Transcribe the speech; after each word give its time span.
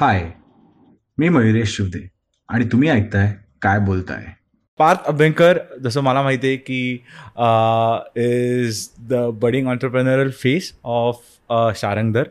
हाय 0.00 0.20
मी 1.18 1.28
मयुरेश 1.28 1.74
शिवदे 1.76 2.00
आणि 2.48 2.64
तुम्ही 2.72 2.88
ऐकताय 2.88 3.32
काय 3.62 3.78
बोलताय? 3.78 4.24
पार्थ 4.78 5.00
अभ्यंकर 5.06 5.58
जसं 5.84 6.00
मला 6.00 6.22
माहिती 6.22 6.46
आहे 6.46 6.56
की 6.56 6.92
is 8.16 8.88
the 9.10 9.14
budding 9.42 9.68
entrepreneurial 9.68 10.30
face 10.42 10.72
of 10.84 11.20
Sharangdhar. 11.76 12.28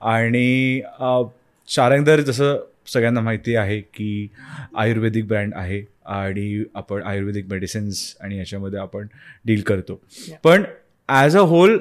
आणि 0.00 0.80
uh, 1.02 1.26
शारंगधर 1.68 2.20
जसं 2.20 2.58
सगळ्यांना 2.92 3.20
माहिती 3.20 3.56
आहे 3.56 3.80
की 3.80 4.28
आयुर्वेदिक 4.76 5.28
ब्रँड 5.28 5.54
आहे 5.54 5.82
आणि 6.06 6.64
आपण 6.74 7.02
आयुर्वेदिक 7.02 7.48
मेडिसिन्स 7.50 8.16
आणि 8.20 8.38
याच्यामध्ये 8.38 8.78
आपण 8.80 9.06
डील 9.46 9.62
करतो. 9.62 10.00
पण 10.44 10.62
ॲज 11.08 11.36
अ 11.36 11.40
होल 11.40 11.78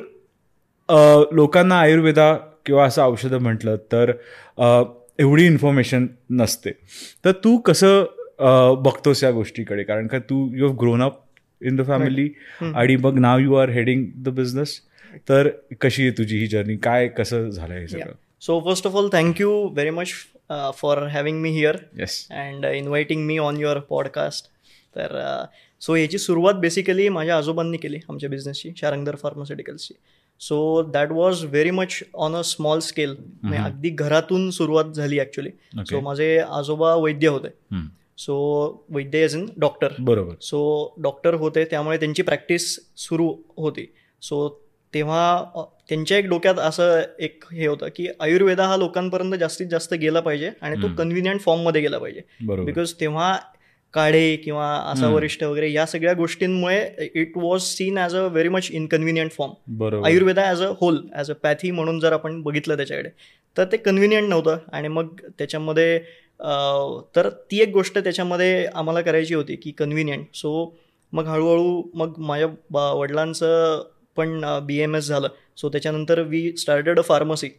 लोकांना 1.32 1.80
आयुर्वेदा 1.80 2.34
किंवा 2.66 2.86
असं 2.86 3.04
औषधं 3.04 3.42
म्हटलं 3.42 3.76
तर 3.92 4.12
uh, 4.60 4.84
एवढी 5.20 5.46
इन्फॉर्मेशन 5.46 6.08
नसते. 6.30 6.72
तर 7.26 7.32
तू 7.32 7.58
कसं 7.58 8.04
uh, 8.04 8.82
बघतोस 8.82 9.24
या 9.24 9.32
गोष्टीकडे? 9.32 9.84
कारण 9.84 10.08
का 10.08 10.20
तू 10.20 10.56
you 10.56 10.68
have 10.68 10.76
grown 10.76 11.02
up 11.02 11.20
in 11.62 11.76
the 11.76 11.88
family 11.88 12.30
आणि 12.62 12.96
मग 12.96 13.20
नाव 13.20 13.40
you 13.40 13.54
are 13.54 13.70
heading 13.70 14.06
the 14.16 14.30
business 14.30 14.80
तर 15.30 15.50
कशी 15.82 16.02
आहे 16.02 16.12
तुझी 16.12 16.38
ही 16.38 16.48
जर्नी 16.48 16.78
काय 16.78 17.08
कसं 17.08 17.50
झालं 17.50 17.74
हे 17.74 17.88
सगळं? 17.88 18.14
So 18.42 18.60
first 18.60 18.88
of 18.88 18.96
all 18.96 19.10
thank 19.14 19.42
you 19.42 19.52
very 19.68 19.90
much 19.90 20.08
for 20.76 21.08
having 21.08 21.42
me 21.42 21.50
here 21.50 21.78
yes 22.00 22.28
and 22.32 22.66
inviting 22.66 23.26
me 23.26 23.38
on 23.38 23.58
your 23.58 23.80
podcast 23.80 24.46
तर 24.96 25.46
सो 25.82 25.96
याची 25.96 26.18
सुरुवात 26.18 26.54
बेसिकली 26.54 27.10
माझ्या 27.10 27.38
आजोबांनी 27.38 27.78
केली 27.78 28.00
आमच्या 28.10 28.30
बिझनेसची 28.30 28.72
Sharangdhar 28.78 29.16
फार्मास्युटिकल्सची 29.16 29.94
so 30.42 30.60
that 30.84 31.12
was 31.12 31.44
very 31.46 31.72
much 31.72 32.00
on 32.16 32.36
a 32.36 32.42
small 32.46 32.80
scale 32.80 33.16
अगदी 33.56 33.90
घरातून 33.90 34.50
सुरुवात 34.52 34.94
झाली 34.96 35.20
ॲक्च्युली 35.20 35.50
सो 35.90 36.00
माझे 36.02 36.38
आजोबा 36.40 36.94
वैद्य 36.96 37.28
होते. 37.28 37.48
सो 38.18 38.36
वैद्य 38.90 39.24
एज 39.24 39.36
इन 39.36 39.46
डॉक्टर 39.58 39.94
बरोबर. 40.00 40.34
सो 40.42 40.94
डॉक्टर 41.04 41.34
होते 41.34 41.64
त्यामुळे 41.66 41.98
त्यांची 41.98 42.22
प्रॅक्टिस 42.22 42.68
सुरू 42.98 43.34
होती. 43.58 43.86
सो 44.22 44.48
तेव्हा 44.94 45.64
त्यांच्या 45.90 46.18
एक 46.18 46.26
डोक्यात 46.30 46.60
असं 46.60 47.02
एक 47.20 47.44
हे 47.52 47.68
होतं 47.68 47.88
की 47.96 48.08
आयुर्वेदा 48.20 48.66
हा 48.68 48.78
लोकांपर्यंत 48.78 49.36
जास्तीत 49.40 49.68
जास्त 49.68 49.94
गेला 49.94 50.20
पाहिजे 50.20 50.50
आणि 50.62 50.82
तो. 50.82 50.88
कन्व्हिनियंट 50.98 51.42
फॉर्ममध्ये 51.42 51.82
गेला 51.82 51.98
पाहिजे. 51.98 52.22
बिकॉज 52.64 52.94
तेव्हा 53.00 53.38
काढे 53.94 54.36
किंवा 54.44 54.68
असा. 54.92 55.08
वरिष्ठ 55.10 55.44
वगैरे 55.44 55.72
या 55.72 55.86
सगळ्या 55.86 56.14
गोष्टींमुळे 56.14 57.10
it 57.16 57.38
was 57.38 57.62
seen 57.64 57.98
as 57.98 58.16
a 58.16 58.22
very 58.28 58.50
much 58.50 58.68
inconvenient 58.72 59.32
form 59.32 60.04
Ayurveda 60.06 60.44
as 60.50 60.62
a 60.64 60.72
whole 60.82 61.02
as 61.14 61.32
a 61.32 61.34
pathy 61.44 61.72
म्हणून 61.72 62.00
जर 62.00 62.14
आपण 62.14 62.42
बघितलं 62.42 62.78
त्याच्याकडे 62.78 63.10
तर 63.56 63.66
ते 63.72 63.78
कन्व्हिनियंट 63.78 64.30
नव्हतं. 64.30 64.58
आणि 64.72 64.88
मग 64.88 65.08
त्याच्यामध्ये 65.40 66.00
तर 67.16 67.30
ती 67.52 67.60
एक 67.62 67.72
गोष्ट 67.74 67.98
त्याच्यामध्ये 67.98 68.66
आम्हाला 68.66 69.02
करायची 69.02 69.34
होती 69.34 69.56
की 69.56 69.72
कन्व्हिनियंट 69.80 70.26
सो 70.36 70.52
मग 71.14 71.28
हळूहळू 71.28 71.82
मग 71.94 72.14
माझ्या 72.20 72.92
वडिलांचं 72.94 73.82
पण 74.18 74.42
बी 74.66 74.78
एम 74.82 74.96
एस 74.96 75.08
झालं. 75.08 75.28
सो 75.58 75.70
त्याच्यानंतर 75.70 76.20
वी 76.22 76.52
स्टार्टेड 76.58 77.00
अ 77.00 77.02
फार्मसी 77.02 77.50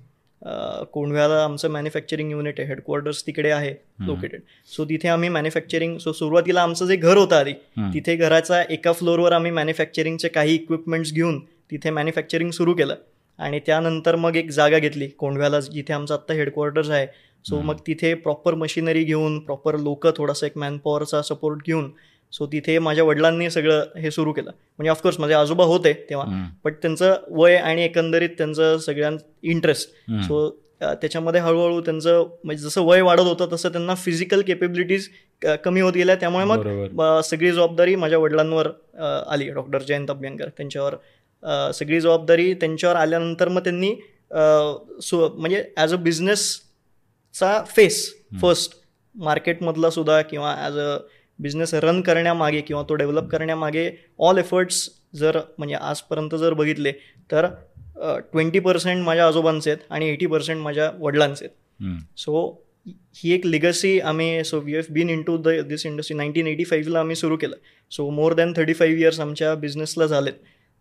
कोंढव्याला 0.92 1.42
आमचं 1.44 1.70
मॅन्युफॅक्चरिंग 1.70 2.30
युनिट 2.30 2.60
आहे 2.60 2.68
हेडक्वार्टर्स 2.68 3.22
तिकडे 3.26 3.50
आहे 3.50 3.74
लोकेटेड 4.06 4.40
सो 4.76 4.84
तिथे 4.84 5.08
आम्ही 5.08 5.28
मॅन्युफॅक्चरिंग 5.28 5.96
सो 5.98 6.12
सुरुवातीला 6.12 6.62
आमचं 6.62 6.86
जे 6.86 6.96
घर 6.96 7.16
होतं 7.16 7.36
आधी. 7.36 7.52
तिथे 7.94 8.16
घराचा 8.16 8.62
एका 8.70 8.92
फ्लोअरवर 8.92 9.32
आम्ही 9.32 9.50
मॅन्युफॅक्चरिंगचे 9.50 10.28
काही 10.28 10.54
इक्विपमेंट्स 10.54 11.12
घेऊन 11.12 11.38
तिथे 11.70 11.90
मॅन्युफॅक्चरिंग 11.90 12.50
सुरू 12.50 12.74
केलं. 12.74 12.94
आणि 13.38 13.60
त्यानंतर 13.66 14.16
मग 14.16 14.36
एक 14.36 14.50
जागा 14.50 14.78
घेतली 14.78 15.06
कोंढव्याला 15.08 15.60
जिथे 15.60 15.92
आमचं 15.92 16.14
आत्ता 16.14 16.34
हेडक्वार्टर्स 16.34 16.90
आहे. 16.90 17.06
सो 17.44 17.60
मग 17.60 17.76
तिथे 17.86 18.12
प्रॉपर 18.14 18.54
मशिनरी 18.54 19.02
घेऊन 19.04 19.38
प्रॉपर 19.38 19.76
लोक 19.76 20.06
थोडासा 20.16 20.46
एक 20.46 20.58
मॅनपॉवरचा 20.58 21.22
सपोर्ट 21.22 21.66
घेऊन 21.66 21.90
सो 22.32 22.46
तिथे 22.52 22.78
माझ्या 22.78 23.04
वडिलांनी 23.04 23.50
सगळं 23.50 23.98
हे 24.00 24.10
सुरू 24.10 24.32
केलं. 24.32 24.50
म्हणजे 24.50 24.90
ऑफकोर्स 24.90 25.18
माझे 25.20 25.34
आजोबा 25.34 25.64
होते 25.64 25.92
तेव्हा. 26.10 26.26
बट 26.64 26.74
त्यांचं 26.82 27.14
वय 27.30 27.56
आणि 27.56 27.84
एकंदरीत 27.84 28.30
त्यांचं 28.38 28.78
सगळ्यां 28.78 29.16
इंटरेस्ट. 29.42 29.90
सो 30.26 30.48
त्याच्यामध्ये 30.82 31.40
हळूहळू 31.40 31.80
त्यांचं 31.80 32.24
म्हणजे 32.44 32.62
जसं 32.62 32.84
वय 32.84 33.00
वाढत 33.00 33.20
होतं 33.22 33.48
तसं 33.52 33.72
त्यांना 33.72 33.94
फिजिकल 33.94 34.40
केपेबिलिटीज 34.42 35.08
कमी 35.64 35.80
होत 35.80 35.92
गेल्या. 35.92 36.14
त्यामुळे 36.14 36.44
मग 36.44 37.20
सगळी 37.24 37.52
जबाबदारी 37.52 37.94
माझ्या 37.96 38.18
वडिलांवर 38.18 38.68
आली. 39.26 39.48
डॉक्टर 39.50 39.82
जयंत 39.82 40.10
अभ्यंकर 40.10 40.48
त्यांच्यावर 40.48 40.94
सगळी 41.74 42.00
जबाबदारी 42.00 42.52
त्यांच्यावर 42.54 42.96
आल्यानंतर 42.96 43.48
मग 43.48 43.62
त्यांनी 43.64 43.94
सु 45.02 45.26
म्हणजे 45.28 45.64
ॲज 45.76 45.92
अ 45.94 45.96
बिझनेसचा 46.02 47.62
फेस 47.66 48.04
फर्स्ट 48.42 48.76
मार्केटमधला 49.14 49.90
सुद्धा 49.90 50.20
किंवा 50.22 50.54
ॲज 50.58 50.78
अ 50.78 50.96
बिझनेस 51.42 51.74
रन 51.74 52.00
करण्यामागे 52.00 52.60
किंवा 52.60 52.82
तो 52.82 52.94
डेव्हलप 52.94 53.28
करण्यामागे 53.28 53.90
ऑल 54.18 54.38
एफर्ट्स 54.38 54.88
जर 55.16 55.38
म्हणजे 55.58 55.74
आजपर्यंत 55.74 56.34
जर 56.34 56.54
बघितले 56.54 56.92
तर 57.32 57.46
ट्वेंटी 58.32 58.58
पर्सेंट 58.58 59.04
माझ्या 59.04 59.26
आजोबांचे 59.26 59.70
आहेत 59.70 59.82
आणि 59.90 60.08
एटी 60.08 60.26
पर्सेंट 60.26 60.58
माझ्या 60.58 60.90
वडिलांचे 61.00 61.44
आहेत. 61.44 61.98
सो 62.16 62.64
ही 63.14 63.32
एक 63.32 63.46
लिगसी 63.46 64.00
आम्ही 64.00 64.44
so 64.44 64.60
we 64.60 64.74
have 64.74 64.92
been 64.92 65.10
in 65.10 65.22
to 65.22 65.36
the 65.36 65.48
this 65.48 65.86
industry 65.86 66.16
nineteen 66.16 66.46
eighty 66.46 66.64
फाईव्हला 66.64 67.00
आम्ही 67.00 67.16
सुरू 67.16 67.36
केलं 67.36 67.56
so 67.90 68.10
more 68.10 68.34
than 68.34 68.52
thirty 68.56 68.72
five 68.72 69.00
years 69.00 69.20
आमच्या 69.20 69.54
बिझनेसला 69.54 70.06
झालेत 70.06 70.32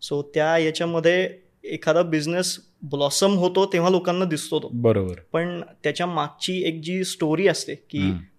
सो 0.02 0.22
त्या 0.34 0.58
याच्यामध्ये 0.58 1.28
एखादा 1.64 2.02
बिझनेस 2.02 2.58
ब्लॉसम 2.82 3.34
होतो 3.34 3.66
तेव्हा 3.72 3.90
लोकांना 3.90 4.24
दिसतो 4.24 4.58
तो 4.58 4.68
बरोबर 4.72 5.14
पण 5.32 5.60
त्याच्या 5.84 6.06
मागची 6.06 6.62
एक 6.68 6.80
जी 6.82 7.04
स्टोरी 7.04 7.46
असते 7.46 7.74
की. 7.74 7.98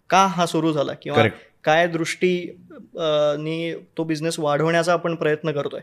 का 0.10 0.26
हा 0.26 0.46
सुरू 0.46 0.72
झाला 0.72 0.94
किंवा. 0.94 1.18
काय 1.64 1.88
दृष्टी 1.88 2.36
नी 3.40 3.74
तो 3.98 4.04
बिझनेस 4.04 4.40
वाढवण्याचा 4.40 4.94
आपण 4.94 5.16
प्रयत्न 5.16 5.52
करतोय. 5.52 5.82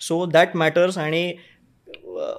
सो 0.00 0.24
दॅट 0.26 0.56
मॅटर्स 0.56 0.98
आणि 0.98 1.34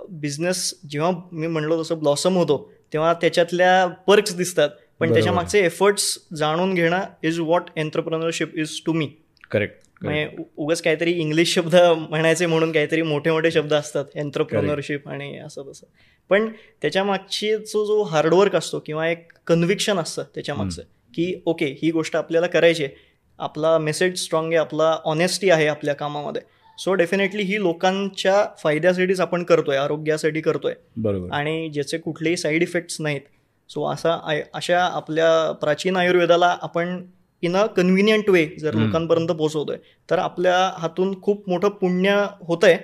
बिझनेस 0.09 0.74
जेव्हा 0.90 1.12
मी 1.31 1.47
म्हणलो 1.47 1.81
तसं 1.81 2.00
ब्लॉसम 2.00 2.36
होतो 2.36 2.72
तेव्हा 2.94 3.14
त्याच्यातल्या 3.14 3.86
पर्क्स 4.08 4.36
दिसतात. 4.36 4.69
पण. 5.00 5.14
त्याच्या 5.14 5.34
मागचे 5.34 5.59
एफर्ट्स 5.59 6.18
जाणून 6.36 6.74
घेणं 6.74 7.02
is 7.24 7.40
what 7.40 7.69
entrepreneurship 7.75 8.56
is 8.56 8.80
to 8.85 8.94
me 8.94 9.09
correct 9.52 9.81
म्हणजे 10.02 10.28
उगाच 10.58 10.81
काहीतरी 10.81 11.12
इंग्लिश 11.12 11.53
शब्द 11.53 11.75
म्हणायचे 11.75 12.46
म्हणून 12.46 12.72
काहीतरी 12.72 13.02
मोठे 13.02 13.31
मोठे 13.31 13.52
शब्द 13.52 13.74
असतात 13.74 14.06
एंटरप्रेनरशिप 14.16 15.08
आणि 15.09 15.38
असं 15.38 15.72
तसं. 15.72 15.88
पण 16.30 16.47
त्याच्या 16.81 17.03
मागची 17.03 17.56
जो 17.56 17.85
जो 17.85 18.02
हार्डवर्क 18.03 18.56
असतो 18.56 18.80
किंवा 18.80 19.08
एक 19.09 19.31
कन्व्हिक्शन 19.47 19.97
असतं 19.97 20.24
त्याच्या 20.34 20.56
मागचं 20.56 20.81
की 21.13 21.34
ओके 21.46 21.66
ही 21.81 21.91
गोष्ट 21.91 22.16
आपल्याला 22.16 22.47
करायची 22.47 22.84
आहे. 22.84 22.96
आपला 23.40 23.78
मेसेज 23.78 24.18
स्ट्रॉंग 24.19 24.47
आहे 24.47 24.56
आपला 24.56 24.97
ऑनेस्टी 25.06 25.50
आहे 25.50 25.68
आपल्या 25.68 25.94
कामामध्ये. 25.94 26.41
सो 26.78 26.94
डेफिनेटली 26.94 27.44
ही 27.44 27.59
लोकांच्या 27.62 28.46
फायद्यासाठीच 28.57 29.19
आपण 29.22 29.44
करतोय 29.44 29.78
आरोग्यासाठी 29.78 30.41
करतोय. 30.41 30.73
बरोबर. 30.97 31.31
आणि 31.31 31.69
ज्याचे 31.69 31.97
कुठलेही 31.97 32.38
साईड 32.38 32.62
इफेक्ट्स 32.62 33.02
नाहीत. 33.02 33.22
सो 33.69 33.85
असा 33.85 34.44
अशा 34.53 34.84
आपल्या 34.85 35.52
प्राचीन 35.52 35.97
आयुर्वेदाला 35.97 36.56
आपण 36.62 37.06
इन 37.44 37.56
अ 37.57 37.66
कन्व्हिनियंट 37.66 38.29
वे 38.29 38.46
जर. 38.59 38.73
लोकांपर्यंत 38.73 39.28
पोहोचवतोय 39.28 39.78
तर 40.09 40.19
आपल्या 40.19 40.56
हातून 40.78 41.22
खूप 41.22 41.50
मोठं 41.50 41.69
पुण्य 41.69 42.25
होतंय. 42.41 42.78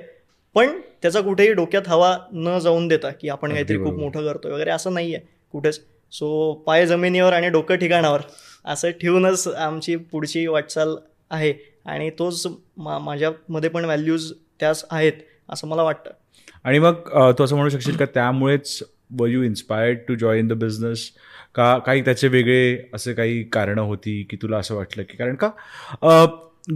पण 0.55 0.79
त्याचा 1.01 1.21
कुठेही 1.21 1.53
डोक्यात 1.53 1.87
हवा 1.87 2.17
न 2.33 2.57
जाऊन 2.59 2.87
देता 2.87 3.09
की 3.11 3.29
आपण 3.29 3.51
काहीतरी 3.51 3.77
खूप. 3.77 3.99
मोठं 3.99 4.25
करतोय 4.25 4.51
वगैरे 4.51 4.69
असं 4.69 4.93
नाही 4.93 5.15
आहे 5.15 5.27
कुठेच. 5.51 5.79
सो 6.11 6.53
पाय 6.67 6.85
जमिनीवर 6.87 7.33
आणि 7.33 7.49
डोकं 7.49 7.75
ठिकाणावर. 7.75 8.21
असं 8.65 8.91
ठेवूनच 9.01 9.47
आमची 9.47 9.95
पुढची 9.95 10.45
वाटचाल 10.47 10.95
आहे 11.31 11.53
आणि 11.85 12.09
तोच 12.19 12.45
मा 12.77 12.97
माझ्यामध्ये 12.99 13.69
पण 13.69 13.85
व्हॅल्यूज 13.85 14.31
त्याच 14.59 14.85
आहेत 14.91 15.13
असं 15.49 15.67
मला 15.67 15.83
वाटतं. 15.83 16.11
आणि 16.63 16.79
मग 16.79 16.93
तू 17.37 17.43
असं 17.43 17.55
म्हणू 17.55 17.69
शकशील 17.69 17.95
का 17.97 18.05
त्यामुळेच 18.13 18.81
were 19.19 19.27
you 19.27 19.43
inspired 19.43 19.97
to 20.07 20.15
join 20.15 20.47
the 20.47 20.53
business 20.53 21.09
का 21.55 21.77
काही 21.85 22.01
त्याचे 22.01 22.27
वेगळे 22.27 22.77
असे 22.93 23.13
काही 23.13 23.41
कारणं 23.43 23.81
होती 23.81 24.21
की 24.29 24.37
तुला 24.41 24.57
असं 24.57 24.75
वाटलं 24.75 25.03
की 25.03 25.17
कारण 25.17 25.35
का 25.35 25.49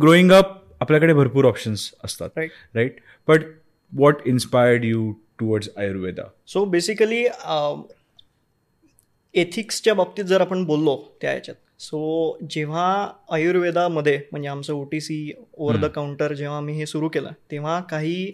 ग्रोईंग 0.02 0.32
अप 0.32 0.52
आपल्याकडे 0.82 1.14
भरपूर 1.14 1.46
ऑप्शन्स 1.46 1.90
असतात. 2.04 2.30
Right 2.76 3.00
but 3.28 3.42
what 3.94 4.28
inspired 4.28 4.86
you 4.86 5.12
towards 5.40 5.70
Ayurveda 5.78 6.24
so 6.48 6.64
basically 6.66 7.24
एथिक्सच्या 9.36 9.94
बाबतीत 9.94 10.24
जर 10.24 10.42
आपण 10.42 10.64
बोललो 10.64 11.18
त्या 11.22 11.32
ह्याच्यात 11.32 11.82
सो 11.82 12.38
जेव्हा 12.50 13.12
आयुर्वेदामध्ये 13.32 14.20
म्हणजे 14.32 14.50
आमचं 14.50 14.74
O 14.74 14.84
T 14.84 15.02
C 15.02 15.32
over 15.54 15.78
the 15.78 15.86
counter 15.86 16.34
जेव्हा 16.34 16.58
आम्ही 16.58 16.76
हे 16.76 16.86
सुरू 16.86 17.08
केलं 17.08 17.32
तेव्हा 17.52 17.80
काही 17.80 18.32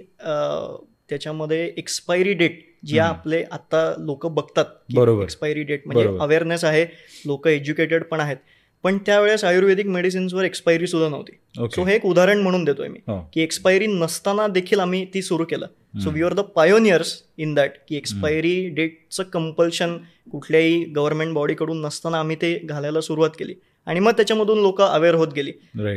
त्याच्यामध्ये 1.09 1.73
एक्सपायरी 1.77 2.33
डेट 2.33 2.69
जी. 2.85 2.97
आपले 2.97 3.43
आता 3.51 3.95
लोक 3.97 4.25
बघतात 4.27 4.65
बरोबर. 4.95 5.23
एक्सपायरी 5.23 5.63
डेट 5.63 5.81
म्हणजे. 5.85 6.17
अवेअरनेस 6.19 6.63
आहे 6.63 6.85
लोक 7.25 7.47
एज्युकेटेड 7.47 8.03
पण 8.03 8.19
आहेत 8.19 8.37
पण 8.83 8.97
त्यावेळेस 8.97 9.43
आयुर्वेदिक 9.43 9.87
मेडिसिन्सवर 9.87 10.43
एक्सपायरी 10.43 10.87
सुद्धा 10.87 11.09
नव्हती. 11.09 11.67
सो 11.67 11.83
हे 11.83 11.95
एक 11.95 12.05
उदाहरण 12.05 12.41
म्हणून 12.41 12.63
देतोय 12.63 12.87
मी 12.87 12.99
हो. 13.07 13.19
की 13.33 13.41
एक्सपायरी 13.41 13.87
नसताना 13.87 14.47
देखील 14.47 14.79
आम्ही 14.79 15.05
ती 15.13 15.21
सुरू 15.21 15.45
केलं. 15.45 15.65
So 15.99 16.09
we 16.09 16.23
are 16.23 16.33
the 16.33 16.39
pioneers 16.55 17.13
in 17.37 17.53
that 17.53 17.71
की 17.89 17.95
एक्सपायरी 17.95 18.69
डेटचं 18.69 19.23
कंपल्शन 19.23 19.97
कुठल्याही 20.31 20.83
गव्हर्नमेंट 20.85 21.33
बॉडीकडून 21.33 21.81
नसताना 21.81 22.19
आम्ही 22.19 22.35
ते 22.35 22.53
घालायला 22.63 23.01
सुरुवात 23.01 23.29
केली. 23.39 23.53
आणि 23.85 23.99
मग 23.99 24.11
त्याच्यामधून 24.11 24.59
लोक 24.59 24.81
अवेअर 24.81 25.15
होत 25.15 25.33
गेली. 25.35 25.51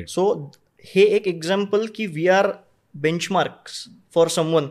सो 0.08 0.50
हे 0.84 1.02
एक 1.02 1.28
एक्झाम्पल 1.28 1.86
की 1.94 2.06
we 2.06 2.26
are 2.28 2.46
benchmarks 2.94 3.84
for 4.14 4.28
someone 4.28 4.66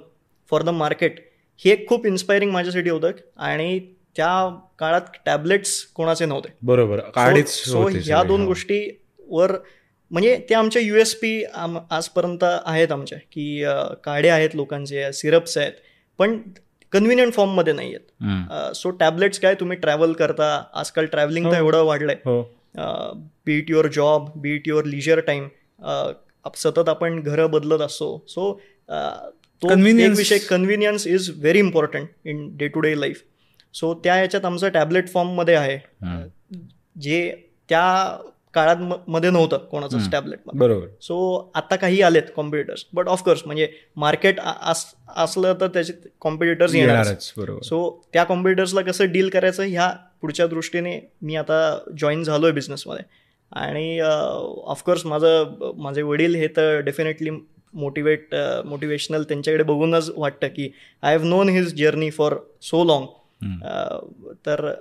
for 0.49 0.61
the 0.61 0.69
market 0.69 1.19
हे 1.59 1.71
एक 1.71 1.87
खूप 1.89 2.05
इन्स्पायरिंग 2.05 2.51
माझ्यासाठी 2.51 2.89
होतं. 2.89 3.11
आणि 3.37 3.79
त्या 4.15 4.31
काळात 4.79 5.01
टॅबलेट्स 5.25 5.81
कोणाचे 5.95 6.25
नव्हते 6.25 6.49
बरोबर 6.61 6.99
सो 7.47 7.81
होते 7.81 7.99
ह्या 7.99 8.23
दोन. 8.23 8.45
गोष्टीवर 8.45 9.51
म्हणजे 10.11 10.35
ते 10.49 10.53
आमच्या 10.53 10.81
यू 10.81 10.95
एस 10.95 11.13
पी 11.15 11.43
आजपर्यंत 11.45 12.43
आहेत 12.43 12.91
आमच्या 12.91 13.17
की 13.31 13.63
काडे 14.03 14.29
आहेत 14.29 14.55
लोकांचे 14.55 15.11
सिरप्स 15.13 15.57
आहेत 15.57 15.73
पण 16.19 16.37
कन्व्हिनियंट 16.93 17.33
फॉर्ममध्ये 17.33 17.73
नाही. 17.73 17.93
आहेत 17.95 18.75
सो 18.75 18.89
टॅबलेट्स 18.89 19.39
काय 19.39 19.53
तुम्ही 19.53 19.77
ट्रॅव्हल 19.77 20.13
करता 20.13 20.51
आजकाल 20.73 21.05
ट्रॅव्हलिंग 21.05 21.45
तर 21.45 21.49
हो. 21.51 21.63
एवढं 21.63 21.83
वाढलंय 21.83 22.15
be 23.45 23.57
it 23.57 23.71
your 23.71 23.87
job 23.87 24.29
be 24.35 24.55
it 24.55 24.67
your 24.67 24.85
leisure 24.85 25.19
time 25.19 25.47
सतत 26.55 26.89
आपण 26.89 27.19
घरं 27.21 27.49
बदलत 27.51 27.81
असतो 27.81 28.25
सो 28.27 28.53
तो. 29.61 29.67
विषय 30.17 30.37
convenience 30.37 31.07
is 31.07 31.29
very 31.39 31.59
important 31.59 32.07
in 32.25 32.47
day 32.57 32.67
to 32.67 32.79
day 32.79 32.99
life 32.99 33.23
so 33.73 33.93
त्या 34.03 34.15
याच्यात 34.17 34.45
आमचं 34.45 34.69
टॅबलेट 34.69 35.09
फॉर्ममध्ये 35.09 35.55
आहे. 35.55 35.77
जे 36.95 37.31
त्या 37.69 38.17
काळात 38.53 38.75
मध्ये 39.07 39.29
नव्हतं 39.29 39.57
कोणाचंच. 39.71 40.09
टॅबलेट 40.11 40.39
बरोबर. 40.53 40.87
सो 41.01 41.51
आता 41.55 41.75
काही 41.75 42.01
आलेत 42.01 42.23
कॉम्पिटिटर्स 42.35 42.85
बट 42.93 43.07
ऑफकोर्स 43.07 43.41
म्हणजे 43.45 43.67
मार्केट 43.95 44.39
असलं 44.39 45.53
तर 45.61 45.67
त्याचे 45.67 45.93
कॉम्पिटिटर्स 46.21 46.75
येणार 46.75 47.03
सो 47.63 48.01
त्या 48.13 48.23
कॉम्पिटिटर्सला 48.23 48.81
कसं 48.81 49.11
डील 49.11 49.29
करायचं 49.29 49.63
ह्या 49.63 49.89
पुढच्या 50.21 50.47
दृष्टीने 50.47 50.99
मी 51.21 51.35
आता 51.35 51.77
जॉईन 51.99 52.23
झालो 52.23 52.45
आहे 52.45 52.53
बिझनेसमध्ये 52.53 53.03
आणि 53.51 53.99
ऑफकोर्स 53.99 55.05
माझं 55.05 55.71
माझे 55.77 56.01
वडील 56.01 56.35
हे 56.35 56.47
तर 56.47 56.79
डेफिनेटली 56.79 57.29
मोटिवेट 57.73 58.35
मोटिवेशनल 58.65 59.23
त्यांच्याकडे 59.23 59.63
बघूनच 59.63 60.11
वाटतं 60.15 60.47
की 60.47 60.69
I 61.01 61.17
have 61.17 61.25
known 61.25 61.49
his 61.49 61.73
journey 61.75 62.09
for 62.09 62.35
so 62.61 62.83
long. 62.83 63.05
तर 64.45 64.71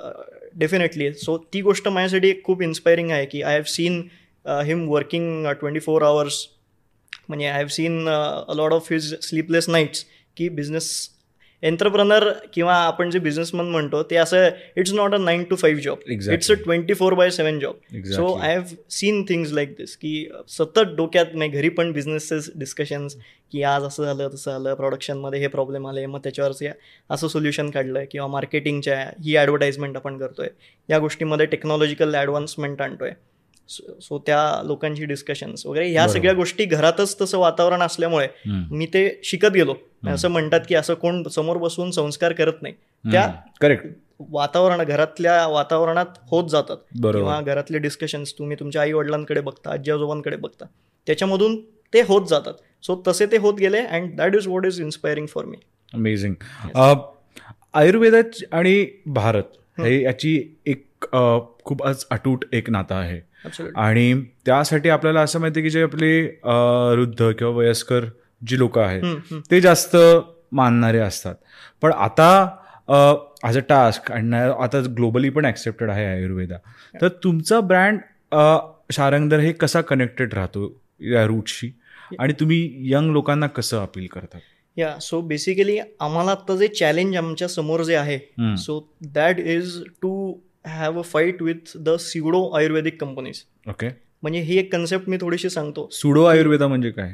डेफिनेटली 0.54 1.12
सो 1.12 1.36
ती 1.52 1.60
गोष्ट 1.60 1.88
माझ्यासाठी 1.88 2.32
खूप 2.44 2.62
इन्स्पायरिंग 2.62 3.10
आहे 3.10 3.26
की 3.26 3.42
I 3.42 3.54
have 3.54 3.62
seen 3.66 4.02
him 4.44 4.88
working 4.88 5.46
twenty 5.46 5.80
four 5.80 6.02
hours 6.02 6.46
म्हणजे 7.28 7.46
I 7.46 7.58
have 7.58 7.66
seen 7.66 8.08
a 8.08 8.52
lot 8.56 8.72
of 8.72 8.92
his 8.92 9.14
sleepless 9.20 9.68
nights 9.68 10.04
की 10.36 10.48
बिझनेस 10.48 11.10
एंटरप्रनर 11.62 12.28
किंवा 12.54 12.74
आपण 12.76 13.10
जे 13.10 13.18
बिझनेसमन 13.18 13.66
म्हणतो 13.66 14.02
ते 14.10 14.16
असं 14.16 14.48
it's 14.76 14.92
not 14.94 15.14
a 15.14 15.18
nine 15.18 15.42
to 15.44 15.56
five 15.56 15.80
job. 15.82 15.98
It's 16.08 16.50
a 16.50 16.54
twenty 16.54 16.94
four 16.94 17.14
by 17.14 17.30
seven 17.30 17.58
job 17.58 18.04
so. 18.06 18.32
I 18.34 18.54
have 18.54 18.74
seen 18.90 19.22
things 19.28 19.52
like 19.52 19.74
this 19.78 19.96
की 19.96 20.28
सतत 20.48 20.94
डोक्यात 20.96 21.34
नाही 21.34 21.50
घरी 21.50 21.68
पण 21.68 21.92
बिझनेसेस 21.92 22.50
डिस्कशन्स 22.56 23.16
की 23.52 23.62
आज 23.62 23.82
असं 23.82 24.04
झालं 24.04 24.28
तसं 24.28 24.50
झालं 24.50 24.74
प्रोडक्शनमध्ये 24.74 25.40
हे 25.40 25.46
प्रॉब्लेम 25.48 25.86
आले 25.86 26.06
मग 26.06 26.20
त्याच्यावरच 26.22 26.62
असं 27.10 27.28
सोल्युशन 27.28 27.70
काढलं 27.70 28.04
किंवा 28.10 28.26
मार्केटिंगच्या 28.26 29.00
ही 29.24 29.36
ॲडव्हर्टाईजमेंट 29.36 29.96
आपण 29.96 30.18
करतोय 30.18 30.48
या 30.88 30.98
गोष्टीमध्ये 30.98 31.46
टेक्नॉलॉजिकल 31.46 32.14
ॲडव्हान्समेंट 32.14 32.82
आणतोय 32.82 33.10
सो 34.00 34.18
त्या 34.26 34.40
लोकांची 34.64 35.04
डिस्कशन्स 35.04 35.64
वगैरे 35.66 35.88
ह्या. 35.90 36.06
सगळ्या 36.08 36.32
गोष्टी 36.34 36.64
घरातच 36.64 37.16
तसं 37.20 37.38
वातावरण 37.38 37.82
असल्यामुळे. 37.82 38.26
मी 38.70 38.86
ते 38.94 39.08
शिकत 39.24 39.52
गेलो. 39.54 39.74
असं 40.08 40.28
म्हणतात 40.28 40.60
की 40.68 40.74
असं 40.74 40.94
कोण 40.94 41.22
समोर 41.28 41.56
बसून 41.56 41.90
संस्कार 41.90 42.32
करत 42.32 42.62
नाही. 42.62 42.74
त्या 43.04 43.26
करेक्ट 43.60 43.86
वातावरण 44.30 44.82
घरातल्या 44.82 45.46
वातावरणात 45.48 46.18
होत 46.30 46.48
जातात. 46.50 46.76
किंवा 46.94 47.40
घरातले 47.40 47.78
डिस्कशन्स 47.78 48.32
तुम्ही 48.38 48.56
तुमच्या 48.60 48.82
आई 48.82 48.92
वडिलांकडे 48.92 49.40
बघता 49.40 49.70
आजी 49.72 49.90
आजोबांकडे 49.90 50.36
बघता 50.36 50.64
त्याच्यामधून 51.06 51.60
ते 51.92 52.02
होत 52.08 52.26
जातात. 52.28 52.54
सो 52.84 53.02
तसे 53.06 53.26
ते 53.26 53.36
होत 53.36 53.54
गेले 53.54 53.78
and 53.78 54.14
that 54.16 54.34
is 54.36 54.46
what 54.48 54.66
is 54.66 54.80
inspiring 54.80 55.26
for 55.26 55.44
me 55.44 55.56
amazing 55.94 56.34
आयुर्वेदात 57.74 58.44
आणि 58.52 58.86
भारत 59.06 59.58
हे 59.80 60.00
याची 60.02 60.38
एक 60.66 61.06
खूप 61.64 61.82
आज 61.86 62.04
अटूट 62.10 62.44
एक 62.52 62.70
नातं 62.70 62.94
आहे. 62.94 63.20
आणि 63.76 64.12
त्यासाठी 64.46 64.88
आपल्याला 64.88 65.20
असं 65.20 65.40
माहिती 65.40 65.62
की 65.62 65.70
जे 65.70 65.82
आपले 65.82 66.20
वृद्ध 66.44 67.30
किंवा 67.30 67.52
वयस्कर 67.54 68.04
जी 68.42 68.58
लोक 68.58 68.78
आहेत 68.78 69.34
ते 69.50 69.60
जास्त 69.60 69.96
मानणारे 70.52 70.98
असतात. 70.98 71.34
पण 71.82 71.92
आता 71.92 72.30
ॲज 73.44 73.56
अ 73.58 73.60
टास्क 73.68 74.10
आणि 74.12 74.36
आता 74.36 74.80
ग्लोबली 74.96 75.28
पण 75.30 75.44
ॲक्सेप्टेड 75.44 75.90
आहे 75.90 76.06
आयुर्वेदा. 76.06 76.56
तर 76.94 77.08
तुमचा 77.24 77.60
ब्रँड 77.62 77.98
शारंगधर 78.92 79.38
हे 79.40 79.52
कसा 79.52 79.80
कनेक्टेड 79.80 80.34
राहतो 80.34 80.72
या 81.12 81.24
रूटशी 81.26 81.70
आणि 82.18 82.32
तुम्ही 82.40 82.90
यंग 82.92 83.12
लोकांना 83.12 83.46
कसं 83.46 83.82
अपील 83.82 84.06
करतात 84.12 84.40
या 84.76 84.98
सो 85.00 85.20
बेसिकली 85.20 85.78
आम्हाला 86.00 86.30
आता 86.30 86.56
जे 86.56 86.68
चॅलेंज 86.68 87.16
आमच्यासमोर 87.16 87.82
जे 87.82 87.94
आहे. 87.96 88.18
So 88.56 88.80
that 89.14 89.40
is 89.40 89.82
to 90.02 90.32
have 90.64 90.98
a 90.98 91.02
fight 91.02 91.42
with 91.42 91.76
the 91.78 91.96
pseudo 92.00 92.48
Ayurvedic 92.56 93.00
companies 93.00 93.42
okay 93.70 93.88
म्हणजे 94.22 94.40
ही 94.40 94.56
एक 94.58 94.72
कन्सेप्ट 94.72 95.08
मी 95.08 95.16
थोडीशी 95.20 95.50
सांगतो. 95.50 95.88
सुडो 95.92 96.24
आयुर्वेदा 96.24 96.66
म्हणजे 96.68 96.90
काय? 96.90 97.12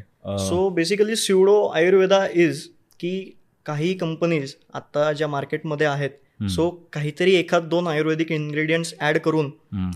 So 0.48 0.68
basically 0.74 1.16
pseudo 1.16 1.62
Ayurveda 1.74 2.26
is 2.34 2.62
की 3.00 3.12
काही 3.66 3.92
कंपनीज 3.94 4.54
आता 4.74 5.12
ज्या 5.12 5.28
मार्केटमध्ये 5.28 5.86
आहेत 5.86 6.48
सो 6.50 6.68
काहीतरी 6.92 7.34
एखाद 7.34 7.68
दोन 7.68 7.86
आयुर्वेदिक 7.88 8.32
इन्ग्रेडियंट्स 8.32 8.94
ॲड 9.00 9.18
करून 9.18 9.50
हम्म. 9.72 9.90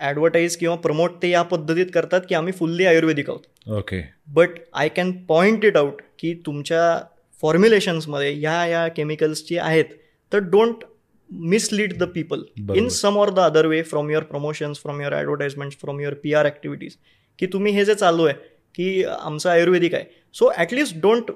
ॲडव्हर्टाईज 0.00 0.56
किंवा 0.56 0.74
प्रमोट 0.76 1.16
ते 1.22 1.28
या 1.30 1.42
पद्धतीत 1.42 1.86
करतात 1.94 2.20
की 2.28 2.34
आम्ही 2.34 2.52
फुल्ली 2.52 2.84
आयुर्वेदिक 2.86 3.30
आहोत. 3.30 3.40
Okay 3.78 4.00
but 4.34 4.58
I 4.74 4.88
can 4.88 5.12
point 5.26 5.64
it 5.64 5.76
out 5.76 6.00
की 6.18 6.32
तुमच्या 6.46 6.98
फॉर्म्युलेशन्समध्ये 7.42 8.32
ह्या 8.32 8.64
या 8.66 8.86
केमिकल्सची 8.88 9.56
आहेत 9.58 9.84
तर 10.32 10.38
don't 10.50 10.84
mislead 11.30 11.96
the 11.98 12.08
people. 12.14 12.44
In 12.76 12.88
some 12.90 13.16
or 13.18 13.30
the 13.30 13.38
other 13.40 13.66
way 13.66 13.82
from 13.82 14.10
your 14.10 14.22
promotions 14.24 14.78
from 14.78 15.00
your 15.00 15.14
advertisement 15.14 15.72
from 15.80 16.00
your 16.00 16.14
P 16.22 16.32
R 16.34 16.46
activities 16.46 16.96
की 17.38 17.46
तुम्ही 17.46 17.72
हे 17.72 17.84
जे 17.84 17.94
चालू 17.94 18.24
आहे 18.24 18.34
की 18.74 19.02
आमचं 19.04 19.50
आयुर्वेदिक 19.50 19.94
आहे 19.94 20.04
so 20.34 20.50
at least 20.56 20.96
don't 21.02 21.30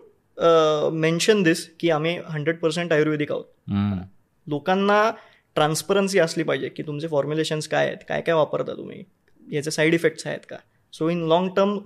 mention 0.95 1.43
this 1.43 1.69
की 1.81 1.91
आम्ही 1.91 2.17
हंड्रेड 2.29 2.59
पर्सेंट 2.61 2.93
आयुर्वेदिक 2.93 3.33
आहोत. 3.33 3.45
लोकांना 4.47 5.11
ट्रान्सपरन्सी 5.57 6.19
असली 6.19 6.43
पाहिजे 6.43 6.69
की 6.69 6.83
तुमचे 6.83 7.09
फॉर्म्युलेशन्स 7.09 7.69
काय 7.69 7.87
आहेत 7.87 7.99
काय 8.09 8.21
काय 8.21 8.35
वापरता 8.35 8.73
तुम्ही 8.77 9.03
याचे 9.47 9.71
साईड 9.71 9.95
इफेक्ट्स 9.95 10.27
आहेत 10.27 10.47
का 10.51 10.57
so 10.93 11.09
in 11.11 11.27
long 11.29 11.49
term 11.57 11.79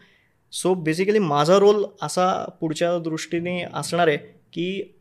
so 0.53 0.73
basically 0.75 1.19
माझा 1.19 1.59
रोल 1.59 1.85
असा 2.03 2.31
पुढच्या 2.61 2.97
दृष्टीने 2.99 3.63
असणार 3.75 4.09
आहे 4.09 4.17
की 4.53 4.95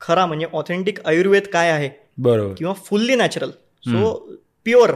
खरा 0.00 0.24
म्हणजे 0.26 0.46
ऑथेंटिक 0.52 1.06
आयुर्वेद 1.06 1.46
काय 1.52 1.70
आहे 1.70 1.88
बरोबर. 2.18 2.54
किंवा 2.54 2.72
fully 2.86 3.14
natural. 3.14 3.50
So 3.84 4.14
pure. 4.64 4.92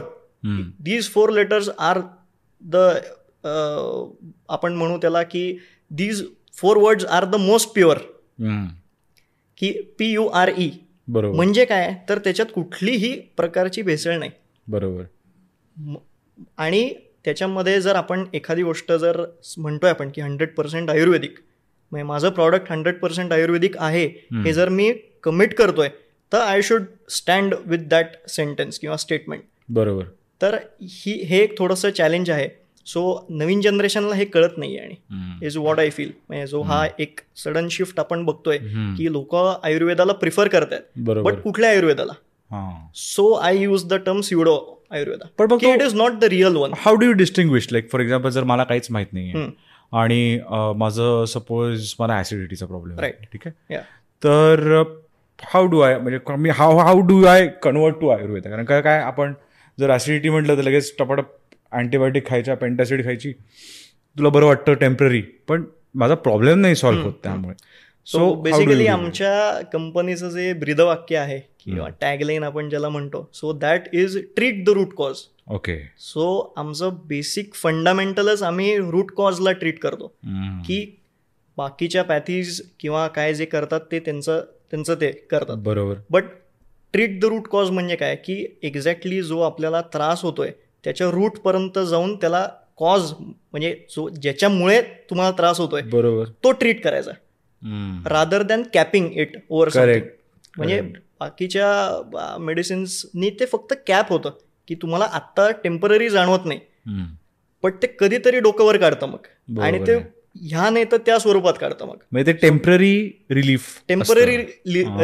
These 0.79 1.09
four 1.09 1.29
letters 1.29 1.69
are 1.79 1.99
the 2.61 2.75
आपण 4.49 4.73
म्हणू 4.73 4.97
त्याला 4.97 5.23
की 5.23 5.57
these 5.91 6.23
four 6.53 6.77
words 6.77 7.05
are 7.05 7.25
the 7.25 7.35
most 7.35 7.69
pure. 7.73 7.97
की 9.57 9.71
पी 9.99 10.11
यू 10.11 10.27
आर 10.27 10.51
ई 10.57 10.69
बरोबर. 11.07 11.35
म्हणजे 11.35 11.65
काय? 11.65 11.93
तर 12.09 12.19
त्याच्यात 12.19 12.47
कुठलीही 12.53 13.13
प्रकारची 13.37 13.81
भेसळ 13.81 14.17
नाही. 14.19 14.31
बरोबर. 14.67 15.03
आणि 16.57 16.93
त्याच्यामध्ये 17.25 17.79
जर 17.81 17.95
आपण 17.95 18.23
एखादी 18.33 18.63
गोष्ट 18.63 18.91
जर 18.91 19.21
म्हणतोय 19.57 19.89
आपण 19.89 20.09
की 20.15 20.21
हंड्रेड 20.21 20.53
पर्सेंट 20.55 20.89
आयुर्वेदिक 20.89 21.39
म्हणजे 21.91 22.03
माझं 22.03 22.29
प्रॉडक्ट 22.29 22.71
हंड्रेड 22.71 22.99
पर्सेंट 22.99 23.33
आयुर्वेदिक 23.33 23.77
आहे 23.77 24.05
हे 24.43 24.53
जर 24.53 24.69
मी 24.69 24.91
कमिट 25.23 25.53
करतोय 25.53 25.89
तर 26.31 26.39
I 26.39 26.61
should 26.61 26.85
stand 27.09 27.55
with 27.65 27.87
that 27.89 28.15
sentence 28.29 28.79
किंवा 28.79 28.95
स्टेटमेंट 28.97 29.41
बरोबर. 29.69 30.03
तर 30.41 30.55
ही 30.81 31.13
हे 31.27 31.39
एक 31.43 31.57
थोडंसं 31.59 31.89
चॅलेंज 31.91 32.29
आहे. 32.29 32.47
सो 32.87 33.01
नवीन 33.29 33.61
जनरेशनला 33.61 34.15
हे 34.15 34.25
कळत 34.25 34.57
नाही 34.57 34.77
आणि. 34.77 34.95
इज 35.45 35.57
वॉट 35.57 35.79
आय 35.79 35.89
फील 35.89 36.11
म्हणजे 36.29 36.47
जो 36.47 36.61
हा 36.61 36.85
एक 36.99 37.19
सडन 37.37 37.67
शिफ्ट 37.71 37.99
आपण 37.99 38.23
बघतोय. 38.25 38.57
की 38.57 39.11
लोक 39.11 39.35
आयुर्वेदाला 39.35 40.13
प्रिफर 40.13 40.47
करतात 40.47 40.99
बट 40.99 41.41
कुठल्या 41.41 41.69
आयुर्वेदाला? 41.69 42.13
हा. 42.51 42.87
So 42.95 43.31
I 43.33 43.57
use 43.57 43.85
the 43.87 43.93
term 44.05 44.21
pseudo 44.21 44.57
Ayurveda. 44.91 45.27
पण 45.37 45.57
it 45.65 45.81
is 45.81 45.95
not 45.95 46.11
the 46.11 46.23
real 46.23 46.55
one 46.55 46.71
how 46.77 46.95
do 46.95 47.05
you 47.05 47.11
distinguish 47.13 47.67
like 47.71 47.91
for 47.91 48.01
example 48.01 48.29
जर 48.29 48.43
मला 48.43 48.63
काहीच 48.63 48.87
माहीत 48.91 49.13
नाही. 49.13 49.49
आणि 49.91 50.39
माझं 50.77 51.25
सपोज 51.25 51.93
मला 51.99 52.19
ऍसिडिटीचा 52.19 52.65
प्रॉब्लेम 52.65 52.97
Right. 52.99 53.23
ठीक 53.33 53.47
आहे? 53.47 53.75
Yeah. 53.75 53.85
तर 54.21 54.83
हाऊ 55.39 55.65
डू 55.65 55.79
आय 55.79 55.97
म्हणजे 55.97 56.35
मी 56.35 56.49
how 56.49 56.77
how 56.77 57.01
do 57.01 57.23
I 57.25 57.47
convert 57.47 57.95
to 58.01 58.07
Ayurveda 58.07 58.43
कारण 58.43 58.65
काय 58.65 58.81
काय 58.81 58.99
आपण 58.99 59.33
जर 59.79 59.93
ऍसिडिटी 59.95 60.29
म्हटलं 60.29 60.57
तर 60.57 60.61
लगेच 60.61 60.93
टपाटप 60.99 61.25
अँटीबायोटिक 61.71 62.27
खायच्या 62.27 62.55
पेंटासिड 62.55 63.05
खायची 63.05 63.31
तुला 64.15 64.29
बरं 64.29 64.45
वाटतं 64.45 64.73
टेंपररी 64.73 65.21
पण 65.21 65.63
माझा 65.95 66.15
प्रॉब्लेम 66.15 66.59
नाही 66.59 66.75
सॉल्व्ह 66.75 67.05
होत 67.05 67.13
त्यामुळे. 67.23 67.55
सो 68.07 68.33
बेसिकली 68.33 68.87
आमच्या 68.87 69.61
कंपनीचं 69.73 70.29
जे 70.29 70.53
ब्रीदवाक्य 70.53 71.17
आहे 71.17 71.39
किंवा 71.65 71.87
टॅगलाईन 72.01 72.43
आपण 72.43 72.69
ज्याला 72.69 72.89
म्हणतो 72.89 73.29
so 73.33 73.53
that 73.53 73.95
is 73.95 74.17
treat 74.35 74.63
the 74.65 74.69
root 74.69 74.93
cause 74.93 75.17
okay 75.47 75.77
so 75.99 76.53
आमचं 76.57 76.89
बेसिक 77.05 77.53
फंडामेंटलच 77.53 78.43
आम्ही 78.43 78.77
रूट 78.77 79.11
कॉजला 79.11 79.51
ट्रीट 79.51 79.79
करतो. 79.79 80.07
की 80.65 80.85
बाकीच्या 81.57 82.03
पॅथीज 82.03 82.61
किंवा 82.79 83.07
काय 83.07 83.33
जे 83.33 83.45
करतात 83.45 83.79
ते 83.91 83.99
त्यांचं 83.99 84.43
त्यांचं 84.71 84.95
ते 84.95 85.11
करतात. 85.31 85.57
बरोबर. 85.57 85.95
But 86.09 86.23
treat 86.93 87.19
the 87.21 87.25
root 87.25 87.47
cause 87.47 87.69
म्हणजे 87.69 87.95
काय? 87.95 88.15
की 88.15 88.45
एक्झॅक्टली 88.63 89.21
जो 89.21 89.39
आपल्याला 89.41 89.81
त्रास 89.93 90.21
होतोय 90.23 90.51
त्याच्या 90.83 91.09
रूटपर्यंत 91.11 91.79
जाऊन 91.79 92.15
त्याला 92.15 92.47
कॉज 92.77 93.11
म्हणजे 93.21 93.73
जो 93.89 94.07
ज्याच्यामुळे 94.11 94.81
तुम्हाला 95.09 95.31
त्रास 95.31 95.59
होतोय 95.59 95.81
बरोबर. 95.81 96.29
तो 96.43 96.51
ट्रीट 96.51 96.83
करायचा. 96.83 97.11
Rather 98.09 98.41
than 98.41 98.63
capping 98.73 99.11
it 99.13 99.37
over 99.49 99.69
correct 99.69 100.07
म्हणजे 100.57 100.81
बाकीच्या 101.19 102.37
मेडिसिन्सनी 102.39 103.29
ते 103.29 103.45
फक्त 103.45 103.73
कॅप 103.87 104.09
होतं 104.09 104.37
की 104.67 104.75
तुम्हाला 104.75 105.05
आत्ता 105.05 105.49
टेंपररी 105.63 106.09
जाणवत 106.09 106.45
नाही. 106.45 106.59
पण 107.63 107.71
ते 107.81 107.87
कधीतरी 107.99 108.39
डोकंवर 108.39 108.77
काढतं 108.77 109.07
मग. 109.07 109.59
आणि 109.61 109.79
ते 109.87 109.97
ह्या 110.35 110.69
नाही 110.69 110.85
तर 110.91 110.97
त्या 111.05 111.17
स्वरूपात 111.19 111.53
काढतं 111.59 111.85
मग. 111.85 111.97
म्हणजे 112.11 112.31
ते 112.31 112.37
टेंपररी 112.39 112.93
रिलीफ 113.31 113.67
टेंपररी 113.89 114.35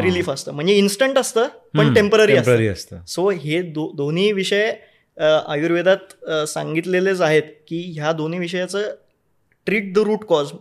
रिलीफ 0.01 0.29
असतं. 0.29 0.51
म्हणजे 0.51 0.73
इन्स्टंट 0.73 1.17
असतं 1.17 1.47
पण 1.77 1.93
टेंपररी 1.93 2.67
असतं. 2.67 2.99
सो 3.07 3.29
हे 3.31 3.61
दोन्ही 3.71 4.31
विषय 4.31 4.71
आयुर्वेदात 5.47 6.13
सांगितलेलेच 6.47 7.21
आहेत 7.21 7.43
की 7.67 7.81
ह्या 7.95 8.11
दोन्ही 8.13 8.39
विषयाचं 8.39 8.93
ट्रीट 9.67 9.93
द 9.93 9.99
रूट 9.99 10.25
कॉज 10.25 10.51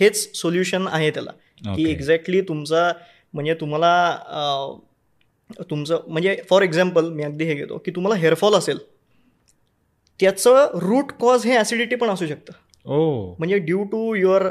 हेच 0.00 0.36
सोल्युशन 0.36 0.86
आहे 0.88 1.10
त्याला. 1.10 1.30
की. 1.66 1.90
एक्झॅक्टली 1.90 2.40
तुमचा 2.40 2.90
म्हणजे 3.34 3.54
तुम्हाला 3.54 4.80
तुमचं 5.70 6.00
म्हणजे 6.08 6.36
फॉर 6.50 6.62
एक्झाम्पल 6.62 7.08
मी 7.12 7.22
अगदी 7.22 7.44
हे 7.44 7.54
घेतो 7.54 7.78
की 7.84 7.90
तुम्हाला 7.90 8.16
हेअरफॉल 8.20 8.54
असेल 8.54 8.78
त्याचं 10.20 10.78
रूट 10.80 11.12
कॉज 11.20 11.44
हे 11.46 11.56
ॲसिडिटी 11.56 11.96
पण 11.96 12.10
असू 12.10 12.26
शकतं. 12.26 12.52
ओ 12.84 13.34
म्हणजे 13.38 13.58
due 13.58 13.84
to 13.84 14.14
your 14.14 14.48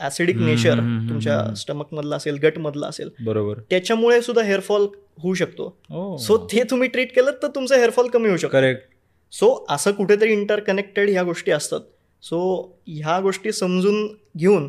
acidic 0.00 0.36
nature 0.36 0.78
तुमच्या 1.08 1.38
स्टमकमधलं 1.56 2.16
असेल 2.16 2.38
गटमधलं 2.42 2.86
असेल 2.86 3.10
बरोबर. 3.24 3.58
त्याच्यामुळे 3.70 4.20
सुद्धा 4.22 4.42
हेअरफॉल 4.44 4.86
होऊ 5.18 5.34
शकतो. 5.34 5.68
सो 6.20 6.36
ते 6.52 6.62
तुम्ही 6.70 6.88
ट्रीट 6.88 7.14
केलं 7.14 7.30
तर 7.42 7.48
तुमचं 7.54 7.76
हेअरफॉल 7.76 8.08
कमी 8.08 8.28
होऊ 8.28 8.36
शकतो. 8.36 8.52
करेक्ट 8.52 8.82
सो 9.32 9.64
असं 9.70 9.92
कुठेतरी 9.92 10.32
इंटरकनेक्टेड 10.32 11.10
ह्या 11.10 11.22
गोष्टी 11.22 11.50
असतात. 11.52 11.80
सो 12.22 12.78
ह्या 12.88 13.18
गोष्टी 13.20 13.52
समजून 13.52 14.06
घेऊन 14.38 14.68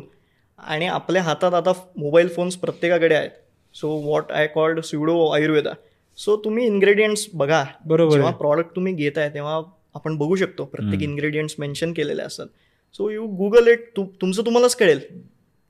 आणि 0.58 0.86
आपल्या 0.86 1.22
हातात 1.22 1.54
आता 1.54 1.72
मोबाईल 1.96 2.28
फोन्स 2.28 2.56
प्रत्येकाकडे 2.56 3.14
आहेत. 3.14 3.30
So 3.74 3.88
what 4.04 4.32
I 4.32 4.46
called 4.46 4.80
pseudo 4.80 5.24
Ayurveda 5.28 5.72
so 6.18 6.36
तुम्ही 6.44 6.66
इन्ग्रेडियंट्स 6.66 7.26
बघा. 7.34 7.64
बरोबर 7.86 8.12
जेव्हा. 8.12 8.30
प्रॉडक्ट 8.32 8.74
तुम्ही 8.76 8.92
घेताय 8.92 9.28
तेव्हा 9.34 9.60
आपण 9.98 10.16
बघू 10.16 10.36
शकतो 10.36 10.64
प्रत्येक 10.64 11.02
इन्ग्रेडियंट्स 11.02 11.54
मेन्शन 11.58 11.92
केलेले 11.92 12.22
असतात. 12.22 12.46
सो 12.94 13.10
यू 13.10 13.26
गुगल 13.36 13.68
इट 13.68 13.88
तु 13.96 14.04
तुमचं 14.20 14.44
तुम्हालाच 14.46 14.76
कळेल 14.76 15.00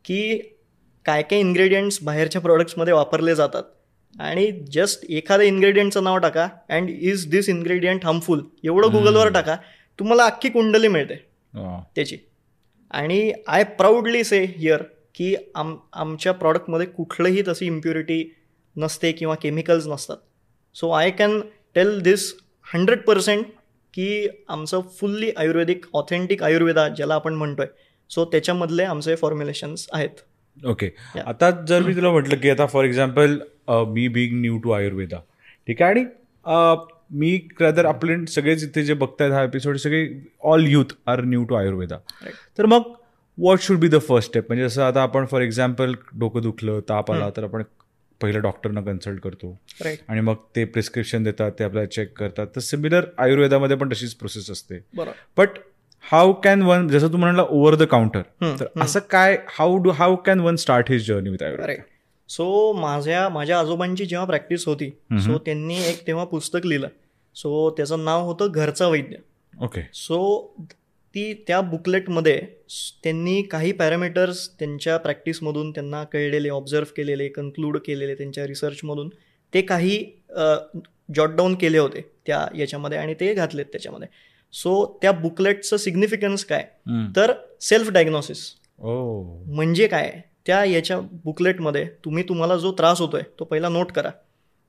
की 0.05 0.39
काय 1.07 1.23
काय 1.23 1.41
इन्ग्रेडियंट्स 1.41 1.99
बाहेरच्या 2.03 2.41
प्रॉडक्ट्समध्ये 2.41 2.93
वापरले 2.95 3.35
जातात. 3.35 3.63
आणि 4.15 4.51
जस्ट 4.73 5.05
एखाद्या 5.11 5.47
इन्ग्रेडियंटचं 5.47 6.05
नाव 6.05 6.19
टाका 6.19 6.49
and 6.69 6.91
is 6.91 7.27
this 7.31 7.49
ingredient 7.49 8.05
harmful 8.05 8.41
एवढं 8.65 8.93
गुगलवर 8.93 9.33
टाका 9.33 9.57
तुम्हाला 9.99 10.25
अख्खी 10.25 10.49
कुंडली 10.49 10.89
मिळते. 10.89 11.15
त्याची. 11.95 12.17
आणि 12.91 13.33
आय 13.49 13.65
प्राऊडली 13.79 14.23
से 14.25 14.43
हिअर 14.49 14.83
की 15.15 15.35
आम 15.55 15.77
आमच्या 15.93 16.33
प्रॉडक्टमध्ये 16.33 16.87
कुठलंही 16.87 17.43
तशी 17.49 17.67
इम्प्युरिटी 17.67 18.23
नसते 18.77 19.13
किंवा 19.13 19.35
केमिकल्स 19.43 19.87
नसतात. 19.87 20.17
So 20.75 20.91
I 20.91 21.11
can 21.11 21.41
tell 21.75 21.99
this 22.03 22.33
hundred 22.67 23.03
percent 23.03 23.45
की 23.95 24.29
आमचं 24.49 24.81
फुल्ली 24.99 25.31
आयुर्वेदिक 25.37 25.87
ऑथेंटिक 25.95 26.43
आयुर्वेदा 26.43 26.89
ज्याला 26.89 27.15
आपण 27.15 27.35
म्हणतोय 27.35 27.67
सो 28.11 28.25
त्याच्यामधले 28.25 28.85
आमचे 28.85 29.17
फॉर्म्युलेशन्स 29.17 29.87
आहेत. 29.93 30.21
ओके. 30.59 30.89
आता 31.27 31.51
जर 31.69 31.83
मी 31.83 31.95
तुला 31.97 32.11
म्हटलं 32.11 32.37
की 32.37 32.51
आता 32.51 32.67
फॉर 32.67 32.85
एक्झाम्पल 32.85 33.39
मी 33.89 34.07
बिग 34.09 34.35
न्यू 34.35 34.59
टू 34.59 34.71
आयुर्वेदा 34.71 35.19
ठीक 35.69 35.83
आहे? 35.83 35.91
आणि 35.91 36.05
मी 37.11 37.39
तर 37.61 37.85
आपले 37.87 38.15
सगळेच 38.27 38.63
इथे 38.65 38.83
जे 38.85 38.95
बघतायत 38.95 39.33
हा 39.33 39.43
एपिसोड 39.43 39.77
सगळे 39.77 40.07
all 40.45 40.67
youth 40.69 40.95
are 41.07 41.21
new 41.25 41.45
to 41.45 41.55
Ayurveda. 41.55 41.99
तर 42.59 42.67
मग 42.67 42.93
what 43.39 43.61
should 43.63 43.79
be 43.81 43.89
the 43.89 44.01
first 44.09 44.29
step 44.29 44.45
म्हणजे 44.49 44.69
जसं 44.69 44.83
आता 44.83 45.03
आपण 45.03 45.27
फॉर 45.27 45.43
एक्झाम्पल 45.43 45.95
डोकं 46.13 46.43
दुखलं 46.43 46.81
ताप 46.89 47.13
आला 47.13 47.29
तर 47.37 47.45
आपण 47.45 47.63
पहिलं 48.21 48.41
डॉक्टरना 48.43 48.81
कन्सल्ट 48.81 49.21
करतो. 49.21 49.59
आणि 50.09 50.21
मग 50.21 50.35
ते 50.57 50.65
प्रिस्क्रिप्शन 50.65 51.23
देतात 51.23 51.53
ते 51.59 51.65
आपल्याला 51.65 51.89
चेक 51.89 52.13
करतात. 52.19 52.47
तर 52.47 52.61
सिमिलर 52.61 53.05
आयुर्वेदामध्ये 53.19 53.77
पण 53.77 53.93
तशीच 53.93 54.15
प्रोसेस 54.15 54.51
असते. 54.51 54.79
बट 55.37 55.59
हाऊ 56.05 56.33
कॅन 56.45 56.63
वन 56.63 56.89
जसं 56.89 57.13
तू 57.13 57.17
म्हणाला 57.17 57.43
ओव्हर 57.43 57.75
द 57.75 57.83
काउंटर 57.85 58.23
तर 58.61 58.67
असं 58.81 59.01
काय 59.11 59.37
how 59.49 59.77
do 59.83 59.91
how 59.91 60.17
can 60.17 60.41
one 60.41 60.57
start 60.57 60.91
his 60.91 61.07
journey 61.07 61.31
with 61.31 61.43
Ayurveda? 61.43 61.81
So 62.31 62.73
माझ्या 62.73 63.29
माझ्या 63.29 63.59
आजोबांची 63.59 64.05
जेव्हा 64.07 64.27
प्रॅक्टिस 64.27 64.67
होती 64.67 64.91
सो 65.21 65.39
त्यांनी 65.39 65.79
एक 65.85 66.07
तेव्हा 66.07 66.25
पुस्तक 66.25 66.67
लिहिलं. 66.67 66.89
सो 67.37 67.71
त्याचं 67.77 68.05
नाव 68.05 68.25
होतं 68.27 68.53
घरचा 68.53 68.89
वैद्य. 68.89 69.17
ओके 69.55 69.81
सो 69.95 70.19
ती 71.15 71.33
त्या 71.47 71.61
बुकलेटमध्ये 71.61 72.41
त्यांनी 73.03 73.43
काही 73.43 73.73
पॅरामीटर्स 73.73 74.49
त्यांच्या 74.59 74.97
प्रॅक्टिसमधून 74.97 75.71
त्यांना 75.71 76.03
कळलेले 76.05 76.49
ऑब्झर्व 76.49 76.93
केलेले 76.97 77.29
कन्क्लूड 77.29 77.79
केलेले 77.79 78.15
त्यांच्या 78.15 78.47
रिसर्चमधून 78.47 79.09
ते 79.53 79.63
काही 79.63 79.99
जॉट 81.17 81.31
डाऊन 81.31 81.55
केले 81.55 81.79
होते 81.79 82.01
त्या 82.27 82.47
याच्यामध्ये 82.57 82.99
आणि 82.99 83.15
ते 83.15 83.33
घातलेत 83.35 83.65
त्याच्यामध्ये. 83.65 84.09
सो 84.53 84.99
त्या 85.03 85.13
बुकलेटचं 85.13 85.77
सिग्निफिकन्स 85.77 86.45
काय? 86.45 86.65
तर 87.17 87.33
सेल्फ 87.61 87.91
डायग्नोसिस 87.91 88.45
म्हणजे 89.47 89.87
काय? 89.87 90.21
त्या 90.47 90.65
याच्या 90.65 90.99
बुकलेटमध्ये 91.25 91.85
तुम्ही 92.05 92.23
तुम्हाला 92.29 92.57
जो 92.57 92.73
त्रास 92.73 93.01
होतोय 93.01 93.23
तो 93.39 93.45
पहिला 93.45 93.69
नोट 93.69 93.93
करा. 93.93 94.11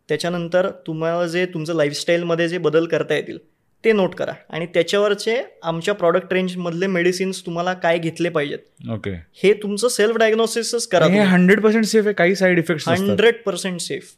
त्याच्यानंतर 0.10 0.69
तुम्हाला 0.88 1.27
जे 1.27 1.46
तुमचं 1.46 1.75
लाईफस्टाईलमध्ये 1.75 2.48
जे 2.50 2.58
बदल 2.58 2.86
करता 2.86 3.15
येतील 3.15 3.38
ते 3.84 3.92
नोट 3.94 4.16
करा. 4.16 4.34
आणि 4.50 4.66
त्याच्यावरचे 4.74 5.36
आमच्या 5.64 5.94
प्रॉडक्ट 5.94 6.34
रेंजमधले 6.34 6.88
मेडिसिन्स 6.88 7.42
तुम्हाला 7.46 7.74
काय 7.74 7.98
घेतले 7.98 8.30
पाहिजेत. 8.30 8.60
ओके 8.92 9.12
हे 9.44 9.54
तुमचं 9.64 9.88
सेल्फ 9.88 10.18
डायग्नोसिसच 10.18 10.88
करा 10.88 11.06
हे 11.08 11.20
हंड्रेड 11.22 11.62
पर्सेंट 11.62 11.86
सेफ 11.86 12.06
आहे? 12.06 12.14
काही 12.14 12.36
side 12.36 12.60
effect 12.60 12.90
hundred 12.90 13.36
percent 13.46 13.80
safe 13.82 14.14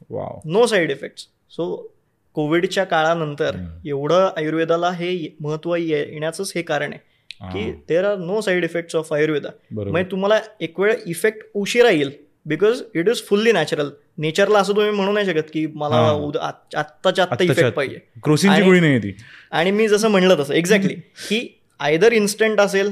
no 0.46 0.65
side 0.68 0.91
effects 0.91 1.27
so 1.51 1.75
कोविडच्या 2.36 2.84
काळानंतर 2.84 3.56
एवढं 3.86 4.30
आयुर्वेदाला 4.38 4.89
हे 4.91 5.36
महत्त्व 5.41 5.75
येण्याचंच 5.75 6.51
हे 6.56 6.62
कारण 6.62 6.94
आहे 6.94 7.10
की 7.53 7.72
there 7.89 8.06
are 8.06 8.18
no 8.18 8.41
side 8.41 8.63
effects 8.63 8.96
of 8.96 9.13
Ayurveda 9.13 9.50
म्हणजे 9.72 10.10
तुम्हाला 10.12 10.39
एक 10.62 10.80
वेळ 10.80 10.94
इफेक्ट 11.08 11.46
उशिरा 11.53 11.89
येईल. 11.89 12.12
Because 12.46 12.82
it 12.96 13.10
is 13.10 13.22
fully 13.24 13.51
natural 13.51 13.89
नेचरला 14.18 14.60
असं 14.60 14.74
तुम्ही 14.75 14.91
म्हणू 14.91 15.12
नाही 15.12 15.25
शकत 15.25 15.50
की 15.53 15.68
मला 15.68 15.96
आत्ताच्या 16.75 17.25
आत्ता 17.32 17.44
इफेक्ट 17.44 17.72
पाहिजे. 17.74 18.00
क्रोसिनची 18.24 18.62
गोळी 18.62 18.80
नाही 18.80 19.00
ती. 19.00 19.15
आणि 19.51 19.72
मी 19.72 19.88
जसं 19.88 20.08
म्हणलं 20.08 20.36
तसं 20.39 20.53
एक्झॅक्टली 20.53 20.94
की 21.30 21.60
आयदर 21.80 22.12
इन्स्टंट 22.13 22.60
असेल 22.60 22.91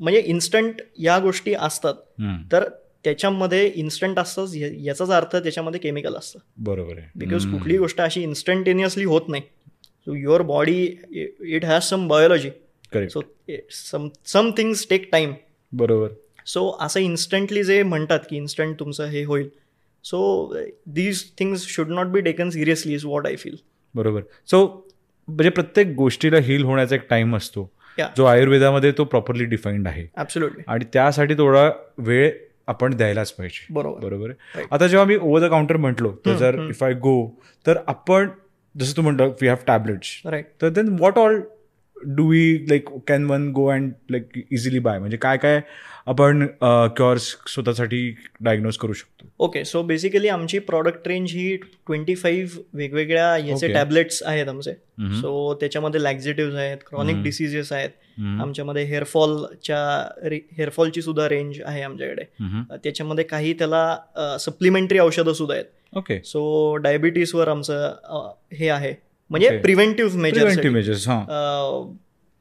म्हणजे 0.00 0.20
इन्स्टंट 0.20 0.74
या 0.98 1.18
गोष्टी 1.18 1.54
असतात 1.54 1.94
तर 2.52 2.64
त्याच्यामध्ये 3.04 3.72
इन्स्टंट 3.74 4.18
असतं 4.18 4.46
या- 4.54 4.72
याचाच 4.78 5.10
अर्थ 5.10 5.36
त्याच्यामध्ये 5.36 5.80
केमिकल 5.80 6.14
असतं. 6.14 6.38
बरोबर 6.58 6.98
आहे. 6.98 7.06
बिकॉज 7.14 7.46
कुठलीही 7.46 7.78
गोष्ट 7.78 8.00
अशी 8.00 8.22
इन्स्टंटेनियसली 8.22 9.04
होत 9.04 9.22
नाही. 9.28 9.42
So 10.06 10.14
your 10.14 10.42
body 10.42 10.96
it 11.40 11.64
has 11.64 11.82
some 11.82 12.08
biology 12.08 12.50
correct 12.92 13.12
so 13.12 13.20
some 13.70 14.08
some 14.26 14.50
things 14.50 14.86
take 14.90 15.08
time 15.12 15.32
बरोबर. 15.72 16.08
सो 16.46 16.76
असं 16.80 17.00
इन्स्टंटली 17.00 17.64
जे 17.64 17.82
म्हणतात 17.82 18.20
की 18.30 18.36
इन्स्टंट 18.36 18.80
तुमचं 18.80 19.04
हे 19.06 19.24
होईल 19.24 19.48
so 20.04 20.54
these 20.86 21.24
things 21.38 21.66
should 21.66 21.88
not 21.88 22.06
be 22.06 22.20
taken 22.20 22.50
seriously 22.50 22.94
is 22.94 23.04
what 23.04 23.26
I 23.26 23.36
feel 23.36 23.56
बरोबर. 23.94 24.20
सो 24.46 24.66
म्हणजे 25.28 25.50
प्रत्येक 25.50 25.94
गोष्टीला 25.94 26.38
हील 26.38 26.64
होण्याचा 26.64 26.94
एक 26.94 27.02
टाइम 27.10 27.36
असतो. 27.36 27.70
जो 27.98 28.24
आयुर्वेदामध्ये 28.24 28.92
तो 28.92 29.04
प्रॉपरली 29.04 29.44
डिफाईन्ड 29.44 29.88
आहे. 29.88 30.06
आणि 30.66 30.84
त्यासाठी 30.92 31.34
थोडा 31.34 31.70
वेळ 31.98 32.30
आपण 32.66 32.96
द्यायलाच 32.96 33.32
पाहिजे. 33.32 33.66
बरोबर. 33.70 34.00
बरोबर. 34.00 34.30
आता 34.70 34.86
जेव्हा 34.86 35.06
मी 35.06 35.16
ओव्हर 35.16 35.46
द 35.46 35.50
काउंटर 35.50 35.76
म्हटलो 35.76 36.12
तर 36.26 36.36
जर 36.36 36.60
इफ 36.68 36.82
आय 36.84 36.94
गो 36.94 37.14
तर 37.66 37.78
आपण 37.86 38.28
जसं 38.74 38.96
तू 38.96 39.02
म्हणतो 39.02 39.24
वी 39.42 39.48
हॅव 39.48 39.56
टॅबलेट्स 39.66 40.20
राईट 40.24 40.46
तर 40.62 40.68
then 40.68 40.88
what 40.88 41.18
all 41.18 41.40
do 42.06 42.28
we 42.30 42.66
like 42.68 42.88
can 43.08 43.24
one 43.24 43.50
go 43.52 43.66
and 43.66 43.92
like 44.10 44.44
easily 44.50 44.78
buy 44.78 44.98
म्हणजे 44.98 45.16
काय 45.16 45.36
काय 45.36 45.60
आपण 46.06 46.46
क्युअर्स 46.96 47.24
स्वतःसाठी 47.48 48.14
डायग्नोज 48.40 48.76
करू 48.76 48.92
शकतो? 48.92 49.26
ओके 49.44 49.64
सो 49.64 49.82
बेसिकली 49.82 50.28
आमची 50.28 50.58
प्रॉडक्ट 50.58 51.08
रेंज 51.08 51.32
ही 51.32 51.56
ट्वेंटी 51.56 52.14
फाईव्ह 52.14 52.60
वेगवेगळ्या 52.74 53.36
याचे. 53.38 53.72
टॅबलेट्स 53.72 54.22
आहेत 54.22 54.48
आमचे. 54.48 54.72
सो 55.20 55.54
त्याच्यामध्ये 55.60 56.02
लॅक्झेटिव्ह 56.02 56.58
आहेत 56.58 56.78
क्रॉनिक. 56.88 57.22
डिसिजेस 57.22 57.72
आहेत. 57.72 57.90
हम्म. 58.18 58.40
आमच्यामध्ये 58.42 58.82
हेअरफॉलच्या 58.84 59.78
हेअरफॉलची 60.56 61.02
सुद्धा 61.02 61.28
रेंज 61.28 61.60
आहे 61.64 61.82
आमच्याकडे. 61.82 62.24
त्याच्यामध्ये 62.84 63.24
काही 63.24 63.52
त्याला 63.52 64.36
सप्लिमेंटरी 64.40 64.98
औषधं 64.98 65.32
सुद्धा 65.32 65.54
आहेत. 65.54 65.96
ओके 65.96 66.20
सो 66.24 66.74
डायबिटीसवर 66.76 67.48
आमचं 67.48 68.32
हे 68.52 68.68
आहे. 68.68 68.94
म्हणजे. 69.32 69.48
प्रिव्हेंटिव्ह 69.58 70.16
मेजर्स 70.16 70.40
प्रिव्हेंटिव्ह 70.40 70.74
मेजर्स 70.76 71.08
हां 71.08 71.94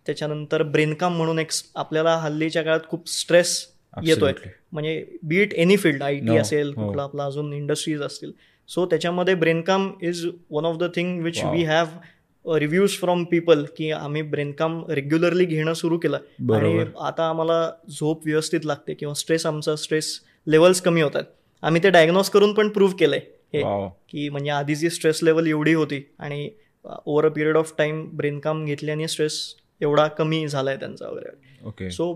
त्याच्यानंतर 0.05 0.63
ब्रेनकाम 0.63 1.17
म्हणून 1.17 1.39
एक 1.39 1.51
आपल्याला 1.75 2.15
हल्लीच्या 2.17 2.63
काळात 2.63 2.87
खूप 2.89 3.09
स्ट्रेस 3.09 3.57
येतोय. 4.03 4.33
म्हणजे 4.71 5.03
be it 5.23 5.53
any 5.53 5.75
field 5.77 6.03
I 6.03 6.15
T. 6.19 6.37
असेल 6.37 6.73
हो. 6.75 6.85
कुठला 6.85 7.03
आपला 7.03 7.25
अजून 7.25 7.53
इंडस्ट्रीज 7.53 8.01
असतील 8.01 8.31
सो 8.69 8.85
त्याच्यामध्ये 8.85 9.35
Braincalm 9.35 9.91
is 10.01 10.25
one 10.51 10.65
of 10.65 10.77
the 10.77 10.89
thing 10.95 11.21
which. 11.23 11.43
We 11.43 11.63
have 11.63 12.55
reviews 12.57 12.91
from 12.91 13.23
people 13.23 13.63
की 13.77 13.91
आम्ही 13.91 14.21
ब्रेनकाम 14.21 14.81
रेग्युलरली 14.89 15.45
घेणं 15.45 15.73
सुरू 15.73 15.97
केलं 15.97 16.53
आणि 16.53 16.85
आता 16.99 17.27
आम्हाला 17.29 17.69
झोप 17.89 18.25
व्यवस्थित 18.25 18.65
लागते 18.65 18.93
किंवा 18.93 19.13
स्ट्रेस 19.13 19.45
आमचा 19.45 19.75
स्ट्रेस 19.75 20.19
लेवल्स 20.47 20.81
कमी 20.81 21.01
होतात 21.01 21.23
आम्ही 21.63 21.83
ते 21.83 21.89
डायग्नोज 21.89 22.29
करून 22.29 22.53
पण 22.53 22.69
प्रूव्ह 22.69 22.95
केलंय 22.99 23.19
हे 23.53 23.61
की 24.09 24.27
म्हणजे 24.29 24.49
आधीची 24.49 24.89
स्ट्रेस 24.89 25.19
लेवल 25.23 25.47
एवढी 25.47 25.73
होती 25.73 26.01
आणि 26.19 26.49
over 26.85 27.25
a 27.25 27.29
period 27.29 27.57
of 27.57 27.73
time 27.77 28.05
Braincalm 28.13 28.65
घेतल्याने 28.65 29.07
स्ट्रेस 29.07 29.41
एवढा 29.81 30.07
कमी 30.07 30.47
झालाय 30.47 30.75
त्यांचा 30.75 31.09
वगैरे. 31.09 31.29
ओके. 31.65 31.89
सो 31.89 32.13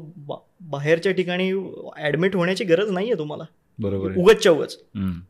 बाहेरच्या 0.62 1.12
ठिकाणी 1.12 1.52
ऍडमिट 2.00 2.36
होण्याची 2.36 2.64
गरज 2.64 2.92
नाहीये 2.92 3.18
तुम्हाला. 3.18 3.44
बरोबर 3.80 4.10
आहे. 4.10 4.22
उगतच्या 4.22 4.52
उगच. 4.52 4.78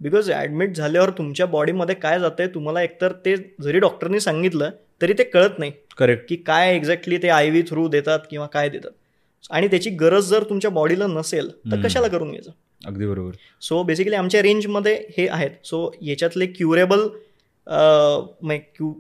बिकॉज 0.02 0.32
ऍडमिट 0.32 0.76
झाल्यावर 0.76 1.10
तुमच्या 1.10 1.46
बॉडीमध्ये 1.46 1.96
काय 1.96 2.20
जातंय 2.20 2.48
तुम्हाला 2.48 2.82
एकतर 2.82 3.12
ते 3.26 3.36
जरी 3.62 3.80
डॉक्टरनी 3.80 4.20
सांगितलं 4.20 4.70
तरी 5.02 5.14
ते 5.14 5.24
कळत 5.24 5.60
नाही. 5.60 5.72
करेक्ट. 5.98 6.26
की 6.30 6.36
काय 6.36 6.76
एक्झॅक्टली 6.76 7.18
ते 7.18 7.30
आय 7.30 7.50
व्ही 7.50 7.62
थ्रू 7.62 7.88
देतात 7.88 8.20
किंवा 8.30 8.48
काय 8.48 8.70
देतात. 8.70 8.92
आणि 9.52 9.68
त्याची 9.68 9.90
गरज 9.90 10.30
जर 10.30 10.44
तुमच्या 10.44 10.72
बॉडीला 10.72 11.08
नसेल 11.08 11.50
तर. 11.72 11.82
कशाला 11.84 12.08
करून 12.08 12.30
घ्यायचं? 12.30 12.52
अगदी 12.86 13.06
बरोबर. 13.06 13.32
सो 13.62 13.82
बेसिकली 13.84 14.16
आमच्या 14.16 14.42
रेंजमध्ये 14.42 14.96
हे 15.18 15.28
आहेत. 15.28 15.52
सो 15.64 15.92
याच्यातले 16.02 16.46
क्युरेबल 16.48 17.08
क्यू 17.68 18.94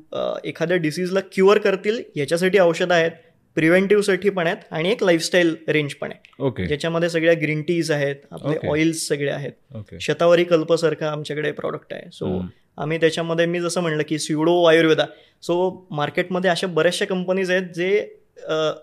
एखाद्या 0.43 0.77
डिसीजला 0.77 1.19
क्युअर 1.31 1.57
करतील 1.57 2.01
याच्यासाठी 2.15 2.59
औषधं 2.59 2.93
आहेत 2.93 3.11
प्रिव्हेंटिव्हसाठी 3.57 4.29
पण 4.29 4.47
आहेत 4.47 4.63
आणि 4.71 4.89
एक 4.91 5.03
लाईफस्टाईल 5.03 5.55
रेंज 5.67 5.93
पण 5.95 6.11
आहे. 6.11 6.43
ओके 6.45 6.65
ज्याच्यामध्ये 6.67 7.09
सगळ्या 7.09 7.33
ग्रीन 7.41 7.61
टीज 7.61 7.91
आहेत 7.91 8.15
आपले 8.31 8.55
Okay. 8.55 8.69
ऑइल्स 8.69 9.07
सगळे 9.07 9.29
आहेत. 9.31 9.51
ओके 9.75 9.99
शतावरी 10.01 10.43
कल्पसारखं 10.43 11.05
आमच्याकडे 11.05 11.51
प्रॉडक्ट 11.51 11.93
आहे. 11.93 12.09
सो 12.13 12.25
हम्म. 12.25 12.47
आम्ही 12.77 12.97
त्याच्यामध्ये 12.99 13.45
मी 13.45 13.59
जसं 13.61 13.81
म्हणलं 13.81 14.03
की 14.09 14.17
स्युडो 14.19 14.63
आयुर्वेदा 14.63 15.05
सो 15.43 15.87
मार्केटमध्ये 15.91 16.49
अशा 16.51 16.67
बऱ्याचशा 16.67 17.05
कंपनीज 17.05 17.51
आहेत 17.51 17.69
जे 17.75 17.89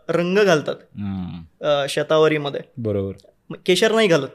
रंग 0.09 0.39
घालतात. 0.39 0.77
शतावरीमध्ये. 1.89 2.61
बरोबर. 2.77 3.57
केशर 3.67 3.93
नाही 3.95 4.09
घालत. 4.09 4.29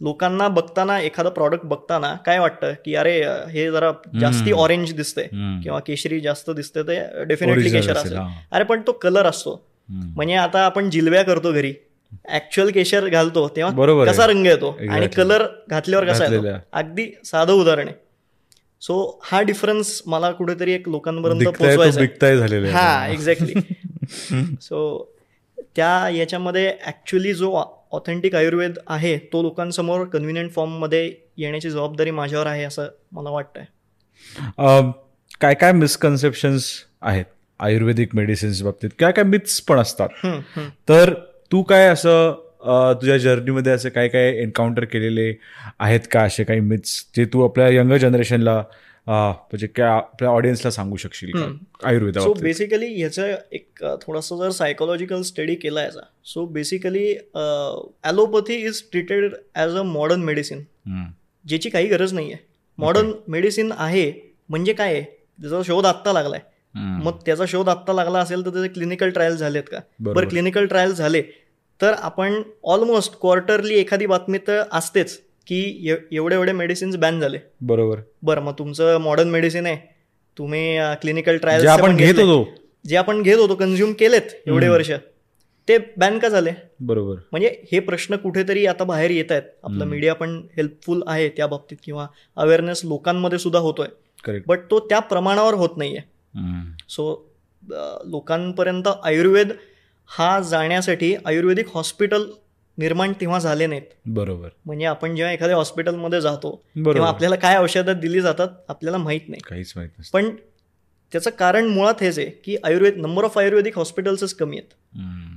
लोकांना 0.00 0.48
बघताना 0.48 1.00
एखादं 1.00 1.30
प्रॉडक्ट 1.30 1.64
बघताना 1.64 2.14
काय 2.14 2.38
वाटतं 2.38 2.72
की 2.84 2.94
अरे 2.94 3.20
हे 3.50 3.70
जरा 3.70 3.92
जास्ती. 4.20 4.52
ऑरेंज 4.52 4.92
दिसतंय 4.94 5.24
हम्म. 5.24 5.60
किंवा 5.62 5.78
केशरी 5.80 6.20
जास्त 6.20 6.50
दिसतंय 6.50 6.82
ते 6.82 7.24
डेफिनेटली 7.24 7.70
केशर 7.70 7.96
असेल. 7.96 8.16
अरे 8.52 8.64
पण 8.64 8.80
तो 8.86 8.92
कलर 8.92 9.26
असतो. 9.26 9.66
म्हणजे 9.88 10.34
आता 10.34 10.64
आपण 10.64 10.90
जिलब्या 10.90 11.22
करतो 11.22 11.52
घरी 11.52 11.74
ऍक्च्युअल 12.30 12.70
केशर 12.70 13.08
घालतो 13.08 13.48
तेव्हा. 13.48 14.04
कसा 14.04 14.26
रंग 14.26 14.46
येतो 14.46 14.76
आणि. 14.90 15.06
कलर 15.06 15.46
घातल्यावर 15.70 16.04
कसा. 16.04 16.24
येतो 16.24 16.46
अगदी 16.72 17.10
साधं 17.24 17.52
उदाहरण 17.52 17.88
आहे 17.88 18.04
सो 18.80 19.20
हा 19.22 19.40
डिफरन्स 19.42 20.02
मला 20.06 20.30
कुठेतरी 20.30 20.72
एक 20.72 20.88
लोकांपर्यंत 20.88 21.40
पोहोचवायचा. 21.42 22.00
हा 22.72 23.06
एक्झॅक्टली 23.08 23.54
सो 24.60 25.12
त्या 25.76 26.08
याच्यामध्ये 26.08 26.72
ऍक्च्युली 26.86 27.32
जो 27.34 27.50
ऑथेंटिक 27.92 28.34
आयुर्वेद 28.34 28.78
आहे 28.86 29.16
तो 29.32 29.42
लोकांसमोर 29.42 30.04
कन्व्हिनियंट 30.12 30.52
फॉर्ममध्ये 30.54 31.10
येण्याची 31.38 31.70
जबाबदारी 31.70 32.10
माझ्यावर 32.10 32.46
आहे 32.46 32.64
असं 32.64 32.88
मला 33.12 33.30
वाटतंय. 33.30 33.64
काय 35.40 35.54
काय 35.54 35.72
मिसकन्सेप्शन्स 35.72 36.70
आहेत 37.02 37.24
आयुर्वेदिक 37.60 38.14
मेडिसिन्स 38.14 38.62
बाबतीत? 38.62 38.90
काय 38.98 39.12
काय 39.12 39.24
मिथ्स 39.24 39.60
पण 39.60 39.78
असतात. 39.78 40.08
तर 40.88 41.12
तू 41.52 41.62
काय 41.62 41.88
असं 41.88 42.42
तुझ्या 43.00 43.16
जर्नीमध्ये 43.18 43.72
असे 43.72 43.90
काय 43.90 44.08
काय 44.08 44.28
एन्काउंटर 44.42 44.84
केलेले 44.84 45.32
आहेत 45.78 46.08
का 46.12 46.20
असे 46.20 46.44
काही 46.44 46.60
मिथ्स 46.60 47.04
जे 47.16 47.24
तू 47.32 47.44
आपल्या 47.44 47.68
यंगर 47.68 47.96
जनरेशनला 47.96 48.62
म्हणजे 49.06 49.66
काय 49.66 49.86
आपल्या 49.86 50.30
ऑडियन्सला 50.30 50.70
सांगू 50.70 50.96
शकशील 50.96 51.30
का? 51.32 51.38
हम्म. 51.38 51.88
सो 52.20 52.32
बेसिकली 52.42 52.86
ह्याचं 52.94 53.34
एक 53.52 53.84
थोडासा 54.02 54.36
जर 54.36 54.50
सायकोलॉजिकल 54.50 55.22
स्टडी 55.22 55.54
केला 55.54 55.82
याचा 55.82 56.00
so 56.24 56.44
basically 56.46 57.06
allopathy 58.04 58.54
is 58.66 58.82
treated 58.92 59.34
as 59.54 59.76
a 59.76 59.82
modern 59.82 60.22
medicine. 60.22 60.62
ज्याची 61.44 61.70
काही 61.70 61.86
गरज 61.88 62.12
नाही 62.12 62.32
आहे 62.32 62.44
मॉडर्न 62.78 63.12
मेडिसिन 63.28 63.72
आहे 63.76 64.10
म्हणजे 64.48 64.72
काय 64.72 64.92
आहे? 64.92 65.02
त्याचा 65.02 65.62
शोध 65.66 65.86
आत्ता 65.86 66.12
लागलाय. 66.12 66.40
मग 66.74 67.18
त्याचा 67.26 67.44
शोध 67.48 67.68
आत्ता 67.68 67.92
लागला 67.92 68.18
असेल 68.18 68.44
तर 68.46 68.50
त्याचे 68.50 68.68
क्लिनिकल 68.68 69.10
ट्रायल 69.10 69.36
झालेत 69.36 69.62
का. 69.70 69.78
बरं 70.00 70.28
क्लिनिकल 70.28 70.66
ट्रायल 70.66 70.92
झाले 70.92 71.22
तर 71.80 71.92
आपण 71.92 72.42
ऑलमोस्ट 72.64 73.14
क्वार्टरली 73.20 73.74
एखादी 73.74 74.06
बातमी 74.06 74.38
तर 74.48 74.62
असतेच. 74.72 75.20
की 75.46 75.88
एव- 75.88 75.98
एवढे 76.12 76.34
एवढे 76.34 76.52
मेडिसिन्स 76.52 76.96
बॅन 76.96 77.20
झाले. 77.20 77.38
बरोबर. 77.60 78.00
बरं 78.22 78.40
मग 78.40 78.52
तुमचं 78.52 78.98
मॉडर्न 78.98 79.28
मेडिसिन 79.28 79.66
आहे. 79.66 79.94
तुम्ही 80.38 80.78
क्लिनिकल 81.00 81.36
ट्रायल 81.36 81.60
आपण 81.68 81.96
घेत 81.96 82.14
होतो. 82.14 82.48
जे 82.86 82.96
आपण 82.96 83.22
घेत 83.22 83.36
होतो 83.36 83.54
कन्झ्युम 83.54 83.92
केलेत 83.92 84.22
एवढे 84.46 84.68
वर्ष 84.68 84.90
ते 85.68 85.78
बॅन 85.96 86.18
का 86.18 86.28
झाले? 86.28 86.50
बरोबर. 86.80 87.14
म्हणजे 87.32 87.62
हे 87.72 87.78
प्रश्न 87.78 88.16
कुठेतरी 88.16 88.66
आता 88.66 88.84
बाहेर 88.84 89.10
येत 89.10 89.32
आहेत. 89.32 89.42
आपलं. 89.64 89.84
मीडिया 89.84 90.14
पण 90.14 90.42
हेल्पफुल 90.56 91.02
आहे 91.06 91.28
त्या 91.28 91.46
बाबतीत 91.46 91.76
किंवा 91.84 92.06
अवेअरनेस 92.36 92.84
लोकांमध्ये 92.84 93.38
सुद्धा 93.38 93.60
होतोय. 93.60 93.86
करेक्ट 94.24 94.46
बट 94.48 94.58
तो 94.70 94.80
त्या 94.80 94.98
प्रमाणावर 94.98 95.54
होत 95.54 95.70
नाहीये. 95.76 96.00
सो 96.88 97.34
लोकांपर्यंत 98.04 98.88
आयुर्वेद 99.04 99.48
हा 100.06 100.40
जाण्यासाठी 100.40 101.16
आयुर्वेदिक 101.24 101.66
हॉस्पिटल 101.74 102.24
निर्माण 102.78 103.12
तेव्हा 103.12 103.38
झाले 103.38 103.66
नाहीत. 103.66 103.82
बरोबर. 104.06 104.48
म्हणजे 104.66 104.84
आपण 104.84 105.16
जेव्हा 105.16 105.32
एखाद्या 105.32 105.56
हॉस्पिटलमध्ये 105.56 106.20
जातो 106.20 106.64
तेव्हा 106.76 107.08
आपल्याला 107.08 107.36
काय 107.36 107.56
औषधं 107.56 108.00
दिली 108.00 108.20
जातात 108.20 108.48
आपल्याला 108.68 108.98
माहीत 108.98 109.28
नाही. 109.28 109.40
काहीच 109.48 109.72
माहीत 109.76 109.90
नसतं. 109.98 110.18
पण 110.18 110.30
त्याचं 111.12 111.30
कारण 111.30 111.66
मुळात 111.66 112.02
हेच 112.02 112.18
आहे 112.18 112.30
की 112.44 112.56
आयुर्वेद 112.64 112.96
नंबर 112.96 113.24
ऑफ 113.24 113.38
आयुर्वेदिक 113.38 113.76
हॉस्पिटल्सच 113.78 114.34
कमी 114.34 114.58
आहेत. 114.58 114.74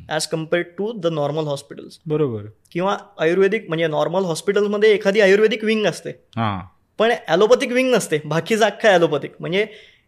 As 0.09 0.27
compared 0.27 0.67
to 0.77 0.91
the 0.91 1.07
normal 1.07 1.43
hospitals 1.43 1.99
बरोबर. 2.05 2.45
किंवा 2.71 2.97
आयुर्वेदिक 3.19 3.67
म्हणजे 3.67 3.87
नॉर्मल 3.87 4.23
हॉस्पिटलमध्ये 4.23 4.91
एखादी 4.93 5.21
आयुर्वेदिक 5.21 5.63
विंग 5.63 5.85
असते. 5.85 6.09
हा. 6.35 6.61
पण 6.99 7.11
ॲलोपॅथिक 7.27 7.71
विंग 7.71 7.93
नसते. 7.93 8.19
बाकीचं 8.25 8.65
अख्खा 8.65 8.89
ॲलोपॅथिक 8.89 9.31
म्हणजे 9.39 9.65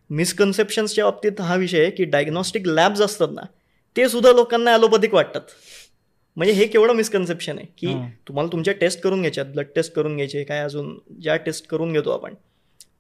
मिसकन्सेप्शन्सच्या 0.10 1.04
बाबतीत 1.06 1.42
हा 1.42 1.56
विषय 1.56 1.82
आहे 1.82 1.92
की 1.92 2.04
डायग्नॉस्टिक 2.04 2.68
लॅब्स 2.68 3.02
असतात 3.02 3.28
ना 3.32 3.42
ते 3.96 4.10
सुद्धा 4.10 4.32
लोकांना 4.32 4.74
ॲलोपॅथिक 4.74 5.14
वाटतात. 5.14 5.42
म्हणजे 6.42 6.54
हे 6.54 6.66
केवढं 6.68 6.94
मिसकन्सेप्शन 6.94 7.58
आहे 7.58 7.68
की. 7.78 7.94
तुम्हाला 8.28 8.52
तुमच्या 8.52 8.74
टेस्ट 8.74 9.02
करून 9.02 9.20
घ्यायच्यात 9.20 9.46
ब्लड 9.46 9.66
टेस्ट 9.76 9.94
करून 9.94 10.16
घ्यायचे 10.16 10.44
काय 10.44 10.60
अजून 10.60 10.98
ज्या 11.22 11.36
टेस्ट 11.36 11.68
करून 11.68 11.92
घेतो 11.94 12.12
आपण. 12.12 12.34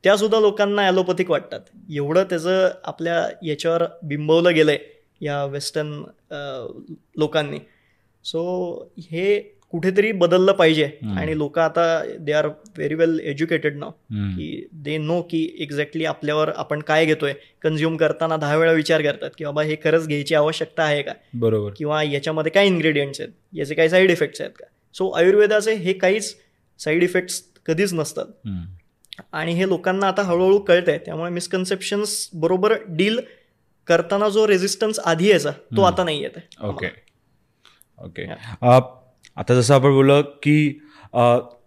त्या 0.04 0.15
सुद्धा 0.17 0.39
लोकांना 0.39 0.82
ॲलोपॅथिक 0.82 1.32
वाटतात. 1.32 1.60
एवढं 1.93 2.23
त्याचं 2.23 2.69
आपल्या 2.84 3.27
याच्यावर 3.43 3.84
बिंबवलं 4.04 4.54
गेलंय 4.56 4.77
या 5.21 5.43
वेस्टर्न 5.45 6.04
लोकांनी. 7.17 7.60
सो 8.25 8.43
हे 9.01 9.39
कुठेतरी 9.71 10.12
बदललं 10.12 10.51
पाहिजे. 10.51 10.86
आणि 11.17 11.38
लोक 11.38 11.60
आता 11.60 12.03
they 12.19 12.31
are 12.31 12.47
very 12.47 12.95
well 12.95 13.19
educated 13.23 13.84
hmm. 13.84 14.31
की 14.31 14.67
दे 14.73 14.97
नो 14.97 15.21
की 15.21 15.55
एक्झॅक्टली 15.60 16.05
आपल्यावर 16.05 16.49
आपण 16.55 16.81
काय 16.81 17.05
घेतोय. 17.05 17.34
कन्झ्युम 17.62 17.97
करताना 17.97 18.38
दहा 18.38 18.55
वेळा 18.55 18.71
विचार 18.71 19.01
करतात 19.01 19.29
की 19.38 19.45
बाबा 19.45 19.63
हे 19.63 19.75
खरंच 19.84 20.07
घ्यायची 20.07 20.36
आवश्यकता 20.36 20.84
आहे 20.84 21.01
का? 21.01 21.13
बरोबर. 21.34 21.71
किंवा 21.77 22.03
याच्यामध्ये 22.03 22.51
काय 22.51 22.67
इन्ग्रेडियंट्स 22.67 23.21
आहेत? 23.21 23.31
याचे 23.53 23.75
काही 23.75 23.89
साईड 23.89 24.12
इफेक्ट्स 24.12 24.41
आहेत 24.41 24.51
का? 24.60 24.65
सो 24.93 25.10
आयुर्वेदाचे 25.10 25.73
हे 25.73 25.93
काहीच 25.93 26.36
साईड 26.79 27.03
इफेक्ट्स 27.03 27.43
कधीच 27.65 27.93
नसतात. 27.93 28.47
आणि 29.34 29.53
हे 29.53 29.67
लोकांना 29.67 30.07
आता 30.07 30.21
हळूहळू 30.21 30.60
कळतंय. 30.60 30.97
त्यामुळे 30.97 31.31
मिसकन्सेप्शन्स 31.31 32.29
बरोबर 32.34 32.73
डील 32.88 33.19
करताना 33.88 34.29
जो 34.29 34.47
रेजिस्टन्स 34.47 34.99
आधी 34.99 35.29
यायचा 35.29 35.51
तो. 35.51 35.81
आता 35.81 36.03
नाही 36.03 36.21
येत 36.21 36.38
आहे. 36.38 36.67
ओके 36.67 36.88
ओके 38.03 38.27
आता 39.37 39.55
जसं 39.55 39.73
आपण 39.73 39.93
बोललो 39.93 40.21
की 40.43 40.69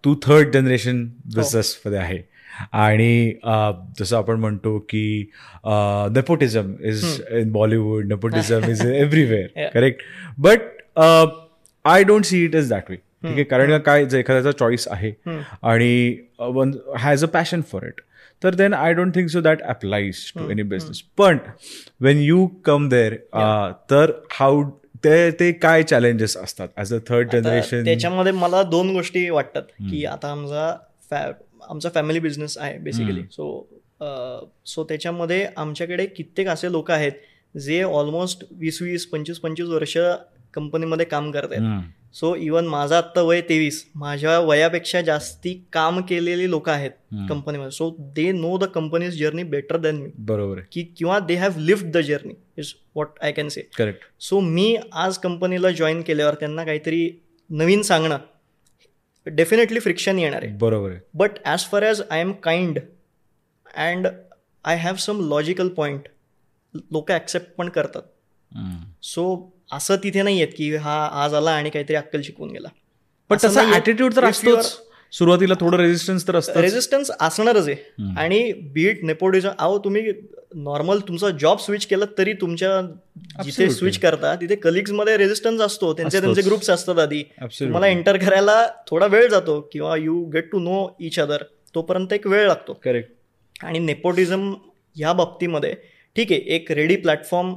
तू 0.04 0.14
थर्ड 0.22 0.52
जनरेशन 0.52 1.04
बिझनेसमध्ये 1.34 1.98
आहे. 1.98 2.18
आणि 2.72 3.32
जसं 3.98 4.16
आपण 4.16 4.40
म्हणतो 4.40 4.78
की 4.88 5.30
nepotism 6.14 6.72
is 6.88 7.04
in 7.30 7.50
Bollywood 7.52 8.06
nepotism 8.08 8.70
is 8.70 8.84
everywhere. 8.86 9.68
Correct 9.74 10.02
but 10.38 10.60
I 11.84 12.04
don't 12.04 12.24
see 12.24 12.44
it 12.44 12.54
is 12.54 12.68
that 12.70 12.90
way 12.90 12.96
ठीक 12.96 13.32
आहे? 13.32 13.44
कारण 13.44 13.78
काय 13.78 14.04
जर 14.04 14.18
एखाद्याचा 14.18 14.58
चॉईस 14.58 14.86
आहे 14.90 15.12
आणि 15.62 16.16
one 16.40 16.72
has 17.00 17.24
a 17.24 17.28
passion 17.32 17.60
for 17.72 17.86
it 17.86 18.00
तर 18.42 18.54
then 18.54 18.74
I 18.74 18.92
don't 18.94 19.14
think 19.14 19.28
so 19.30 19.40
that 19.40 19.62
applies 19.62 20.16
to 20.38 20.48
any 20.50 20.62
business 20.62 21.02
पण 21.18 21.38
वेन 22.00 22.18
यू 22.20 22.46
कम 22.64 22.88
देअर 22.88 23.14
तर 23.90 24.12
हाऊ 24.30 24.62
ते 25.04 25.30
ते 25.30 25.52
काय 25.52 25.82
चॅलेंजेस 25.82 26.36
असतात 26.36 26.68
ॲज 26.76 26.94
अ 26.94 26.98
थर्ड 27.08 27.30
जनरेशन 27.32 27.84
त्याच्यामध्ये 27.84 28.32
मला 28.32 28.62
दोन 28.62 28.92
गोष्टी 28.92 29.28
वाटतात 29.30 29.62
की 29.90 30.04
आता 30.04 30.30
आमचा 30.30 30.76
फॅ 31.10 31.30
आमचा 31.68 31.88
फॅमिली 31.94 32.18
बिझनेस 32.18 32.58
आहे 32.58 32.78
बेसिकली 32.78 33.22
सो 33.32 33.66
सो 34.66 34.84
त्याच्यामध्ये 34.84 35.46
आमच्याकडे 35.56 36.06
कित्येक 36.06 36.48
असे 36.48 36.72
लोक 36.72 36.90
आहेत 36.90 37.12
जे 37.54 37.82
ऑलमोस्ट 37.82 38.44
वीस 38.50 38.82
वीस 38.82 39.06
पंचवीस 39.06 39.38
पंचवीस 39.38 39.70
वर्ष 39.70 39.96
कंपनीमध्ये 40.54 41.06
काम 41.06 41.30
करत 41.30 41.52
आहेत. 41.52 41.62
सो 42.14 42.34
इवन 42.36 42.66
माझं 42.66 42.94
आत्ता 42.96 43.22
वय 43.22 43.40
तेवीस 43.40 43.84
माझ्या 43.94 44.38
वयापेक्षा 44.40 45.00
जास्ती 45.00 45.54
काम 45.72 46.00
केलेली 46.00 46.50
लोक 46.50 46.68
आहेत 46.68 46.90
कंपनीमध्ये 47.28 47.70
so 47.70 47.90
they 48.16 48.30
know 48.32 48.56
the 48.58 48.64
company's 48.64 49.18
journey 49.18 49.42
better 49.42 49.76
than 49.76 49.96
मी 49.96 50.10
बरोबर 50.18 50.60
की 50.72 50.82
किंवा 50.98 51.18
they 51.18 51.34
have 51.34 51.58
lived 51.58 51.90
the 51.92 52.00
journey 52.00 52.34
is 52.58 52.72
what 52.96 53.18
I 53.22 53.32
can 53.32 53.48
say 53.48 53.68
correct 53.78 54.04
so 54.20 54.40
मी 54.40 54.76
आज 54.92 55.18
कंपनीला 55.18 55.70
जॉईन 55.70 56.02
केल्यावर 56.02 56.34
त्यांना 56.34 56.64
काहीतरी 56.64 57.08
नवीन 57.50 57.82
सांगणं 57.82 58.18
डेफिनेटली 59.26 59.80
फ्रिक्शन 59.80 60.18
येणार 60.18 60.42
आहे. 60.42 60.52
बरोबर 60.56 60.90
आहे. 60.90 61.00
But 61.14 61.38
as 61.44 61.64
far 61.70 61.82
as 61.82 62.02
I 62.10 62.20
am 62.20 62.32
kind 62.42 62.78
and 63.74 64.06
I 64.64 64.76
have 64.76 64.96
some 64.96 65.20
logical 65.28 65.68
point 65.68 66.08
लोक 66.74 67.10
ॲक्सेप्ट 67.12 67.54
पण 67.56 67.68
करतात. 67.68 68.02
सो 69.02 69.24
असं 69.76 69.96
तिथे 70.04 70.22
नाही 70.22 70.42
आहेत 70.42 70.52
की 70.56 70.74
हा 70.76 70.96
आज 71.24 71.34
आला 71.34 71.50
आणि 71.50 71.70
काहीतरी 71.70 71.96
अक्कल 71.96 72.20
शिकवून 72.22 72.50
गेला. 72.50 72.68
पण 73.30 73.36
तसा. 73.44 73.62
ऍटिट्यूड 73.76 74.16
तर 74.16 74.24
असतोच. 74.24 74.76
सुरुवातीला 75.12 75.54
थोडं 75.60 75.76
रेजिस्टन्स 75.78 76.26
तर 76.28 76.36
असतं 76.36 76.60
रेजिस्टन्स 76.60 77.10
असणारच 77.20 77.68
आहे. 77.68 78.04
आणि 78.18 78.52
बीट 78.72 79.04
नेपोटिझम 79.04 79.50
अहो 79.58 79.78
तुम्ही 79.78 80.02
नॉर्मल 80.54 80.98
तुमचा 81.08 81.30
जॉब 81.40 81.58
स्विच 81.58 81.86
केलं 81.86 82.06
तरी 82.18 82.32
तुमच्या 82.32 82.80
जिथे. 83.44 83.68
स्विच 83.70 83.98
करता 83.98 84.34
तिथे 84.34 84.54
कलिग्समध्ये 84.54 85.16
रेजिस्टन्स 85.16 85.60
असतो. 85.60 85.92
त्यांचे 85.92 86.20
त्यांचे. 86.20 86.42
ग्रुप्स 86.42 86.70
असतात 86.70 86.98
आधी. 86.98 87.22
तुम्हाला 87.60 87.86
एंटर 87.86 88.16
करायला 88.16 88.66
थोडा 88.86 89.06
वेळ 89.06 89.28
जातो 89.28 89.60
किंवा 89.72 89.96
you 89.96 90.22
get 90.24 90.50
to 90.52 90.58
know 90.58 90.86
each 91.00 91.18
other 91.18 91.42
तोपर्यंत 91.74 92.12
एक 92.12 92.26
वेळ 92.26 92.46
लागतो. 92.46 92.78
करेक्ट 92.84 93.64
आणि 93.64 93.78
नेपोटिझम 93.78 94.52
ह्या 94.96 95.12
बाबतीमध्ये 95.12 95.74
ठीक 96.16 96.32
आहे 96.32 96.40
एक 96.54 96.72
रेडी 96.72 96.96
प्लॅटफॉर्म 96.96 97.54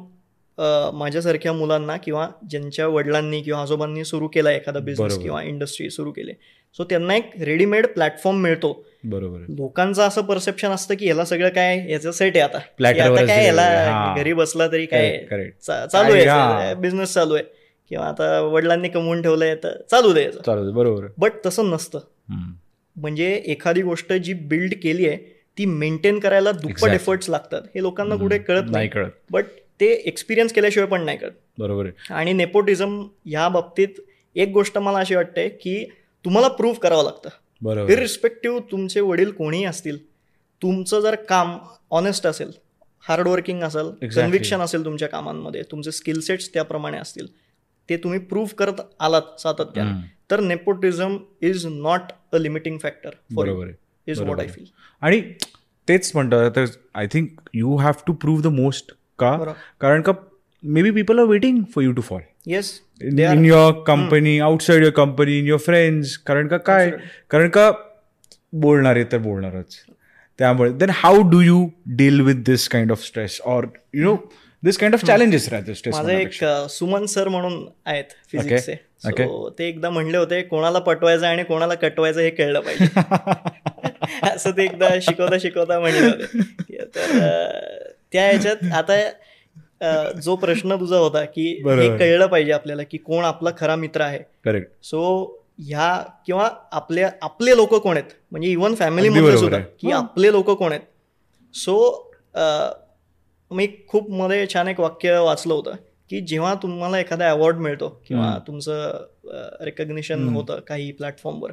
माझ्यासारख्या 0.94 1.54
मुलांना 1.54 1.98
किंवा 1.98 2.30
ज्यांच्या 2.50 2.88
वडिलांनी 2.88 3.42
किंवा 3.42 3.62
आजोबांनी 3.62 4.06
सुरू 4.06 4.28
केला 4.28 4.52
एखादा 4.52 4.80
बिझनेस. 4.80 5.18
किंवा 5.24 5.44
इंडस्ट्री 5.44 5.90
सुरू 5.90 6.12
केली. 6.12 6.32
सो 6.78 6.84
त्यांना 6.84 7.16
एक 7.16 7.32
रेडीमेड 7.42 7.88
प्लॅटफॉर्म 7.88 8.38
मिळतो. 8.38 8.86
बरोबर. 9.04 9.40
लोकांचं 9.40 10.08
असं 10.08 10.22
परसेप्शन 10.22 10.70
असतं 10.70 10.96
की 10.96 11.06
ह्याला 11.06 11.26
सगळं 11.26 11.50
काय 11.50 11.92
याचं 11.92 12.12
सेट 12.12 12.36
आहे 12.36 12.46
आता. 12.46 12.58
काय 13.28 13.50
हा. 13.90 14.16
घरी 14.18 14.34
बसला 14.34 14.68
तरी 14.68 14.86
काय 14.86 15.18
चालू. 15.62 16.14
आहे. 16.14 16.76
बिझनेस 16.76 17.14
चालू 17.14 17.34
आहे. 17.34 17.44
किंवा 17.90 18.06
आता 18.06 18.42
वडिलांनी 18.42 18.90
कमवून 18.90 19.22
ठेवलंय 19.22 19.56
तर 19.56 19.82
चालू 19.92 20.14
दे 20.14 20.24
याचं. 20.24 20.40
चालू 20.46 20.66
दे, 20.66 20.72
बरोबर. 20.72 21.06
बट 21.18 21.32
तसं 21.46 21.66
नसतं. 21.66 22.00
म्हणजे 22.96 23.44
एखादी 23.46 23.82
गोष्ट 23.82 24.14
जी 24.14 24.34
बिल्ड 24.34 24.74
केली 24.84 25.08
आहे 25.08 25.18
ती 25.58 25.66
मेंटेन 25.66 26.20
करायला 26.20 26.52
दुप्पट. 26.52 26.90
एफर्ट्स 26.90 27.30
लागतात. 27.30 27.62
हे 27.76 27.82
लोकांना 27.82 28.16
कुठे 28.16 28.38
कळत 28.38 28.64
नाही 28.70 28.88
कळत. 28.88 29.12
बट 29.32 29.46
ते 29.80 29.92
एक्सपिरियन्स 30.10 30.54
केल्याशिवाय 30.54 30.88
पण 30.88 31.04
नाही 31.06 31.18
कळत 31.18 31.32
बरोबर 31.58 31.86
आहे 31.86 32.14
आणि 32.14 32.34
नेपोटिझम 32.34 33.00
ह्या 33.26 33.48
बाबतीत 33.50 34.00
एक 34.36 34.52
गोष्ट 34.52 34.78
मला 34.78 35.00
अशी 35.00 35.16
वाटते 35.16 35.48
की 35.62 35.84
तुम्हाला 36.26 36.48
प्रूव्ह 36.48 36.80
करावं 36.80 37.04
लागतं 37.04 37.30
बरोबर. 37.62 37.92
इरिस्पेक्टिव्ह 37.92 38.60
तुमचे 38.72 39.02
वडील 39.02 39.32
कोणीही 39.32 39.66
असतील 39.66 39.98
तुमचं 40.62 41.00
जर 41.00 41.16
काम 41.30 41.58
ऑनेस्ट 41.92 42.28
असेल 42.28 42.52
हार्डवर्किंग 43.04 43.62
असेल. 43.64 43.90
कन्व्हिक्शन 44.16 44.62
असेल 44.62 44.86
तुमच्या 44.86 45.08
कामांमध्ये 45.10 45.62
तुमचे 45.72 45.92
स्किल 45.92 46.20
सेट्स 46.22 46.50
त्याप्रमाणे 46.54 46.98
असतील 46.98 47.28
ते 47.90 47.98
तुम्ही 47.98 48.20
प्रूव्ह 48.20 48.54
करत 48.58 48.82
आलात 49.00 49.40
सातत्याने. 49.40 50.08
तर 50.32 50.40
nepotism 50.40 51.18
is 51.42 51.66
not 51.66 52.12
a 52.34 52.38
limiting 52.38 52.78
factor 52.78 53.10
बरोबर 53.32 53.68
इज 54.08 54.22
वॉट 54.22 54.40
आय 54.40 54.48
फील 54.48 54.66
आणि 55.02 55.22
तेच 55.88 56.12
म्हणतात 56.16 56.58
I 56.94 57.08
think 57.14 57.40
you 57.54 57.76
have 57.76 58.04
to 58.08 58.14
prove 58.14 58.42
the 58.42 58.48
most 58.54 58.92
का. 59.20 59.54
कारण 59.82 60.02
का 60.02 60.12
maybe 60.82 60.92
people 60.92 61.20
are 61.20 61.26
waiting 61.26 61.64
for 61.76 61.84
you 61.84 61.92
to 61.92 62.02
fall 62.02 62.22
yes 62.48 62.72
in 63.02 63.46
your 63.46 63.72
company 63.88 64.40
outside 64.40 64.82
your 64.82 64.94
company 64.94 65.38
in 65.40 65.46
your 65.46 65.60
friends 65.60 66.18
कारण 66.18 66.48
का 66.48 66.58
काय? 66.58 66.92
कारण 67.30 67.50
का 67.50 67.72
बोलणार 68.54 68.96
आहे 68.96 69.04
तर 69.12 69.18
बोलणारच. 69.18 69.76
त्यामुळे 70.40 70.72
then 70.72 70.90
how 70.94 71.22
do 71.22 71.42
you 71.42 71.68
deal 71.86 72.22
with 72.22 72.36
this 72.36 72.68
kind 72.68 72.92
of 72.92 73.06
stress 73.06 73.40
or 73.46 73.66
you 73.94 74.04
know 74.04 74.16
this 74.64 74.78
kind 74.78 74.96
of 74.96 75.06
challenges 75.06 75.50
राहते 75.50 75.76
स्ट्रेस 75.76 75.96
माझे 75.96 76.18
एक 76.22 76.44
सुमन 76.70 77.06
सर 77.06 77.28
म्हणून 77.28 77.66
आहेत 77.86 78.04
फिजिक्सचे 78.32 78.76
ते 79.60 79.68
एकदा 79.68 79.90
म्हणले 79.90 80.18
होते 80.18 80.42
कोणाला 80.42 80.80
पटवायचं 80.80 81.26
आणि 81.28 81.44
कोणाला 81.44 81.74
कटवायचं 81.74 82.20
हे 82.22 82.30
कळलं 82.30 82.60
पाहिजे. 82.60 82.86
असं 84.34 84.52
ते 84.52 84.64
एकदा 84.64 84.90
शिकवता 85.02 85.38
शिकवता 85.40 85.80
म्हणले 85.80 86.00
होते. 86.00 86.86
तर 86.96 87.92
त्या 88.12 88.30
ह्याच्यात 88.30 88.72
आता 88.74 90.12
जो 90.22 90.36
प्रश्न 90.36 90.76
तुझा 90.76 90.98
होता 90.98 91.24
की 91.26 91.50
हे. 91.60 91.98
कळलं 91.98 92.26
पाहिजे 92.28 92.52
आपल्याला 92.52 92.84
की 92.84 92.98
कोण 92.98 93.24
आपला 93.26 93.50
खरा 93.58 93.76
मित्र 93.76 94.02
आहे. 94.02 94.20
करेक्ट 94.46 94.72
सो 94.84 95.02
ह्या 95.60 96.04
किंवा 96.26 96.50
आपल्या 96.72 97.10
आपले 97.22 97.56
लोक 97.56 97.76
कोण 97.76 97.98
आहेत? 97.98 98.12
म्हणजे 98.32 98.50
इव्हन 98.50 98.76
फॅमिलीमध्ये 98.76 99.22
बरोबर 99.22 99.38
सुद्धा. 99.38 99.60
की 99.80 99.92
आपले 99.92 100.32
लोक 100.32 100.50
कोण 100.50 100.72
आहेत? 100.72 100.82
सो 101.54 102.12
मी 103.52 103.68
खूप 103.88 104.10
मध्ये 104.12 104.46
छान 104.54 104.68
एक 104.68 104.80
वाक्य 104.80 105.18
वाचलं 105.20 105.54
होतं 105.54 105.76
की 106.10 106.20
जेव्हा 106.22 106.54
तुम्हाला 106.56 107.00
एखादा 107.00 107.30
अवॉर्ड 107.30 107.58
मिळतो 107.58 107.88
किंवा 108.08 108.38
तुमचं 108.48 109.06
रेकग्निशन 109.62 110.28
होतं 110.30 110.60
काही 110.60 110.92
प्लॅटफॉर्मवर 110.92 111.52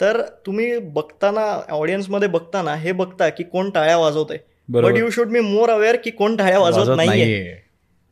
तर 0.00 0.20
तुम्ही 0.46 0.78
बघताना 0.78 1.46
ऑडियन्समध्ये 1.70 2.28
बघताना 2.28 2.74
हे 2.74 2.92
बघता 2.92 3.28
की 3.28 3.44
कोण 3.44 3.70
टाळ्या 3.70 3.96
वाजवतंय. 3.96 4.36
बरोबर. 4.36 4.49
But 4.70 4.98
you 4.98 5.10
should 5.10 5.28
be 5.28 5.40
more 5.40 5.70
aware 5.70 5.96
की 6.04 6.10
कोण 6.10 6.36
टाळ्या 6.36 6.58
वाजवत 6.58 6.96
नाहीये. 6.96 7.56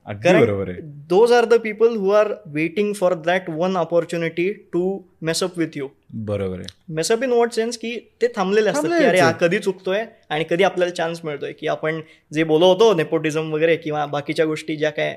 अगदी 0.06 0.32
बरोबर 0.40 0.68
आहे. 0.68 0.80
Those 1.08 1.32
are 1.32 1.44
the 1.44 1.54
people 1.54 1.96
who 1.96 2.10
are 2.10 2.32
waiting 2.46 2.92
for 2.92 3.14
that 3.14 3.48
one 3.50 3.76
opportunity 3.76 4.52
to 4.72 4.98
mess up 5.22 5.58
with 5.58 5.76
you 5.76 5.88
बरोबर 6.14 6.58
आहे. 6.58 6.66
मेसअप 6.94 7.22
इन 7.22 7.32
वॉट 7.32 7.52
सेन्स 7.52 7.76
की 7.76 7.94
ते 8.22 8.28
थांबलेले 8.36 8.70
असतात 8.70 8.98
की 8.98 9.04
अरे 9.04 9.18
हा. 9.20 9.30
कधी 9.32 9.58
चुकतोय 9.58 10.04
आणि 10.28 10.44
कधी 10.50 10.64
आपल्याला 10.64 10.94
चान्स 10.94 11.20
मिळतोय 11.24 11.52
की 11.52 11.66
आपण 11.66 12.00
जे 12.32 12.44
बोलत 12.44 12.64
होतो 12.64 12.92
नेपोटिझम 12.94 13.52
वगैरे 13.54 13.76
किंवा 13.76 14.06
बाकीच्या 14.06 14.46
गोष्टी 14.46 14.76
ज्या 14.76 14.90
काय. 14.90 15.16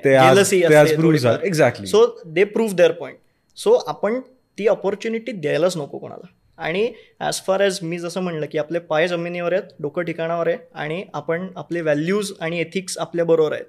So 1.86 2.06
they 2.26 2.44
prove 2.44 2.74
their 2.74 2.92
point 2.92 3.18
so 3.58 3.72
आपण 3.86 4.20
ती 4.58 4.66
ऑपॉर्च्युनिटी 4.66 5.32
द्यायलाच 5.32 5.76
नको 5.76 5.98
कोणाला. 5.98 6.26
आणि 6.62 6.90
ॲज 7.20 7.40
फार 7.46 7.62
ॲज 7.62 7.78
मी 7.82 7.98
जसं 7.98 8.20
म्हणलं 8.20 8.46
की 8.52 8.58
आपले 8.58 8.78
पाय 8.78 9.08
जमिनीवर 9.08 9.52
आहेत 9.52 9.74
डोकं 9.82 10.02
ठिकाणावर 10.02 10.48
आहे 10.48 10.56
आणि 10.74 11.02
आपण 11.14 11.46
आपले 11.56 11.80
व्हॅल्यूज 11.80 12.32
आणि 12.40 12.60
एथिक्स 12.60 12.98
आपल्या 12.98 13.24
बरोबर 13.24 13.52
आहेत. 13.52 13.64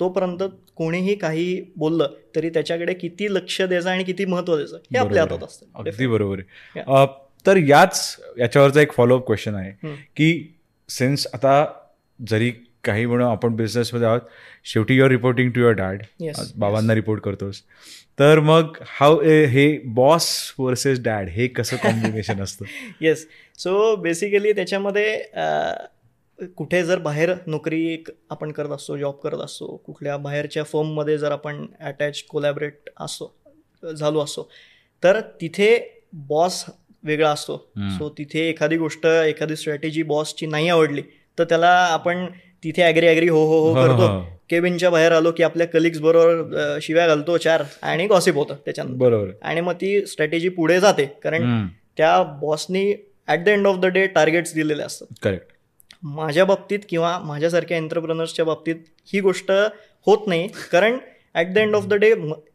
तोपर्यंत 0.00 0.42
कोणीही 0.76 1.14
काही 1.14 1.60
बोललं 1.76 2.14
तरी 2.36 2.48
त्याच्याकडे 2.50 2.94
किती 2.94 3.32
लक्ष 3.34 3.60
द्यायचं 3.62 3.90
आणि 3.90 4.04
किती 4.04 4.24
महत्त्व 4.24 4.54
द्यायचं 4.54 4.76
हे 4.92 4.98
आपल्या 4.98 5.22
हातात. 5.22 5.44
असतं. 5.44 5.66
अगदी 5.74 6.06
बरोबर 6.06 6.38
आहे. 6.38 7.06
तर 7.46 7.56
याच 7.58 8.16
याच्यावरचा 8.38 8.80
एक 8.80 8.92
फॉलोअप 8.92 9.26
क्वेश्चन 9.26 9.54
आहे 9.54 9.94
की 10.16 10.56
सिन्स 10.88 11.26
आता 11.34 11.64
जरी 12.20 12.50
काही 12.84 13.06
म्हणून 13.06 13.26
आपण 13.26 13.54
बिझनेसमध्ये 13.56 14.06
आहोत 14.08 14.20
शेवटी 14.64 14.94
your 14.96 15.10
reporting 15.10 15.50
to 15.50 15.60
your 15.60 15.72
dad 15.72 16.02
बाबांना 16.56 16.94
रिपोर्ट 16.94 17.20
करतोस. 17.22 17.62
तर 18.18 18.40
मग 18.40 18.76
हाऊ 18.88 19.20
हे 19.22 19.66
बॉस 19.84 20.26
वर्सेस 20.58 21.00
डॅड 21.02 21.28
हे 21.28 21.46
कसं 21.48 21.76
कॉम्बिनेशन 21.76 22.40
असतं? 22.40 22.64
येस 23.00 23.26
सो 23.58 23.94
बेसिकली 23.96 24.52
त्याच्यामध्ये 24.52 25.22
कुठे 26.56 26.82
जर 26.84 26.98
बाहेर 26.98 27.32
नोकरी 27.46 27.86
एक 27.92 28.08
आपण 28.30 28.52
करत 28.52 28.70
असतो 28.70 28.96
जॉब 28.96 29.14
करत 29.14 29.38
असतो 29.38 29.76
कुठल्या 29.76 30.16
बाहेरच्या 30.16 30.62
फर्ममध्ये 30.62 31.18
जर 31.18 31.32
आपण 31.32 31.66
अटॅच 31.80 32.22
कोलॅबरेट 32.22 32.90
असतो 33.00 33.92
झालो 33.92 34.20
असतो 34.20 34.48
तर 35.02 35.20
तिथे 35.40 35.68
बॉस 36.12 36.64
वेगळा 37.04 37.30
असतो. 37.30 37.56
सो 37.76 38.08
तिथे 38.18 38.48
एखादी 38.48 38.76
गोष्ट 38.76 39.06
एखादी 39.06 39.56
स्ट्रॅटेजी 39.56 40.02
बॉसची 40.02 40.46
नाही 40.46 40.68
आवडली 40.68 41.02
तर 41.38 41.44
त्याला 41.44 41.70
आपण 41.84 42.26
तिथे 42.64 42.82
ॲग्री 42.82 43.06
ॲग्री 43.06 43.28
हो 43.28 43.44
हो 43.46 43.58
हो 43.60 43.74
करतो. 43.74 44.08
केबिनच्या 44.50 44.90
बाहेर 44.90 45.12
आलो 45.12 45.30
की 45.32 45.42
आपल्या 45.42 45.66
कलिग्स 45.66 46.00
बरोबर 46.00 46.78
शिव्या 46.82 47.06
घालतो 47.06 47.36
चार 47.38 47.62
आणि 47.82 48.06
गॉसिप 48.06 48.34
होतं 48.36 48.54
त्याच्यानंतर. 48.64 48.96
बरोबर. 48.98 49.30
आणि 49.42 49.60
मग 49.60 49.72
ती 49.80 50.06
स्ट्रॅटेजी 50.06 50.48
पुढे 50.50 50.78
जाते 50.80 51.04
कारण. 51.22 51.66
त्या 51.96 52.22
बॉसनी 52.40 52.92
at 53.28 53.44
the 53.44 53.48
end 53.48 53.66
of 53.66 53.76
the 53.78 53.86
day 53.86 54.06
targets 54.06 54.54
दिलेले 54.54 54.82
असतात. 54.82 55.06
करेक्ट 55.22 55.52
माझ्या 56.06 56.44
बाबतीत 56.44 56.78
किंवा 56.88 57.18
माझ्यासारख्या 57.18 57.76
एंटरप्रेनर्सच्या 57.76 58.44
बाबतीत 58.44 58.76
ही 59.12 59.20
गोष्ट 59.20 59.50
होत 60.06 60.26
नाही 60.26 60.48
कारण 60.72 60.98
at 61.34 61.52
the 61.54 61.58
end 61.58 61.74
of 61.74 61.86
the 61.86 61.94
day 61.94 62.12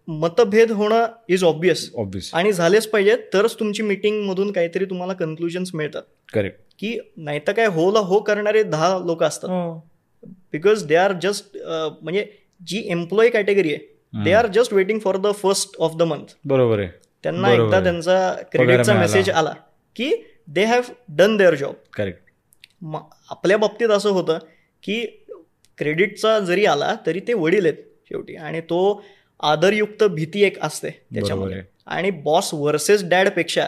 मतभेद 0.10 0.72
होणं 0.72 1.06
इज 1.30 1.44
ऑब्विस 1.44 1.90
ऑब्विस 1.98 2.30
आणि 2.34 2.52
झालेच 2.52 2.88
पाहिजे 2.90 3.16
तरच 3.34 3.60
तुमची 3.60 3.84
मीटिंगमधून 3.84 4.52
काहीतरी 4.52 4.86
तुम्हाला 4.86 5.14
कन्क्लुजन्स 5.14 5.72
मिळतात. 5.74 6.02
करेक्ट 6.34 6.60
की 6.80 6.98
नाही 7.18 7.40
तर 7.48 7.52
काय 7.52 7.66
होला 7.68 8.00
हो 8.00 8.20
करणारे 8.20 8.64
दहा 8.64 8.98
लोक 9.06 9.24
असतात. 9.24 9.50
हो. 9.50 9.80
बिकॉज 10.24 10.84
दे 10.86 10.96
आर 10.96 11.14
जस्ट 11.22 11.58
म्हणजे 11.58 12.26
जी 12.62 12.82
एम्प्लॉई 12.92 13.30
कॅटेगरी 13.30 13.74
आहे 13.74 14.24
they 14.24 14.32
are 14.34 14.48
just 14.54 14.74
waiting 14.74 15.00
for 15.00 15.18
the 15.18 15.32
first 15.34 15.78
of 15.80 15.96
the 15.96 16.02
month 16.04 16.34
बरोबर 16.46 16.80
आहे. 16.80 16.90
त्यांना 17.24 17.52
एकदा. 17.54 17.80
त्यांचा 17.84 18.34
क्रेडिटचा. 18.52 18.94
मेसेज 18.94 19.30
आला 19.30 19.54
की 19.96 20.12
they 20.48 20.64
have 20.66 20.92
done 21.18 21.38
their 21.38 21.56
job 21.56 21.74
correct 21.94 22.94
आपल्या 23.30 23.58
बाबतीत 23.58 23.90
असं 23.90 24.10
होतं 24.10 24.38
की 24.84 25.06
क्रेडिटचा 25.78 26.40
जरी 26.40 26.66
आला 26.66 26.96
तरी 27.06 27.20
ते 27.20 27.34
वडील 27.34 27.66
आहेत 27.66 27.84
शेवटी. 28.10 28.36
आणि 28.36 28.62
तो 28.62 28.80
आदरयुक्त 29.40 30.04
भीती 30.06 30.44
एक 30.44 30.60
असते 30.62 30.90
त्याच्यामध्ये. 30.90 31.62
आणि 31.88 32.10
बॉस 32.12 32.50
वर्सेस 32.54 33.04
डॅडपेक्षा 33.10 33.68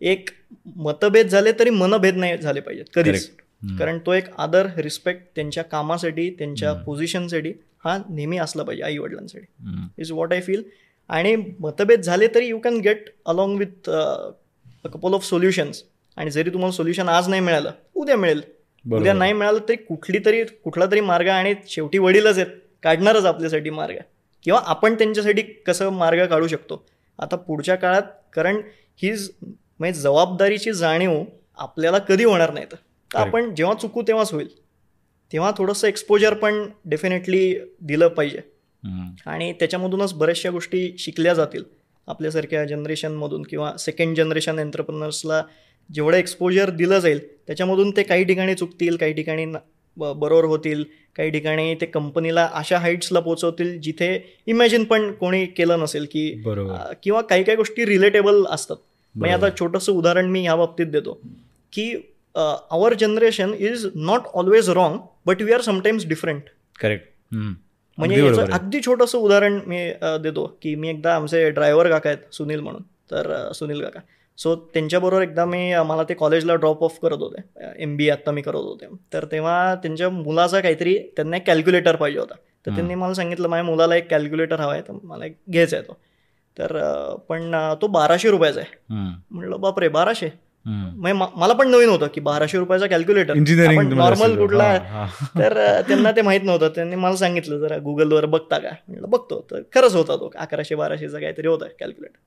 एक 0.00 0.30
मतभेद 0.76 1.28
झाले 1.28 1.52
तरी 1.58 1.70
मनभेद 1.70 2.16
नाही 2.16 2.36
झाले 2.38 2.60
पाहिजेत 2.60 2.84
कधीच. 2.94 3.30
कारण 3.78 3.98
तो 4.06 4.12
एक 4.12 4.24
आदर 4.38 4.66
रिस्पेक्ट 4.76 5.22
त्यांच्या 5.34 5.62
कामासाठी 5.64 6.28
त्यांच्या 6.30 6.72
पोझिशनसाठी 6.72 7.52
हा 7.84 7.96
नेहमी 8.08 8.38
असला 8.38 8.62
पाहिजे 8.62 8.82
आई 8.82 8.98
वडिलांसाठी. 8.98 9.46
इज 9.98 10.12
वॉट 10.12 10.32
आय 10.32 10.40
फील 10.40 10.62
आणि 11.10 11.34
मतभेद 11.60 12.00
झाले 12.00 12.26
तरी 12.34 12.46
you 12.46 12.58
can 12.58 12.76
get 12.80 13.08
along 13.26 13.58
with 13.58 13.90
a 13.90 14.88
couple 14.88 15.14
of 15.14 15.24
solutions 15.24 15.82
आणि 16.16 16.30
जरी 16.30 16.50
तुम्हाला 16.50 16.72
सोल्युशन 16.72 17.08
आज 17.08 17.28
नाही 17.28 17.42
मिळालं 17.42 17.72
उद्या 17.94 18.16
मिळेल. 18.16 18.40
उद्या 18.84 19.12
नाही 19.12 19.32
मिळालं 19.32 19.58
तरी 19.68 19.76
कुठली 19.76 20.18
तरी 20.24 20.42
कुठला 20.64 20.86
तरी 20.86 21.00
मार्ग 21.00 21.28
आणि 21.28 21.54
शेवटी 21.68 21.98
वडीलच 21.98 22.38
आहेत. 22.38 22.50
काढणारच 22.82 23.24
आपल्यासाठी 23.24 23.70
मार्ग. 23.70 23.96
किंवा 24.44 24.60
आपण 24.64 24.94
त्यांच्यासाठी 24.94 25.42
कसं 25.42 25.90
मार्ग 25.92 26.24
काढू 26.26 26.46
शकतो? 26.46 26.84
आता 27.18 27.36
पुढच्या 27.36 27.74
काळात 27.74 28.02
कारण 28.32 28.60
ही 29.02 29.10
म्हणजे 29.42 30.00
जबाबदारीची 30.00 30.72
जाणीव 30.72 31.22
आपल्याला 31.58 31.98
कधी 31.98 32.24
होणार 32.24 32.52
नाही 32.52 32.66
तर 32.72 32.76
तर 33.14 33.18
आपण 33.18 33.54
जेव्हा 33.54 33.74
चुकू 33.74 34.02
तेव्हाच 34.02 34.32
होईल. 34.32 34.48
तेव्हा 35.32 35.50
थोडंसं 35.58 35.88
एक्सपोजर 35.88 36.34
पण 36.34 36.64
डेफिनेटली 36.84 37.54
दिलं 37.80 38.08
पाहिजे. 38.08 38.40
आणि 39.26 39.52
त्याच्यामधूनच 39.52 40.12
बऱ्याचशा 40.14 40.50
गोष्टी 40.50 40.90
शिकल्या 40.98 41.34
जातील. 41.34 41.62
आपल्यासारख्या 42.08 42.64
जनरेशनमधून 42.64 43.42
किंवा 43.42 43.76
सेकंड 43.76 44.16
जनरेशन 44.16 44.58
एंटरप्रिनर्सला 44.58 45.42
जेवढं 45.90 46.16
एक्सपोजर 46.16 46.70
दिलं 46.70 46.98
जाईल 46.98 47.18
त्याच्यामधून 47.46 47.90
ते 47.90 48.02
काही 48.02 48.24
ठिकाणी 48.24 48.54
चुकतील 48.54 48.96
काही 48.96 49.12
ठिकाणी 49.12 49.46
बरोबर 49.96 50.44
होतील 50.44 50.84
काही 51.16 51.30
ठिकाणी 51.30 51.74
ते 51.74 51.86
कंपनीला 51.86 52.48
अशा 52.52 52.78
हाईट्सला 52.78 53.20
पोहोचवतील 53.20 53.78
जिथे 53.80 54.08
इमॅजिन 54.46 54.84
पण 54.84 55.10
कोणी 55.12 55.44
केलं 55.46 55.80
नसेल 55.80 56.06
की 56.12 56.28
किंवा 57.02 57.20
काही 57.20 57.44
काही 57.44 57.56
गोष्टी 57.56 57.86
रिलेटेबल 57.86 58.44
असतात. 58.46 58.76
म्हणजे 59.14 59.34
आता 59.34 59.48
छोटंसं 59.60 59.92
उदाहरण 59.92 60.26
मी 60.26 60.42
ह्या 60.42 60.56
बाबतीत 60.56 60.86
देतो 60.86 61.20
की 61.72 61.92
our 62.36 62.94
generation 62.94 63.54
is 63.58 63.86
not 63.94 64.20
always 64.34 64.70
wrong 64.70 64.98
but 65.26 65.42
we 65.42 65.52
are 65.52 65.60
sometimes 65.60 66.06
different 66.06 66.42
correct. 66.80 67.06
म्हणजे 67.98 68.16
अगदी 68.52 68.76
याचं 68.76 68.86
छोटंसं 68.86 69.18
उदाहरण 69.18 69.60
मी 69.66 69.90
अ, 69.90 70.16
देतो 70.16 70.58
की 70.62 70.74
मी 70.74 70.88
एकदा 70.88 71.14
आमचे 71.14 71.50
ड्रायव्हर 71.50 71.88
काका 71.90 72.10
आहेत 72.10 72.34
सुनील 72.34 72.60
म्हणून. 72.60 72.82
तर 72.82 73.30
अ, 73.32 73.52
सुनील 73.52 73.80
काका. 73.80 74.00
सो 74.38 74.54
त्यांच्याबरोबर 74.56 75.22
एकदा 75.22 75.44
मी 75.44 75.72
अ, 75.72 75.82
मला 75.82 76.02
ते 76.02 76.14
कॉलेजला 76.14 76.54
ड्रॉप 76.54 76.84
ऑफ 76.84 76.98
करत 77.02 77.18
होते. 77.18 77.40
एम 77.78 77.96
बी 77.96 78.08
आत्ता 78.10 78.32
मी 78.32 78.42
करत 78.42 78.54
होते. 78.54 78.86
तर 79.12 79.24
तेव्हा 79.24 79.74
त्यांच्या 79.74 80.08
मुलाचा 80.10 80.60
काहीतरी 80.60 80.98
त्यांना 80.98 81.36
एक 81.36 81.46
कॅल्क्युलेटर 81.46 81.96
पाहिजे 81.96 82.18
होता. 82.18 82.34
तर 82.34 82.70
त्यांनी 82.74 82.94
मला 82.94 83.14
सांगितलं 83.14 83.48
माझ्या 83.48 83.64
मुलाला 83.64 83.96
एक 83.96 84.10
कॅल्क्युलेटर 84.10 84.60
हवा 84.60 84.72
आहे 84.72 84.82
तर 84.82 84.92
मला 85.02 85.26
एक 85.26 85.36
घ्यायचा 85.50 85.76
आहे 85.76 85.86
तो. 85.88 85.96
तर 86.58 86.76
पण 87.28 87.54
तो 87.82 87.86
बाराशे 87.86 88.30
रुपयाचा 88.30 88.60
आहे. 88.60 88.70
म्हणलं 89.30 89.60
बापरे 89.60 89.88
बाराशे? 89.88 90.28
मला 90.66 91.52
पण 91.54 91.68
नवीन 91.68 91.88
होतं 91.88 92.06
की 92.06 92.20
बाराशे 92.20 92.58
रुपयाचा 92.58 92.86
कॅल्क्युलेटरमध्ये 92.86 93.94
नॉर्मल. 93.94 94.36
कुठला. 94.38 94.76
तर 95.38 95.80
त्यांना 95.88 96.12
ते 96.12 96.22
माहीत 96.22 96.40
नव्हतं. 96.44 96.68
त्यांनी 96.68 96.96
मला 96.96 97.16
सांगितलं 97.16 97.58
जरा 97.58 97.76
गुगलवर 97.78 98.26
बघता 98.26 98.58
का? 98.58 98.70
म्हणलं 98.88 99.10
बघतो. 99.10 99.40
तर 99.50 99.60
खरंच 99.74 99.94
होता 99.94 100.16
तो. 100.16 100.30
अकराशे 100.36 100.74
बाराशेचा 100.74 101.18
काहीतरी 101.18 101.48
होता 101.48 101.66
कॅल्क्युलेटर 101.80 102.18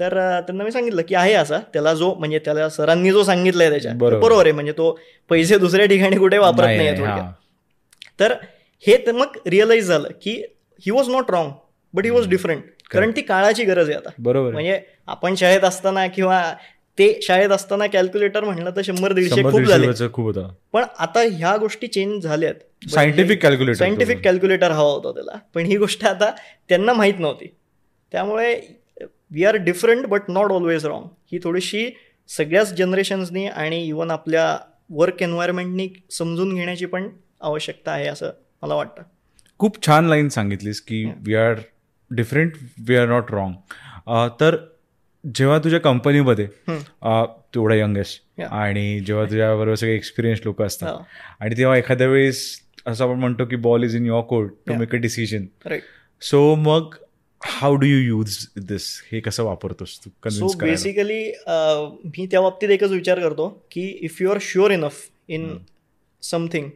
तर 0.00 0.14
त्यांना 0.40 0.64
मी 0.64 0.70
सांगितलं 0.70 1.02
की 1.02 1.14
आहे 1.14 1.32
असा. 1.32 1.58
त्याला 1.72 1.92
जो 1.94 2.14
म्हणजे 2.14 2.38
त्याला 2.38 2.68
सरांनी 2.68 3.10
जो 3.10 3.22
सांगितलंय 3.22 3.70
त्याच्या. 3.70 3.92
तर 3.92 3.96
बरोबर. 3.96 4.42
आहे. 4.42 4.52
म्हणजे 4.52 4.72
तो 4.72 4.98
पैसे 5.30 5.58
दुसऱ्या 5.58 5.86
ठिकाणी 5.86 6.16
कुठे 6.16 6.38
वापरत 6.38 6.66
नाही, 6.66 6.88
थोडक्यात. 6.88 7.18
हा. 7.18 7.32
तर 8.20 8.32
हे 8.86 8.96
तर 9.06 9.12
मग 9.12 9.36
रिअलाइज 9.46 9.86
झालं 9.86 10.08
की 10.22 10.30
he 10.80 10.90
was 10.90 11.08
not 11.08 11.30
wrong 11.30 11.50
but 11.94 12.04
he 12.04 12.10
was 12.10 12.28
different 12.28 12.62
कारण 12.90 13.10
ती 13.10 13.20
काळाची 13.20 13.64
गरज 13.64 13.88
आहे 13.88 13.98
आता. 13.98 14.10
बरोबर. 14.18 14.52
म्हणजे 14.52 14.80
आपण 15.06 15.34
शाळेत 15.34 15.60
असताना 15.60 16.06
किंवा 16.06 16.42
ते 16.98 17.08
शाळेत 17.22 17.50
असताना 17.50 17.86
कॅल्क्युलेटर 17.86 18.44
म्हणलं 18.44 18.70
तर 18.76 18.82
शंभर 18.84 19.12
दीडशे 19.12 19.42
खूप 19.42 19.60
झाले. 19.60 19.86
खूप 20.08 20.24
होता. 20.24 20.46
पण 20.72 20.84
आता 20.98 21.20
ह्या 21.32 21.56
गोष्टी 21.56 21.86
चेंज 21.86 22.22
झाल्यात. 22.22 22.54
सायंटिफिक 22.90 23.42
कॅल्क्युलेटर 23.42 23.78
सायंटिफिक 23.78 24.22
कॅल्क्युलेटर 24.24 24.70
हवा 24.70 24.90
होता 24.90 25.12
त्याला. 25.12 25.38
पण 25.54 25.66
ही 25.66 25.76
गोष्ट 25.76 26.04
आता 26.04 26.30
त्यांना 26.68 26.92
माहीत 26.92 27.18
नव्हती. 27.18 27.46
त्यामुळे 28.12 28.54
we 29.30 29.44
are 29.44 29.56
different 29.56 30.06
but 30.06 30.28
not 30.28 30.52
always 30.52 30.86
wrong 30.86 31.04
ही 31.32 31.38
थोडीशी 31.44 31.88
सगळ्याच 32.28 32.72
जनरेशन्सनी 32.74 33.46
आणि 33.46 33.84
इवन 33.86 34.10
आपल्या 34.10 34.56
वर्क 34.90 35.22
एन्व्हायरमेंटनी 35.22 35.88
समजून 36.10 36.54
घेण्याची 36.54 36.86
पण 36.86 37.08
आवश्यकता 37.40 37.92
आहे 37.92 38.06
असं 38.08 38.30
मला 38.62 38.74
वाटतं. 38.74 39.02
खूप 39.60 39.86
छान 39.86 40.06
लाईन 40.08 40.28
सांगितलीस 40.28 40.80
की 40.80 41.04
we 41.26 41.34
are 41.34 41.54
different 42.10 42.52
we 42.88 42.96
are 42.96 43.08
not 43.08 43.30
wrong 43.30 44.28
तर 44.40 44.56
जेव्हा 45.34 45.58
तुझ्या 45.58 45.80
कंपनीमध्ये 45.80 46.46
अ, 46.68 47.24
तू 47.54 47.60
एवढा 47.60 47.74
यंगेस्ट. 47.74 48.40
आणि 48.42 49.00
जेव्हा 49.00 49.24
तुझ्याबरोबर 49.24 49.74
सगळे 49.74 49.94
एक्सपिरियन्स 49.94 50.40
लोक 50.44 50.62
असतात. 50.62 50.88
हा. 50.88 51.02
आणि 51.40 51.56
तेव्हा 51.56 51.76
एखाद्या 51.76 52.06
वेळेस 52.06 52.42
असं 52.86 53.04
आपण 53.04 53.18
म्हणतो 53.20 53.44
की 53.44 53.56
ball 53.56 53.84
is 53.84 53.96
in 53.96 54.06
your 54.06 54.22
court 54.22 54.52
to. 54.66 54.74
Make 54.74 54.94
a 54.94 54.98
decision 54.98 55.46
so 56.22 56.54
मग 56.54 56.94
how 57.44 57.74
do 57.76 57.86
you 57.86 57.98
use 57.98 58.36
this 58.58 58.82
हे 59.12 59.20
कसं 59.20 59.44
वापरतोस 59.44 59.98
तू? 60.04 60.10
सो 60.10 60.46
कन्व्हिन्स 60.46 60.56
बेसिकली 60.62 61.22
मी 62.04 62.26
त्या 62.26 62.40
बाबतीत 62.40 62.70
एकच 62.70 62.90
विचार 62.90 63.20
करतो 63.20 63.48
की 63.70 63.86
if 64.02 64.22
you 64.22 64.30
are 64.30 64.38
sure 64.40 64.70
enough 64.70 64.94
in 65.28 65.56
something 66.22 66.68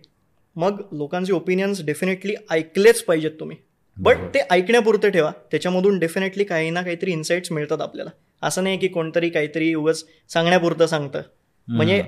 मग 0.57 0.83
लोकांचे 0.93 1.33
ओपिनियन्स 1.33 1.85
डेफिनेटली 1.85 2.35
ऐकलेच 2.51 3.03
पाहिजेत 3.03 3.31
तुम्ही. 3.41 3.57
बट 4.01 4.17
ते 4.35 4.41
ऐकण्यापुरते 4.51 5.11
ठेवा. 5.11 5.31
त्याच्यामधून 5.51 5.99
डेफिनेटली 5.99 6.45
काही 6.45 6.71
ना 6.71 6.83
काहीतरी 6.83 7.13
इन्साइट्स 7.13 7.53
मिळतात 7.53 7.81
आपल्याला. 7.81 8.11
असं 8.43 8.65
नाही 8.65 8.79
की 8.79 8.89
कोणतरी 8.89 9.29
काहीतरी 9.31 9.73
उगाच 9.75 10.05
सांगण्यापुरतं 10.31 10.87
सांगतं. 10.87 11.23
म्हणजे 11.69 12.03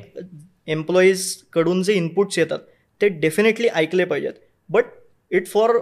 एम्प्लॉईजकडून 0.73 1.83
जे 1.83 1.95
इनपुट्स 1.95 2.39
येतात 2.39 2.59
ते 3.01 3.09
डेफिनेटली 3.11 3.69
ऐकले 3.69 4.05
पाहिजेत. 4.05 4.33
But 4.71 4.85
it 5.31 5.47
for 5.47 5.79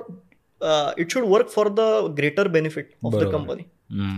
it 0.98 1.10
should 1.10 1.24
work 1.24 1.48
for 1.48 1.68
the 1.68 1.80
greater 2.18 2.48
benefit 2.48 2.88
of 3.04 3.14
the. 3.14 3.30
Company 3.32 3.62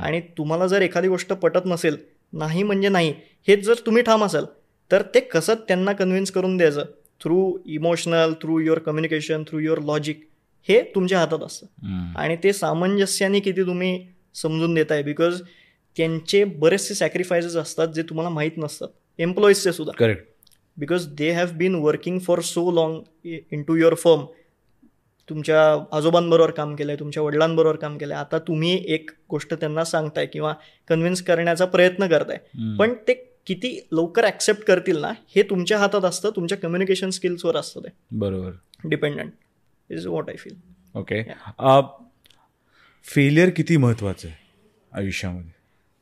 आणि 0.02 0.20
तुम्हाला 0.38 0.66
जर 0.66 0.83
एखादी 0.83 1.09
गोष्ट 1.09 1.33
पटत 1.33 1.66
नसेल 1.66 1.96
नाही 2.33 2.62
म्हणजे 2.62 2.88
नाही 2.88 3.12
हेच 3.48 3.64
जर 3.66 3.74
तुम्ही 3.87 4.02
ठाम 4.02 4.24
असाल 4.24 4.44
तर 4.90 5.02
ते 5.14 5.20
कसं 5.20 5.55
त्यांना 5.68 5.92
कन्व्हिन्स 5.92 6.31
करून 6.31 6.57
द्यायचं? 6.57 6.85
Through 7.20 7.57
emotional 7.66 8.33
through 8.33 8.59
your 8.59 8.78
communication 8.78 9.42
through 9.42 9.59
your 9.59 9.78
logic 9.81 10.24
हे 10.68 10.81
तुमच्या 10.94 11.18
हातात 11.18 11.42
असतं. 11.42 12.12
आणि 12.16 12.37
ते 12.44 12.53
सामंजस्याने 12.53 13.40
किती 13.40 13.62
तुम्ही 13.62 14.07
समजून 14.35 14.75
देताय 14.75 15.03
बिकॉज 15.03 15.40
त्यांचे 15.96 16.42
बरेचसे 16.44 16.94
सॅक्रिफायसेस 16.94 17.57
असतात 17.57 17.88
जे 17.88 18.03
तुम्हाला 18.03 18.31
माहीत 18.31 18.59
नसतात. 18.59 18.88
एम्प्लॉईजचे 19.18 19.72
सुद्धा. 19.72 19.92
Correct 19.98 20.27
because 20.77 21.07
they 21.14 21.31
have 21.31 21.46
been 21.55 21.75
working 21.75 22.18
for 22.18 22.40
so 22.40 22.70
long 22.70 23.01
in 23.53 23.62
to 23.62 23.75
your 23.75 23.94
firm 23.94 24.25
तुमच्या 25.29 25.62
आजोबांबरोबर 25.96 26.51
काम 26.51 26.75
केलंय 26.75 26.96
तुमच्या 26.96 27.22
वडिलांबरोबर 27.22 27.77
काम 27.77 27.98
केलंय. 27.98 28.16
आता 28.16 28.38
तुम्ही 28.38 28.85
एक 28.87 29.11
गोष्ट 29.31 29.55
त्यांना 29.55 29.85
सांगताय 29.85 30.27
किंवा 30.27 30.55
कन्व्हिन्स 30.88 31.22
करण्याचा 31.22 31.64
प्रयत्न 31.64 32.07
करताय. 32.07 32.38
पण 32.79 32.94
ते 33.09 33.14
किती 33.46 33.79
लवकर 33.92 34.25
ऍक्सेप्ट 34.25 34.64
करतील 34.64 34.98
ना 34.98 35.12
हे 35.37 35.42
तुमच्या 35.42 35.79
हातात 35.79 36.05
असतं 36.05 36.31
तुमच्या 36.37 36.59
कम्युनिकेशन 36.59 37.11
स्किल्सवर 37.11 37.57
असतं 37.57 37.81
ते. 37.81 37.88
बरोबर. 38.11 38.51
Dependent 38.85 39.33
is 39.92 40.07
what 40.07 40.28
I 40.28 40.37
feel 40.37 40.55
okay 40.94 41.22
failure 43.05 43.50
किती 43.50 43.76
महत्वाचं 43.76 44.28
आहे 44.28 44.37
आयुष्यामध्ये? 44.92 45.50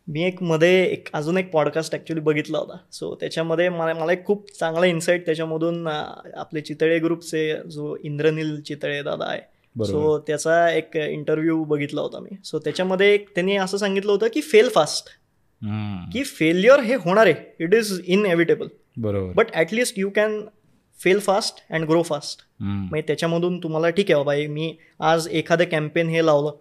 मी 0.08 0.22
एक 0.22 0.42
मध्ये 0.42 0.82
एक 0.84 1.08
अजून 1.12 1.36
एक 1.38 1.50
पॉडकास्ट 1.50 1.94
ॲक्च्युली 1.94 2.20
बघितला 2.20 2.58
होता. 2.58 2.76
सो 2.92 3.14
त्याच्यामध्ये 3.14 3.68
मला 3.68 3.92
मला 3.94 4.12
एक 4.12 4.24
खूप 4.24 4.50
चांगला 4.58 4.86
इन्साईट 4.86 5.24
त्याच्यामधून 5.26 5.86
आपले 5.86 6.60
चितळे 6.60 6.98
ग्रुपचे 6.98 7.54
जो 7.70 7.96
इंद्रनील 8.04 8.60
चितळे 8.60 9.02
दादा 9.02 9.24
आहे. 9.24 9.40
सो 9.84 10.18
त्याचा 10.18 10.70
एक 10.70 10.96
इंटरव्ह्यू 10.96 11.62
बघितला 11.64 12.00
होता 12.00 12.20
मी. 12.20 12.36
सो 12.44 12.58
त्याच्यामध्ये 12.58 13.12
एक 13.14 13.28
त्यांनी 13.34 13.56
असं 13.56 13.76
सांगितलं 13.76 14.12
होतं 14.12 14.26
की 14.34 14.40
फेल 14.40 14.68
फास्ट. 14.68 15.08
की 16.12 16.22
फेल्युअर 16.24 16.80
हे 16.80 16.94
होणार 16.94 17.26
आहे. 17.26 17.34
इट 17.60 17.74
इज 17.74 18.00
इनएव्हिटेबल 18.04 18.68
बरोबर. 18.96 19.32
But 19.32 19.46
at least 19.54 19.98
you 19.98 20.10
can 20.10 20.40
fail 21.00 21.18
fast 21.20 21.60
and 21.70 21.84
grow 21.84 22.02
fast. 22.02 22.40
म्हणजे 22.60 23.06
त्याच्यामधून 23.06 23.58
तुम्हाला 23.58 23.90
ठीक 23.90 24.10
आहे 24.10 24.22
बाबा 24.24 24.52
मी 24.52 24.74
आज 25.00 25.28
एखादं 25.30 25.64
कॅम्पेन 25.64 26.08
हे 26.08 26.24
लावलं 26.26 26.56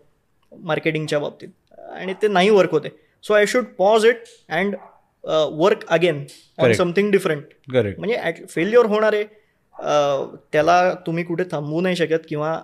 मार्केटिंगच्या 0.52 1.19
बाबतीत 1.19 1.80
आणि 1.93 2.13
ते 2.21 2.28
नाही 2.28 2.49
वर्क 2.49 2.71
होते 2.71 2.89
so 3.23 3.34
I 3.34 3.45
should 3.45 3.65
pause 3.78 4.06
it 4.06 4.23
and 4.49 4.75
work 5.54 5.86
again 5.88 6.23
on. 6.60 6.73
Something 6.73 7.12
different 7.12 7.43
म्हणजे 7.99 8.45
फेल्युअर 8.49 8.86
होणार 8.86 9.13
आहे 9.13 9.23
अं, 9.23 10.36
त्याला 10.52 10.93
तुम्ही 11.08 11.23
कुठे 11.23 11.43
थांबवू 11.52 11.82
नाही 11.82 11.95
शकत 11.95 12.25
किंवा 12.30 12.60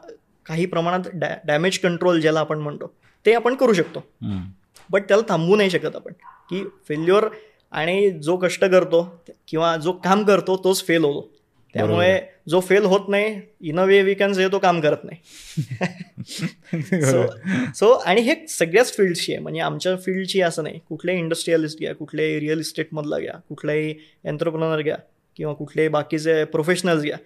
काही 0.45 0.65
प्रमाणात 0.65 1.09
डॅ 1.13 1.33
डॅमेज 1.45 1.77
कंट्रोल 1.79 2.19
ज्याला 2.21 2.39
आपण 2.39 2.59
म्हणतो 2.59 2.93
ते 3.25 3.33
आपण 3.33 3.55
करू 3.55 3.73
शकतो. 3.73 3.99
बट 4.89 5.07
त्याला 5.07 5.23
थांबवू 5.29 5.55
नाही 5.55 5.69
शकत 5.69 5.95
आपण 5.95 6.13
की 6.49 6.63
फेल्युअर 6.87 7.27
आणि 7.73 8.09
जो 8.19 8.35
कष्ट 8.37 8.65
करतो 8.65 9.01
किंवा 9.47 9.75
जो 9.77 9.91
काम 10.03 10.23
करतो 10.23 10.57
तोच 10.63 10.85
फेल 10.87 11.03
होतो 11.03 11.29
त्यामुळे 11.75 12.19
जो 12.49 12.59
फेल 12.59 12.83
होत 12.83 12.99
नाही 13.07 13.41
in 13.61 13.79
a 13.79 13.83
way 13.83 14.01
we 14.01 14.13
can 14.13 14.33
say 14.33 14.47
तो 14.47 14.59
काम 14.59 14.79
करत 14.81 14.97
नाही. 15.03 15.17
सो 17.01 17.25
सो 17.75 17.91
आणि 17.91 18.21
हे 18.21 18.47
सगळ्याच 18.49 18.97
फील्डची 18.97 19.33
आहे. 19.33 19.41
म्हणजे 19.41 19.61
आमच्या 19.61 19.95
फील्डची 19.95 20.41
असं 20.41 20.63
नाही. 20.63 20.79
कुठल्याही 20.89 21.21
इंडस्ट्रियलिस्ट 21.21 21.79
घ्या 21.79 21.95
कुठल्याही 21.95 22.39
रिअल 22.39 22.59
इस्टेटमधला 22.59 23.19
घ्या 23.19 23.33
कुठल्याही 23.49 23.95
एंटरप्रिनर 24.25 24.81
घ्या 24.81 24.95
किंवा 25.35 25.53
कुठलेही 25.53 25.89
बाकीचे 25.89 26.43
प्रोफेशनल्स 26.43 27.03
घ्या. 27.03 27.17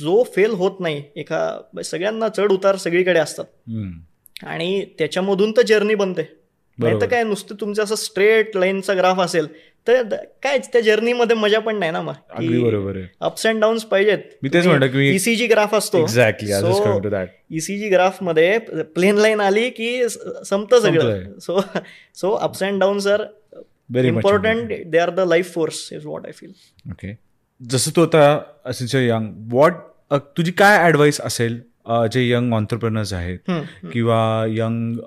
जो 0.00 0.22
फेल 0.22 0.50
होत 0.50 0.70
नाही 0.80 1.02
एका 1.16 1.60
सगळ्यांना 1.84 2.28
चढ 2.28 2.52
उतार 2.52 2.76
सगळीकडे 2.76 3.18
असतात. 3.18 3.44
आणि 4.42 4.84
त्याच्यामधून 4.98 5.52
तर 5.56 5.62
जर्नी 5.62 5.94
बनते. 5.94 6.37
नाही 6.78 7.00
तर. 7.00 7.06
काय 7.06 7.22
नुसतं 7.24 7.54
तुमचं 7.60 7.82
असं 7.82 7.94
स्ट्रेट 7.96 8.56
लाईनचा 8.56 8.94
ग्राफ 8.94 9.20
असेल 9.20 9.46
तर 9.86 10.02
काय 10.42 10.58
त्या 10.72 10.80
जर्नीमध्ये 10.80 11.36
मजा 11.36 11.58
पण 11.58 11.78
नाही 11.78 11.92
ना 11.92 11.98
अगदी 11.98 12.48
मग 12.48 12.64
बरोबर 12.64 12.96
अप्स 13.20 13.46
अँड 13.46 13.60
डाऊन्स 13.60 13.84
पाहिजेत. 13.84 14.18
मी 14.42 14.48
तेच 14.54 14.66
म्हणतो 14.66 14.98
ईसीजी 15.00 15.46
ग्राफ 15.46 15.74
असतो. 15.74 16.04
ईसीजी 17.50 17.88
ग्राफमध्ये 17.88 18.58
प्लेन 18.94 19.18
लाईन 19.18 19.40
आली 19.40 19.68
की 19.70 20.08
संपतं 20.08 20.80
सगळं. 20.80 21.38
So 21.40 21.60
so 22.14 22.30
ups 22.32 22.62
and 22.62 22.80
downs 22.80 23.06
are 23.06 23.22
very 23.90 24.08
important 24.08 24.72
they 24.86 24.98
are 24.98 25.10
the 25.10 25.28
life 25.28 25.52
force 25.54 25.88
is 25.92 26.06
what 26.06 26.26
I 26.26 26.32
feel 26.32 26.52
okay 26.90 27.14
जसं 27.60 27.90
तू 27.96 28.02
आता 28.02 28.72
सिन्स 28.72 28.94
यंग 28.94 29.52
वॉट 29.52 29.72
तुझी 30.36 30.52
काय 30.52 30.78
ॲडवाईस 30.78 31.20
असेल 31.20 31.60
जे 32.12 32.28
यंग 32.28 32.52
ऑन्टरप्रिनर्स 32.54 33.12
आहेत 33.12 33.50
किंवा 33.92 34.44
यंग 34.48 34.98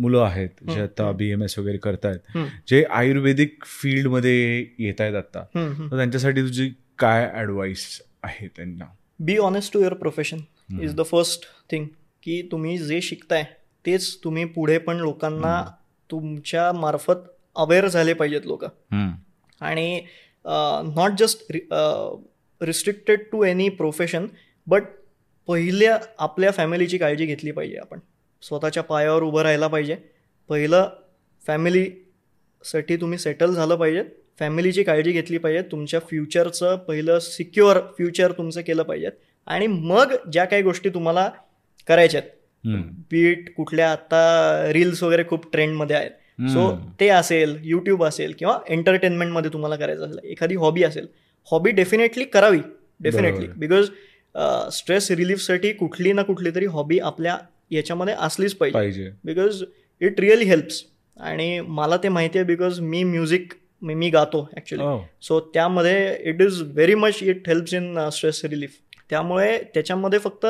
मुलं 0.00 0.20
आहेत 0.20 0.64
जे 0.70 0.80
आता 0.80 1.10
बी 1.12 1.30
एम 1.32 1.42
एस 1.42 1.58
वगैरे 1.58 1.78
करतायत. 1.78 2.38
जे 2.68 2.82
आयुर्वेदिक 2.90 3.64
फील्डमध्ये 3.80 4.58
येत 4.78 5.00
आहेत 5.00 5.14
आता 5.14 5.44
तर 5.54 5.96
त्यांच्यासाठी 5.96 6.42
तुझी 6.42 6.68
काय 6.98 7.30
ॲडवाईस 7.34 7.86
आहे 8.22 8.48
त्यांना? 8.48 8.84
Be 9.20 9.36
honest 9.38 9.72
to 9.72 9.80
your 9.80 9.94
profession 9.94 10.38
is 10.82 10.94
the 10.94 11.04
first 11.06 11.44
thing 11.70 11.86
की 12.22 12.40
तुम्ही 12.52 12.76
जे 12.78 13.00
शिकताय 13.00 13.44
तेच 13.84 14.16
तुम्ही 14.24 14.44
पुढे 14.44 14.78
पण 14.78 14.96
लोकांना 14.96 15.62
तुमच्या 16.10 16.70
मार्फत 16.72 17.26
अवेअर 17.56 17.86
झाले 17.88 18.12
पाहिजेत 18.12 18.46
लोक. 18.46 18.64
आणि 19.60 20.00
not 20.94 21.18
just 21.18 21.52
restricted 22.60 23.20
to 23.32 23.42
any 23.44 23.68
profession 23.68 24.26
but 24.66 24.82
पहिल्या 25.48 25.98
आपल्या 26.18 26.50
फॅमिलीची 26.50 26.98
काळजी 26.98 27.26
घेतली 27.26 27.50
पाहिजे 27.50 27.76
आपण. 27.76 27.98
स्वतःच्या 28.42 28.82
पायावर 28.82 29.22
उभं 29.22 29.42
राहायला 29.42 29.66
पाहिजे. 29.66 29.96
पहिलं 30.48 30.90
फॅमिलीसाठी 31.46 32.96
तुम्ही 32.96 33.18
सेटल 33.18 33.50
झालं 33.50 33.76
पाहिजे. 33.76 34.04
फॅमिलीची 34.38 34.82
काळजी 34.82 35.12
घेतली 35.12 35.38
पाहिजे. 35.38 35.62
तुमच्या 35.62 36.00
फ्युचरचं 36.00 36.76
पहिलं 36.76 37.18
सिक्युअर 37.18 37.80
फ्युचर 37.80 38.32
तुमचं 38.32 38.60
केलं 38.60 38.82
पाहिजे. 38.82 39.08
आणि 39.46 39.66
मग 39.66 40.12
ज्या 40.32 40.44
काही 40.44 40.62
गोष्टी 40.62 40.88
तुम्हाला 40.88 41.30
करायच्यात. 41.88 42.22
हम्म. 42.64 42.82
बीट 42.82 43.54
कुठल्या 43.54 43.92
आता 43.92 44.62
रील्स 44.72 45.02
वगैरे 45.02 45.24
खूप 45.28 45.52
ट्रेंडमध्ये 45.52 45.96
आहेत. 45.96 46.10
सो 46.48 46.76
ते 47.00 47.08
असेल 47.08 47.58
यूट्यूब 47.62 48.04
असेल 48.04 48.34
किंवा 48.38 48.58
एंटरटेनमेंटमध्ये 48.68 49.52
तुम्हाला 49.52 49.76
करायचं 49.76 50.04
असेल 50.04 50.18
एखादी 50.24 50.54
हॉबी 50.54 50.82
असेल. 50.82 51.06
हॉबी 51.50 51.70
डेफिनेटली 51.70 52.24
करावी. 52.24 52.58
डेफिनेटली. 53.00 53.46
बिकॉज 53.46 53.90
स्ट्रेस 54.72 55.10
रिलीफसाठी 55.10 55.72
कुठली 55.72 56.12
ना 56.12 56.22
कुठली 56.22 56.50
तरी 56.54 56.66
हॉबी 56.66 56.98
आपल्या 56.98 57.38
याच्यामध्ये 57.70 58.14
असलीच 58.18 58.54
पाहिजे. 58.54 59.10
बिकॉज 59.24 59.62
इट 60.00 60.20
रिअली 60.20 60.44
हेल्प्स 60.44 60.82
आणि 61.16 61.60
मला 61.60 61.96
ते 61.96 62.08
माहिती 62.08 62.38
आहे 62.38 62.46
बिकॉज 62.46 62.80
मी 62.80 63.02
म्युझिक 63.04 63.52
मी 63.82 63.94
मी 63.94 64.08
गातो 64.10 64.48
ॲक्च्युली 64.56 64.84
Oh. 64.84 64.98
सो 65.22 65.38
त्यामध्ये 65.54 66.16
it 66.30 66.40
is 66.42 66.60
very 66.62 66.94
much 66.94 67.18
it 67.22 67.48
helps 67.48 67.74
in 67.74 67.98
stress 68.12 68.44
relief 68.44 68.76
त्यामुळे 69.10 69.58
त्याच्यामध्ये 69.74 70.18
फक्त 70.18 70.46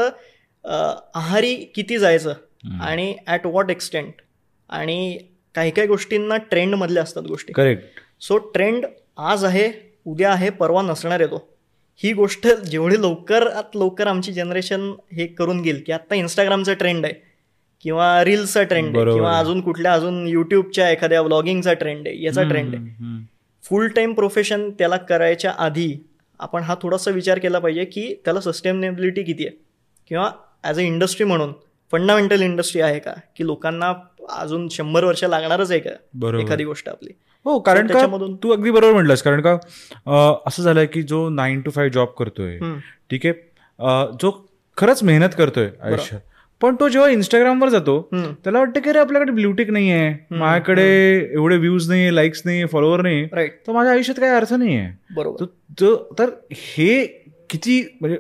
आहारी 0.64 1.54
किती 1.74 1.98
जायचं. 1.98 2.32
आणि 2.82 3.14
ॲट 3.26 3.46
वॉट 3.46 3.70
एक्सटेंट 3.70 4.12
आणि 4.70 5.18
काही 5.54 5.70
काही 5.70 5.88
गोष्टींना 5.88 6.36
ट्रेंडमधल्या 6.50 7.02
असतात 7.02 7.22
गोष्टी. 7.22 7.52
करेक्ट 7.52 8.00
सो 8.22 8.38
ट्रेंड 8.54 8.86
आज 9.16 9.44
आहे 9.44 9.70
उद्या 10.06 10.32
आहे 10.32 10.50
परवा 10.50 10.82
नसणार 10.82 11.20
आहे 11.20 11.30
तो. 11.30 11.38
ही 12.02 12.12
गोष्ट 12.12 12.46
जेवढी 12.46 13.00
लवकरात 13.00 13.76
लवकर 13.76 14.06
आमची 14.06 14.32
जनरेशन 14.32 14.92
हे 15.12 15.26
करून 15.26 15.62
घेईल 15.62 15.82
की 15.87 15.92
आत्ता 15.92 16.14
इंस्टाग्रामचा 16.14 16.74
ट्रेंड 16.74 17.04
आहे 17.04 17.14
किंवा 17.84 18.24
रील्सचा 18.24 18.62
ट्रेंड 18.62 18.87
आहे 18.87 19.04
किंवा. 19.14 19.38
अजून 19.38 19.61
कुठल्या 19.61 19.92
अजून 19.92 20.26
युट्यूबच्या 20.26 20.90
एखाद्या 20.90 21.22
व्लॉगिंगचा 21.22 21.72
ट्रेंड 21.72 22.08
आहे 22.08 22.22
याचा 22.22 22.42
ट्रेंड 22.42 22.74
आहे. 22.74 22.84
फुल 23.62 23.88
टाईम 23.88 24.12
प्रोफेशन 24.12 24.70
त्याला 24.70 24.96
करायच्या 24.96 25.54
आधी 25.58 25.94
आपण 26.40 26.62
हा 26.62 26.74
थोडासा 26.82 27.11
विचार 27.11 27.38
केला 27.38 27.58
पाहिजे 27.58 27.84
की 27.84 28.14
त्याला 28.24 28.40
सस्टेनेबिलिटी 28.40 29.22
किती 29.22 29.46
आहे? 29.46 29.56
किंवा 30.08 30.30
ॲज 30.64 30.78
अ 30.78 30.82
इंडस्ट्री 30.82 31.26
म्हणून 31.26 31.52
फंडामेंटल 31.92 32.42
इंडस्ट्री 32.42 32.80
आहे 32.80 32.98
का? 32.98 33.12
की 33.37 33.46
लोकांना 33.46 33.92
अजून 34.30 34.68
शंभर 34.68 35.04
वर्ष 35.04 35.24
लागणारच 35.24 35.70
आहे 35.70 35.80
का. 35.80 35.90
एखादी 36.40 36.64
गोष्ट 36.64 36.88
आपली. 36.88 37.11
हो 37.44 37.61
कारण 37.61 37.87
का 37.87 38.07
तू 38.42 38.51
अगदी 38.51 38.70
बरोबर 38.70 38.92
म्हटलंस 38.92 39.22
कारण 39.22 39.42
का 39.46 40.38
असं 40.46 40.62
झालंय 40.62 40.87
की 40.87 41.03
जो 41.03 41.29
नाईन 41.29 41.61
टू 41.61 41.70
फाईव्ह 41.70 41.92
जॉब 41.92 42.09
करतोय. 42.09 42.59
ठीक 43.11 43.27
आहे 43.27 43.33
जो 44.12 44.48
खरंच 44.77 45.03
मेहनत 45.03 45.29
करतोय 45.38 45.68
आयुष्यात 45.83 46.20
पण 46.61 46.77
तो 46.81 46.88
जेव्हा 46.88 47.11
इंस्टाग्रामवर 47.11 47.68
जातो. 47.68 48.09
त्याला 48.14 48.59
वाटतं 48.59 48.81
की 48.81 48.90
अरे 48.90 48.98
आपल्याकडे 48.98 49.33
ब्ल्यूटिक 49.33 49.70
नाहीये 49.70 50.14
माझ्याकडे 50.31 51.18
एवढे 51.33 51.57
व्ह्यूज 51.57 51.88
नाहीये 51.88 52.14
लाईक्स 52.14 52.42
नाहीये 52.44 52.66
फॉलोअर 52.66 53.01
नाही 53.03 53.27
तर 53.66 53.72
माझ्या 53.72 53.92
आयुष्यात 53.92 54.20
काही 54.20 54.33
अर्थ 54.33 54.55
नाहीये. 54.55 54.88
बरोबर. 55.16 55.44
तो- 55.44 55.74
तो- 55.81 56.18
तर 56.18 56.31
हे 56.51 57.07
किती 57.51 57.96
म्हणजे 58.01 58.18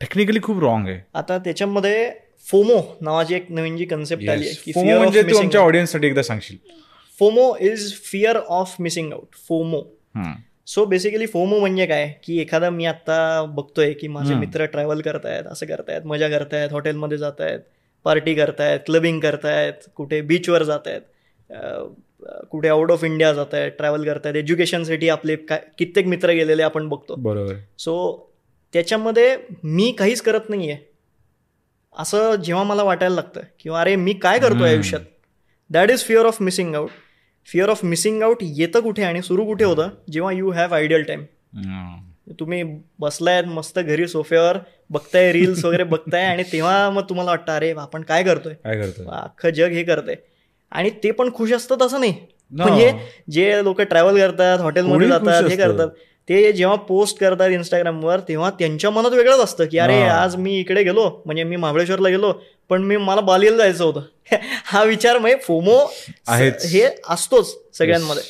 टेक्निकली 0.00 0.38
खूप 0.42 0.60
रॉंग 0.60 0.88
आहे. 0.88 1.00
आता 1.14 1.38
त्याच्यामध्ये 1.38 2.10
फोमो 2.50 2.96
नावाची 3.00 3.34
एक 3.34 3.46
नवीन 3.48 3.76
जी 3.76 3.84
कन्सेप्ट 3.84 4.28
आली 4.28 4.48
आहे 4.48 4.72
of 4.94 4.98
म्हणजे 4.98 5.22
तू 5.22 5.38
आमच्या. 5.38 5.60
ऑडियन्ससाठी 5.60 6.06
एकदा 6.06 6.22
सांगशील. 6.22 6.56
FOMO 7.20 7.54
is 7.60 7.92
fear 8.02 8.36
of 8.48 8.74
missing 8.80 9.12
out 9.12 9.34
FOMO. 9.48 9.82
So 10.66 10.84
basically 10.84 11.26
FOMO 11.26 11.58
म्हणजे 11.60 11.86
काय? 11.86 12.06
की 12.24 12.40
एखादा 12.40 12.70
मी 12.70 12.84
आता 12.86 13.44
बघतोय 13.48 13.92
की 13.92 14.08
माझे. 14.08 14.34
मित्र 14.34 14.64
ट्रॅव्हल 14.64 15.00
करतायत 15.00 15.46
असं 15.46 15.66
करतायत 15.66 16.06
मजा 16.06 16.28
करतायत 16.28 16.72
हॉटेलमध्ये 16.72 17.18
जात 17.18 17.40
आहेत 17.40 17.60
पार्टी 18.04 18.34
करतायत 18.34 18.80
क्लबिंग 18.86 19.20
करतायत 19.20 19.88
कुठे 19.96 20.20
बीचवर 20.20 20.62
जात 20.62 20.86
आहेत 20.86 21.00
कुठे 22.50 22.68
आउट 22.68 22.90
ऑफ 22.90 23.04
इंडिया 23.04 23.32
जात 23.32 23.54
आहेत 23.54 23.72
ट्रॅव्हल 23.72 24.04
करतायत 24.04 24.36
एज्युकेशनसाठी 24.36 25.08
आपले 25.08 25.36
काय 25.36 25.60
कित्येक 25.78 26.06
मित्र 26.06 26.30
गेलेले 26.30 26.62
आपण 26.62 26.88
बघतो. 26.88 27.14
बरोबर. 27.14 27.54
सो 27.78 27.94
त्याच्यामध्ये 28.72 29.36
मी 29.64 29.90
काहीच 29.92 30.22
करत 30.22 30.48
नाहीये. 30.48 30.76
असं 31.92 32.34
जेव्हा 32.34 32.64
मला 32.64 32.82
वाटायला 32.82 33.14
लागतं 33.14 33.40
किंवा 33.60 33.80
अरे 33.80 33.94
मी 33.96 34.12
काय 34.12 34.38
करतोय 34.38 34.52
हम्म. 34.52 34.64
आयुष्यात? 34.64 35.00
That 35.70 35.90
is 35.90 36.04
fear 36.04 36.26
of 36.26 36.36
missing 36.42 36.74
out 36.74 36.90
fear 37.50 37.68
of 37.68 37.84
missing 37.84 38.22
out 38.22 38.38
येतं 38.42 38.80
कुठे 38.80 39.02
आणि 39.02 39.22
सुरू 39.22 39.44
कुठे 39.44 39.64
होतं 39.64 39.88
जेव्हा 40.10 40.32
यू 40.32 40.50
हॅव 40.50 40.74
आयडियल 40.74 41.02
टाइम. 41.02 41.24
तुम्ही 42.40 42.62
बसलायत 43.00 43.44
मस्त 43.44 43.78
घरी 43.78 44.06
सोफ्यावर 44.08 44.58
बघताय 44.90 45.32
रील्स 45.32 45.64
वगैरे 45.64 45.84
बघताय 45.84 46.24
आणि 46.24 46.42
तेव्हा 46.52 46.90
मग 46.90 47.02
तुम्हाला 47.08 47.30
वाटतं 47.30 47.52
अरे 47.52 47.72
आपण 47.78 48.02
काय 48.02 48.22
करतोय 48.22 48.54
काय 48.54 48.80
अख्खं 49.12 49.50
जग 49.50 49.72
हे 49.72 49.82
करतंय 49.82 50.14
आणि 50.72 50.90
ते 51.04 51.10
पण 51.10 51.30
खुश 51.34 51.52
असतात 51.52 51.82
असं 51.82 52.00
नाही. 52.00 52.14
म्हणजे 52.52 52.92
जे 53.30 53.62
लोक 53.64 53.80
ट्रॅव्हल 53.80 54.18
करतात 54.18 54.60
हॉटेलमध्ये 54.60 55.08
जातात 55.08 55.44
हे. 55.44 55.56
करतात 55.56 55.88
ते 56.28 56.52
जेव्हा 56.52 56.76
पोस्ट 56.78 57.18
करतात 57.18 57.50
इंस्टाग्रामवर 57.50 58.20
तेव्हा 58.28 58.50
त्यांच्या 58.50 58.90
मनात 58.90 59.10
वेगळंच 59.10 59.40
असतं 59.40 59.66
की 59.70 59.78
अरे. 59.78 60.00
आज 60.02 60.36
मी 60.36 60.58
इकडे 60.60 60.82
गेलो 60.82 61.08
म्हणजे 61.26 61.44
मी 61.44 61.56
महाबळेश्वरला 61.56 62.08
गेलो 62.08 62.32
पण 62.70 62.82
मी 62.82 62.96
मला 62.96 63.20
बालीला 63.20 63.56
जायचं 63.56 63.84
होतं. 63.84 64.00
हा 64.64 64.84
विचार 64.84 65.18
म्हणजे 65.18 65.36
फोमो 65.36 65.78
आहेच. 66.28 66.66
हे 66.66 66.88
असतोच 67.08 67.76
सगळ्यांमध्ये. 67.78 68.22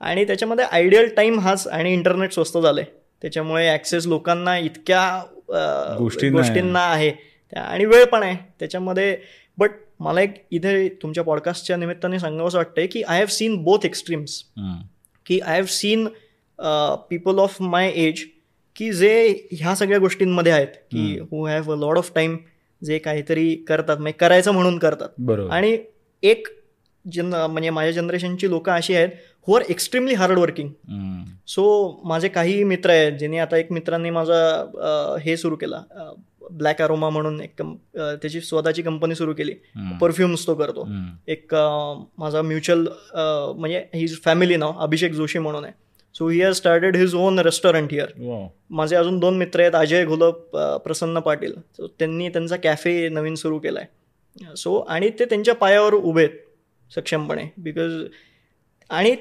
आणि 0.00 0.24
त्याच्यामध्ये 0.24 0.64
आयडियल 0.64 1.14
टाइम 1.14 1.38
हाच 1.40 1.66
आणि 1.66 1.92
इंटरनेट 1.92 2.32
स्वस्त 2.32 2.58
झालंय. 2.58 2.84
त्याच्यामुळे 3.22 3.74
ऍक्सेस 3.74 4.06
लोकांना 4.06 4.58
इतक्या 4.58 5.22
गोष्टींना 5.98 6.80
आहे. 6.80 7.08
आहे 7.08 7.60
आणि 7.60 7.84
वेळ 7.84 8.04
पण 8.04 8.22
आहे. 8.22 8.36
त्याच्यामध्ये 8.60 9.16
बट 9.58 9.70
मला 10.00 10.20
एक 10.20 10.34
इथे 10.50 10.88
तुमच्या 10.88 11.24
पॉडकास्टच्या 11.24 11.76
निमित्ताने 11.76 12.18
सांगावं 12.18 12.50
वाटतंय 12.54 12.86
की 12.86 13.02
I 13.02 13.18
have 13.18 13.26
seen 13.26 13.56
both 13.56 13.78
extremes 13.84 14.44
की 15.26 15.40
I 15.40 15.54
have 15.54 15.64
seen 15.64 16.08
people 17.10 17.38
of 17.38 17.56
my 17.62 17.90
age 17.90 18.24
की 18.76 18.92
जे 18.92 19.48
ह्या 19.52 19.74
सगळ्या 19.74 19.98
गोष्टींमध्ये 19.98 20.52
आहेत. 20.52 20.66
की 20.66 21.18
who 21.18 21.46
have 21.46 21.72
a 21.72 21.76
lot 21.76 21.98
of 21.98 22.10
time 22.14 22.36
जे 22.82 22.98
काहीतरी 22.98 23.54
करतात 23.68 23.96
म्हणजे 23.96 24.16
करायचं 24.18 24.52
म्हणून 24.52 24.78
करतात 24.78 25.08
बरोबर 25.18 25.50
आणि 25.50 25.76
एक 26.22 26.48
जन 27.04 27.34
म्हणजे 27.34 27.70
माझ्या 27.70 27.92
जनरेशनची 27.92 28.48
लोक 28.50 28.68
अशी 28.70 28.94
आहेत 28.94 29.08
who 29.46 29.54
are 29.54 29.62
extremely 29.70 30.14
hard 30.14 30.38
working. 30.38 30.68
So 31.48 32.02
माझे 32.04 32.28
काही 32.28 32.62
मित्र 32.64 32.90
आहेत 32.90 33.12
ज्यांनी 33.12 33.38
आता 33.38 33.56
एक 33.56 33.72
मित्रांनी 33.72 34.10
माझा 34.10 35.16
हे 35.22 35.36
सुरू 35.36 35.56
केला 35.56 35.82
ब्लॅक 36.50 36.82
अरोमा 36.82 37.08
म्हणून 37.10 37.40
एक 37.40 37.62
त्याची 37.62 38.40
स्वतःची 38.40 38.82
कंपनी 38.82 39.14
सुरू 39.14 39.34
केली. 39.34 39.52
परफ्युम्स 40.00 40.46
तो 40.46 40.54
करतो. 40.54 40.86
एक 41.26 41.54
माझा 41.54 42.42
म्युच्युअल 42.42 42.86
म्हणजे 43.56 43.84
हिज 43.94 44.18
फॅमिली 44.24 44.56
नाव 44.56 44.78
अभिषेक 44.78 45.12
जोशी 45.12 45.38
म्हणून 45.38 45.64
आहे 45.64 45.72
so 46.14 46.28
he 46.28 46.40
has 46.42 46.54
started 46.56 46.96
his 46.96 47.14
own 47.14 47.38
restaurant 47.38 47.92
here. 47.92 48.10
माझे 48.70 48.96
अजून 48.96 49.18
दोन 49.18 49.36
मित्र 49.38 49.60
आहेत 49.60 49.74
अजय 49.74 50.04
घोलप 50.04 50.56
प्रसन्न 50.84 51.20
पाटील. 51.20 51.52
सो 51.76 51.86
त्यांनी 51.98 52.28
त्यांचा 52.28 52.56
कॅफे 52.56 53.08
नवीन 53.08 53.34
सुरू 53.34 53.58
केला 53.58 53.80
आहे 53.80 54.56
सो 54.56 54.78
आणि 54.78 55.10
ते 55.18 55.24
त्यांच्या 55.24 55.54
पायावर 55.54 55.94
उभे 55.94 56.24
आहेत 56.24 56.38
सक्षमपणे. 56.90 57.44
बिकॉज 57.58 57.92
आणि 58.90 59.14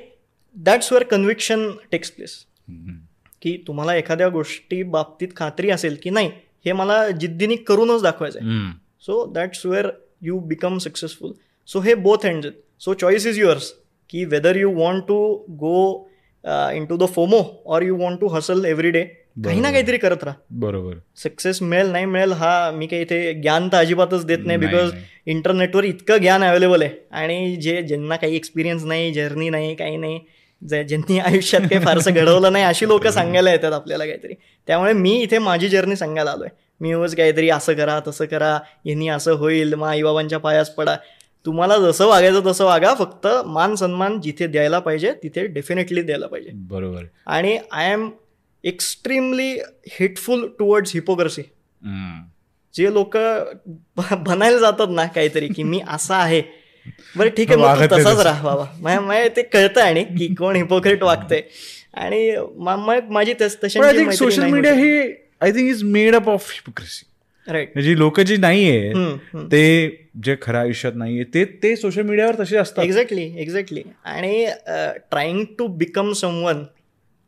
that's 0.56 0.92
where 0.92 1.04
conviction 1.04 1.70
takes 1.92 2.12
place. 2.12 2.38
की 3.42 3.58
तुम्हाला 3.68 3.96
एखाद्या 3.96 4.28
गोष्टी 4.30 4.82
बाबतीत 4.84 5.28
खात्री 5.36 5.70
असेल 5.70 5.98
की 6.04 6.10
नाही 6.10 6.30
हे 6.66 6.72
मला 6.74 7.08
जिद्दीने 7.10 7.56
करूनच 7.68 8.02
दाखवायचं 8.04 8.40
आहे. 8.40 8.72
So 9.02 9.26
that's 9.34 9.66
where 9.66 9.90
you 10.22 10.40
become 10.40 10.78
successful 10.78 11.32
so 11.70 11.80
हे 11.80 11.94
बोथ 11.96 12.26
हँड्स 12.26 12.46
आहेत. 12.46 12.60
सो 12.80 12.94
चॉईस 12.94 13.26
इज 13.28 13.40
युअर्स 13.40 13.72
की 14.10 14.24
whether 14.26 14.56
you 14.58 14.72
want 14.76 15.04
to 15.08 15.34
go 15.60 16.08
into 16.86 16.98
the 16.98 17.04
FOMO 17.04 17.64
or 17.66 17.82
you 17.82 17.96
want 17.96 18.20
to 18.20 18.28
hustle 18.28 18.66
every 18.66 18.90
day 18.90 19.04
काही 19.46 19.60
ना. 19.60 19.72
काहीतरी 19.72 19.98
करत 19.98 20.24
राहा. 20.24 20.36
बरोबर. 20.52 20.94
सक्सेस 21.24 21.62
मिळेल 21.62 21.88
नाही 21.88 22.06
मिळेल 22.06 22.32
हा 22.32 22.72
मी 22.72 22.88
काही 22.88 23.02
इथे 23.02 23.34
ज्ञान 23.34 23.68
तर 23.68 23.78
अजिबातच 23.78 24.26
देत 24.26 24.38
नाही 24.46 24.60
बिकॉज. 24.60 24.92
इंटरनेटवर 25.26 25.84
इतकं 25.84 26.18
ज्ञान 26.18 26.44
अवेलेबल 26.44 26.82
आहे. 26.82 26.92
आणि 27.12 27.56
जे 27.56 27.82
ज्यांना 27.82 28.16
काही 28.16 28.36
एक्सपिरियन्स 28.36 28.84
नाही 28.84 29.14
जर्नी 29.14 29.50
नाही 29.50 29.76
काही 29.76 29.98
नाही 29.98 30.20
जे 30.70 30.84
ज्यांनी 30.84 31.20
आयुष्यात 31.26 31.62
काही 31.62 31.86
फारसं 31.86 32.14
घडवलं 32.14 32.54
नाही 32.54 32.66
अशी 32.66 32.88
लोक 32.88 33.08
सांगायला 33.08 33.52
येतात 33.52 33.74
आपल्याला 33.74 34.06
काहीतरी. 34.06 34.34
त्यामुळे 34.68 34.94
मी 34.94 35.12
इथे 35.12 35.38
माझी 35.38 35.70
जर्नी 35.70 35.96
सांगायला 35.96 36.32
आलोय. 36.32 36.48
मी 36.82 36.94
उगाच 36.94 37.16
काहीतरी 37.16 37.50
असं 37.50 37.74
करा 37.74 38.00
तसं 38.08 38.26
करा 38.26 38.60
यांनी 38.86 39.08
असं 39.08 39.32
होईल 39.32 39.74
मग 39.74 39.88
आईबाबांच्या 39.88 40.40
पायास 40.40 40.70
पडा. 40.70 40.96
तुम्हाला 41.46 41.78
जसं 41.80 42.08
वागायचं 42.08 42.46
तसं 42.46 42.66
वागा. 42.66 42.94
फक्त 42.96 43.28
मान 43.48 43.76
सन्मान 43.76 44.20
जिथे 44.22 44.48
द्यायला 44.48 44.80
पाहिजे 44.80 45.12
तिथे 45.24 45.46
डेफिनेटली 45.48 46.02
द्यायला 46.02 46.28
पाहिजे. 46.28 46.50
बरोबर. 46.54 47.04
आणि 47.28 47.58
I 47.72 47.92
am 47.92 48.10
extremely 48.64 49.52
hateful 49.92 50.48
towards 50.60 50.94
hypocrisy. 50.94 51.42
जे 52.74 52.94
लोक 52.94 53.18
बनायला 53.98 54.58
जातात 54.58 54.88
ना 54.90 55.06
काहीतरी 55.06 55.48
की 55.48 55.64
मी 55.64 55.80
असा 55.90 56.18
आहे. 56.18 56.42
बरं 57.16 57.30
ठीक 57.30 57.52
आहे 57.52 57.60
मग 57.60 57.86
तसाच 57.86 58.06
तसं. 58.06 58.22
राहा 58.24 58.44
बाबा. 58.44 59.28
ते 59.36 59.42
कळतं 59.44 59.82
आणि 59.82 60.04
की 60.04 60.34
कोण 60.36 60.56
हिपोक्रेट 60.56 61.04
वागतंय. 61.04 61.42
आणि 61.94 62.36
माझी 63.10 63.34
थिंक 63.34 64.12
सोशल 64.12 64.44
मीडिया 64.44 64.74
हे 64.74 65.00
I 65.42 65.52
think 65.52 65.70
is 65.70 65.84
made 65.84 66.16
up 66.16 66.30
of 66.30 66.52
hypocrisy 66.52 67.06
right 67.48 67.78
जी 67.80 67.98
लोक 67.98 68.20
जी 68.22 68.38
नाहीये 68.38 68.94
ते 69.52 69.64
जे 70.24 70.36
खऱ्या 70.42 70.62
आयुष्यात 70.62 70.94
नाहीये 70.96 71.24
ते 71.34 71.44
ते 71.64 71.76
सोशल 71.76 72.02
मीडियावर 72.02 72.36
तसे 72.40 72.58
असतात. 72.58 72.84
एक्झॅक्टली 72.84 73.24
एक्झॅक्टली 73.42 73.82
आणि 74.06 74.46
ट्राईंग 75.12 75.44
टू 75.60 75.68
बिकम 75.78 76.12
समवन 76.14 76.64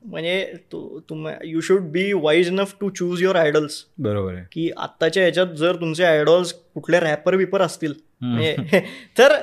म्हणजे 0.01 0.45
तू 0.71 0.99
तुम 1.09 1.27
you 1.43 1.61
should 1.61 1.81
be 1.91 2.11
wise 2.13 2.47
enough 2.47 2.73
to 2.81 2.89
choose 2.89 3.21
your 3.23 3.35
idols 3.35 3.83
बरोबर 3.97 4.33
आहे. 4.33 4.43
की 4.51 4.69
आत्ताच्या 4.77 5.23
ह्याच्यात 5.23 5.53
जर 5.57 5.75
तुमचे 5.75 6.03
आयडॉल्स 6.03 6.53
कुठले 6.73 6.99
रॅपर 6.99 7.35
बिपर 7.37 7.61
असतील 7.61 7.93
म्हणजे 8.21 8.79
तर 9.17 9.33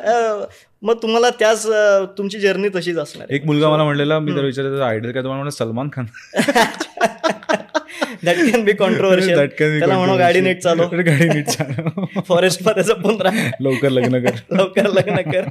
मग 0.83 0.97
तुम्हाला 1.03 1.31
त्याच 1.31 1.67
तुमची 2.19 2.39
जर्नी 2.41 2.69
तशीच 2.75 2.97
असणार. 2.99 3.27
एक 3.31 3.45
मुलगा 3.47 3.71
मला 3.71 3.85
म्हणलेला 3.85 4.19
मी 4.19 4.33
त्याला 4.33 4.47
विचारायचं 4.47 4.83
आयडल 4.83 5.13
काय? 5.13 5.23
तुम्हाला 5.23 5.51
Salman 5.51 5.89
Khan. 5.93 6.07
That 8.25 8.37
can 8.37 8.65
be 8.65 8.73
controversial 8.73 9.39
That 9.39 9.49
can 9.49 9.73
be 9.73 9.79
त्याला 9.79 9.99
म्हणू 9.99 10.17
गाडी 10.17 10.41
नीट 10.41 10.59
चालव. 10.59 10.89
गाडी 11.07 11.29
नीट 11.29 11.47
चालव. 11.47 12.21
फॉरेस्टमध्ये 12.29 12.83
जपून 12.83 13.21
राहा. 13.21 13.51
लवकर 13.61 13.89
लग्न 13.89 14.25
कर. 14.25 14.35
लवकर 14.57 14.91
लग्न 14.91 15.31
कर. 15.31 15.49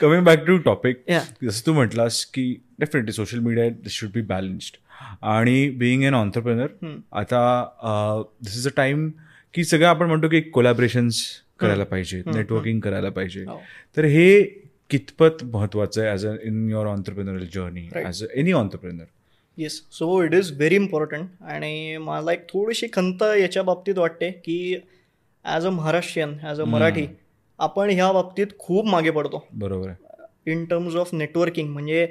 Coming 0.00 0.24
back 0.24 0.44
to 0.46 0.56
topic. 0.56 1.04
जसं 1.44 1.66
तू 1.66 1.72
म्हटलास 1.72 2.24
की 2.24 2.62
definitely 2.78 3.12
social 3.12 3.38
media 3.38 3.68
this 3.68 3.92
should 3.92 4.10
be 4.14 4.20
balanced 4.20 4.76
आणि 5.22 5.70
बिईंग 5.70 6.02
एन 6.04 6.14
ऑन्टरप्रेनर 6.14 6.66
आता 7.12 7.40
दिस 8.42 8.56
इज 8.56 8.66
अ 8.66 8.70
टाइम 8.76 9.10
की 9.54 9.64
सगळं 9.64 9.86
आपण 9.86 10.06
म्हणतो 10.06 10.28
की 10.28 10.40
कोलॅबरेशन्स 10.40 11.22
करायला 11.60 11.84
पाहिजे 11.84 12.22
नेटवर्किंग 12.26 12.80
करायला 12.80 13.10
पाहिजे. 13.10 13.44
तर 13.96 14.04
हे 14.04 14.42
कितपत 14.90 15.44
महत्वाचं 15.44 16.00
आहे 16.02 16.10
as 16.10 16.26
a 16.26 16.34
in 16.44 16.70
your 16.70 16.86
entrepreneurial 16.86 17.44
journey. 17.54 17.88
As 17.94 18.22
a 18.22 18.26
any 18.34 18.52
entrepreneur 18.52 19.04
yes 19.58 19.80
so 19.92 20.22
it 20.22 20.34
is 20.34 20.50
very 20.56 20.74
important 20.74 21.28
आणि 21.40 21.96
मला 21.96 22.32
एक 22.32 22.44
थोडीशी 22.48 22.86
खंत 22.92 23.22
याच्या 23.40 23.62
बाबतीत 23.62 23.98
वाटते 23.98 24.30
की 24.44 24.76
as 25.44 25.66
a 25.66 25.70
Maharashtrian 25.70 26.34
as 26.42 26.60
a 26.60 26.64
Marathi 26.64 27.06
आपण 27.58 27.90
ह्या 27.90 28.10
बाबतीत 28.12 28.46
खूप 28.58 28.86
मागे 28.86 29.10
पडतो. 29.10 29.44
बरोबर 29.52 29.90
इन 30.50 30.64
टर्म्स 30.64 30.96
ऑफ 30.96 31.14
नेटवर्किंग 31.14 31.68
म्हणजे 31.68 32.06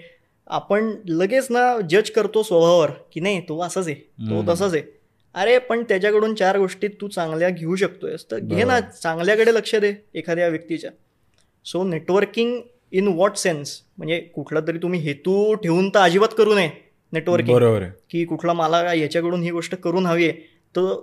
आपण 0.47 0.91
लगेच 1.07 1.47
ना 1.51 1.79
जज 1.89 2.09
करतो 2.11 2.43
स्वभावावर 2.43 2.91
की 3.13 3.19
नाही 3.19 3.41
तो 3.49 3.59
असाच 3.61 3.87
आहे 3.87 3.95
तो 3.95 4.35
हम्म. 4.35 4.51
तसाच 4.51 4.73
आहे. 4.73 4.81
अरे 5.35 5.57
पण 5.59 5.83
त्याच्याकडून 5.83 6.35
चार 6.35 6.57
गोष्टी 6.57 6.87
तू 7.01 7.07
चांगल्या 7.07 7.49
घेऊ 7.49 7.75
शकतोयस 7.75 8.25
तर 8.31 8.39
घे 8.39 8.63
ना. 8.63 8.79
चांगल्याकडे 8.79 9.53
लक्ष 9.53 9.75
दे 9.75 9.93
एखाद्या 10.13 10.47
व्यक्तीच्या. 10.47 10.91
So 11.65 11.83
networking 11.83 12.59
in 12.91 13.07
what 13.07 13.35
sense 13.37 13.81
म्हणजे 13.97 14.19
कुठला 14.35 14.59
तरी 14.59 14.77
तुम्ही 14.77 14.99
हेतू 14.99 15.53
ठेवून 15.53 15.89
तर 15.89 15.99
अजिबात 15.99 16.35
करू 16.37 16.55
नये. 16.55 16.69
नेटवर्किंग 17.15 17.55
बरोबर 17.55 17.83
की 18.09 18.23
कुठला 18.25 18.53
मला 18.53 18.93
याच्याकडून 18.93 19.41
ही 19.43 19.51
गोष्ट 19.51 19.75
करून 19.75 20.05
हवी 20.05 20.27
आहे. 20.27 20.53
तर 20.75 20.93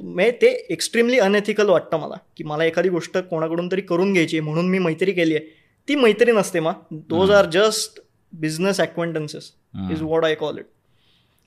म्हणजे 0.00 0.30
ते 0.42 0.48
एक्स्ट्रीमली 0.70 1.18
अनएथिकल 1.18 1.68
वाटतं 1.68 1.98
मला 2.00 2.14
की 2.36 2.44
मला 2.44 2.64
एखादी 2.64 2.88
गोष्ट 2.88 3.18
कोणाकडून 3.20 3.70
तरी 3.72 3.80
करून 3.80 4.12
घ्यायची 4.12 4.36
आहे 4.36 4.44
म्हणून 4.44 4.68
मी 4.68 4.78
मैत्री 4.78 5.12
केली 5.12 5.34
आहे. 5.34 5.46
ती 5.88 5.94
मैत्री 5.94 6.32
नसते 6.32 6.60
मग 6.60 6.72
those 7.08 7.30
are 7.30 7.46
just 7.52 8.00
business 8.32 8.80
acquaintances 8.80 9.50
is 9.90 10.02
what 10.02 10.24
I 10.24 10.34
call 10.34 10.58
it 10.58 10.66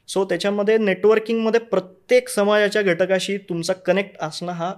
so 0.09 0.23
त्याच्यामध्ये 0.25 0.77
नेटवर्किंगमध्ये 0.77 1.59
प्रत्येक 1.61 2.29
समाजाच्या 2.29 2.81
घटकाशी 2.81 3.37
तुमचा 3.49 3.73
कनेक्ट 3.85 4.17
असणं 4.21 4.51
हा 4.51 4.71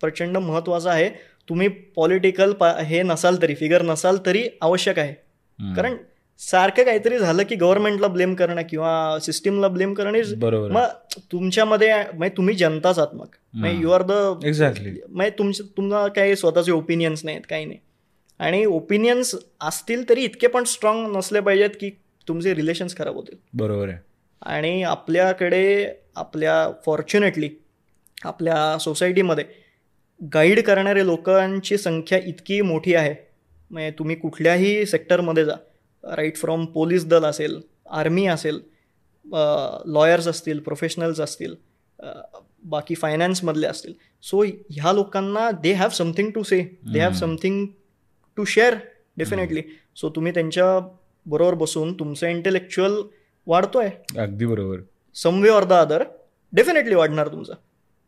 प्रचंड 0.00 0.36
महत्त्वाचा 0.36 0.90
आहे. 0.90 1.08
तुम्ही 1.48 1.68
पॉलिटिकल 1.96 2.52
हे 2.62 3.02
नसाल 3.02 3.36
तरी 3.42 3.54
फिगर 3.54 3.82
नसाल 3.82 4.16
तरी 4.26 4.42
आवश्यक 4.62 4.98
आहे. 4.98 5.12
कारण 5.58 5.96
सारखं 6.38 6.84
काहीतरी 6.84 7.18
झालं 7.18 7.42
की 7.42 7.54
गव्हर्नमेंटला 7.54 8.06
ब्लेम 8.06 8.34
करणं 8.34 8.62
किंवा 8.70 9.18
सिस्टीमला 9.22 9.68
ब्लेम 9.68 9.94
करणं 9.94 10.38
बरोबर. 10.38 10.70
मग 10.70 10.86
तुमच्यामध्ये 11.32 11.94
म्हणजे 11.94 12.36
तुम्ही 12.36 12.54
जनताच 12.54 12.98
आहात 12.98 13.14
मग. 13.14 13.26
यू 13.66 13.90
आर 13.90 14.02
द 14.02 14.40
एक्झॅक्टली 14.44 15.30
तुमचे 15.30 15.62
तुम्हाला 15.76 16.08
काही 16.08 16.36
स्वतःचे 16.36 16.72
ओपिनियन्स 16.72 17.24
नाहीत 17.24 17.40
काही 17.50 17.64
नाही. 17.64 17.78
आणि 18.38 18.64
ओपिनियन्स 18.64 19.34
असतील 19.60 20.08
तरी 20.08 20.24
इतके 20.24 20.46
पण 20.46 20.64
स्ट्रॉंग 20.64 21.16
नसले 21.16 21.40
पाहिजेत 21.40 21.70
की 21.80 21.90
तुमचे 22.28 22.54
रिलेशन्स 22.54 22.96
खराब 22.96 23.14
होतील. 23.14 23.36
बरोबर 23.54 23.88
आहे. 23.88 23.98
आणि 24.42 24.82
आपल्याकडे 24.82 25.86
आपल्या 26.16 26.72
फॉर्च्युनेटली 26.86 27.50
आपल्या 28.24 28.78
सोसायटीमध्ये 28.78 29.44
गाईड 30.34 30.60
करणारे 30.60 31.06
लोकांची 31.06 31.78
संख्या 31.78 32.18
इतकी 32.26 32.60
मोठी 32.60 32.94
आहे. 32.94 33.14
म्हणजे 33.70 33.90
तुम्ही 33.90 34.16
कुठल्याही 34.16 34.86
सेक्टरमध्ये 34.86 35.44
जा. 35.44 35.54
राईट 36.06 36.36
फ्रॉम 36.36 36.64
पोलीस 36.64 37.06
दल 37.06 37.24
असेल 37.24 37.60
आर्मी 37.90 38.26
असेल 38.26 38.60
लॉयर्स 39.86 40.28
असतील 40.28 40.58
प्रोफेशनल्स 40.58 41.20
असतील 41.20 41.54
बाकी 42.64 42.94
फायनान्समधले 42.94 43.66
असतील. 43.66 43.92
सो 44.22 44.42
ह्या 44.42 44.92
लोकांना 44.92 45.50
they 45.62 45.72
have 45.72 45.88
something 45.88 46.30
to 46.30 46.42
say 46.42 46.60
they 46.92 47.00
have 47.00 47.12
something 47.12 47.66
to 48.36 48.44
share 48.44 48.74
definitely 49.16 49.62
so 49.96 50.08
तुम्ही 50.08 50.32
त्यांच्या 50.34 50.78
बरोबर 51.26 51.54
बसून 51.54 51.92
तुमचं 51.98 52.26
इंटेलेक्च्युअल 52.26 53.00
वाढतोय. 53.46 53.88
अगदी 54.18 54.46
बरोबर. 54.46 54.78
Some 55.16 55.42
way 55.42 55.48
or 55.48 55.64
the 55.64 55.72
other 55.72 56.02
definitely 56.52 56.94
वाढणार 56.94 57.28
तुमचं. 57.28 57.54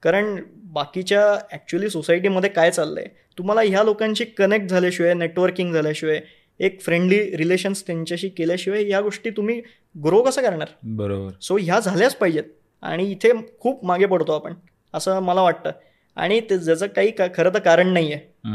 कारण 0.03 0.37
बाकीच्या 0.73 1.23
ॲक्च्युली 1.53 1.91
सोसायटीमध्ये 1.91 2.51
काय 2.51 2.71
चाललंय? 2.71 3.07
तुम्हाला 3.39 3.61
ह्या 3.61 3.83
लोकांशी 3.83 4.25
कनेक्ट 4.25 4.67
झाल्याशिवाय 4.67 5.15
नेटवर्किंग 5.15 5.73
झाल्याशिवाय 5.75 6.21
एक 6.61 6.81
फ्रेंडली 6.81 7.37
रिलेशन्स 7.37 7.87
त्यांच्याशी 7.87 8.29
केल्याशिवाय 8.29 8.89
या 8.89 9.01
गोष्टी 9.01 9.31
तुम्ही 9.31 9.63
ग्रो 10.05 10.23
कसं 10.23 10.43
करणार? 10.43 10.69
बरोबर. 10.83 11.31
सो 11.43 11.57
ह्या 11.57 11.81
झाल्याच 11.81 12.17
पाहिजेत. 12.17 12.45
आणि 12.83 13.11
इथे 13.11 13.31
खूप 13.61 13.85
मागे 13.85 14.07
पडतो 14.07 14.33
आपण 14.33 14.55
असं 14.95 15.21
मला 15.21 15.43
वाटतं. 15.43 15.71
आणि 16.17 16.41
ते 16.41 16.59
ज्याचं 16.59 16.87
काही 16.87 17.11
का- 17.11 17.29
खरं 17.37 17.51
तर 17.55 17.59
कारण 17.59 17.89
नाही 17.89 18.13
आहे. 18.13 18.49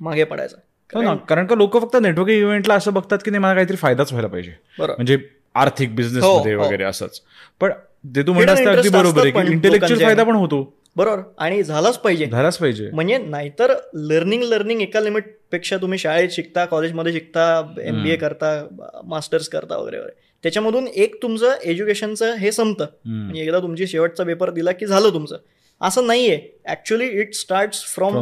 मागे 0.00 0.24
पडायचं. 0.24 0.56
हो 0.94 1.16
कारण 1.16 1.46
का 1.46 1.54
लोक 1.54 1.82
फक्त 1.82 1.96
नेटवर्किंग 2.02 2.38
इव्हेंटला 2.38 2.74
असं 2.74 2.94
बघतात 2.94 3.18
की 3.24 3.30
नाही 3.30 3.42
मला 3.42 3.54
काहीतरी 3.54 3.76
फायदाच 3.76 4.12
व्हायला 4.12 4.28
पाहिजे. 4.28 4.52
म्हणजे 4.96 5.18
आर्थिक 5.54 5.96
बिझनेस 5.96 6.24
हो, 6.24 6.38
हो. 6.38 6.66
वगैरे 6.66 6.84
असंच. 6.84 7.22
पण 7.60 7.70
ते 8.16 8.22
तू 8.22 8.32
म्हणलास 8.32 8.58
ते 8.58 8.62
Hidden 8.62 8.78
अगदी 8.78 8.98
बरोबर 8.98 9.22
आहे 9.22 9.30
की 9.30 9.38
इंटेलेक्च्युअल 9.38 9.80
लोकांचे. 9.80 10.04
फायदा 10.04 10.24
पण 10.24 10.36
होतो. 10.36 10.77
बरोबर? 10.98 11.22
आणि 11.38 11.62
झालाच 11.62 11.98
पाहिजे. 11.98 12.26
झालाच 12.26 12.58
पाहिजे. 12.58 12.90
म्हणजे 12.92 13.18
नाहीतर 13.18 13.74
लर्निंग 13.94 14.42
लर्निंग 14.42 14.82
एका 14.82 15.00
लिमिटपेक्षा 15.00 15.76
तुम्ही 15.76 15.98
शाळेत 15.98 16.28
शिकता 16.30 16.64
कॉलेजमध्ये 16.64 17.12
शिकता 17.12 17.74
एम 17.82 18.02
बी 18.02 18.10
ए 18.10 18.16
करता 18.16 18.66
मास्टर्स 19.04 19.48
करता 19.48 19.76
वगैरे 19.76 19.98
वगैरे. 19.98 20.20
त्याच्यामधून 20.42 20.86
एक 20.86 21.22
तुमचं 21.22 21.54
एज्युकेशनचं 21.64 22.34
हे 22.34 22.52
संपतं. 22.52 22.86
म्हणजे 23.06 23.42
एकदा 23.42 23.58
तुमची 23.58 23.86
शेवटचा 23.86 24.24
पेपर 24.24 24.50
दिला 24.50 24.72
की 24.72 24.86
झालं 24.86 25.08
तुमचं. 25.08 25.36
असं 25.80 26.06
नाहीये. 26.06 26.40
Actually 26.68 27.06
it 27.06 27.34
start 27.34 27.72
from 27.72 28.14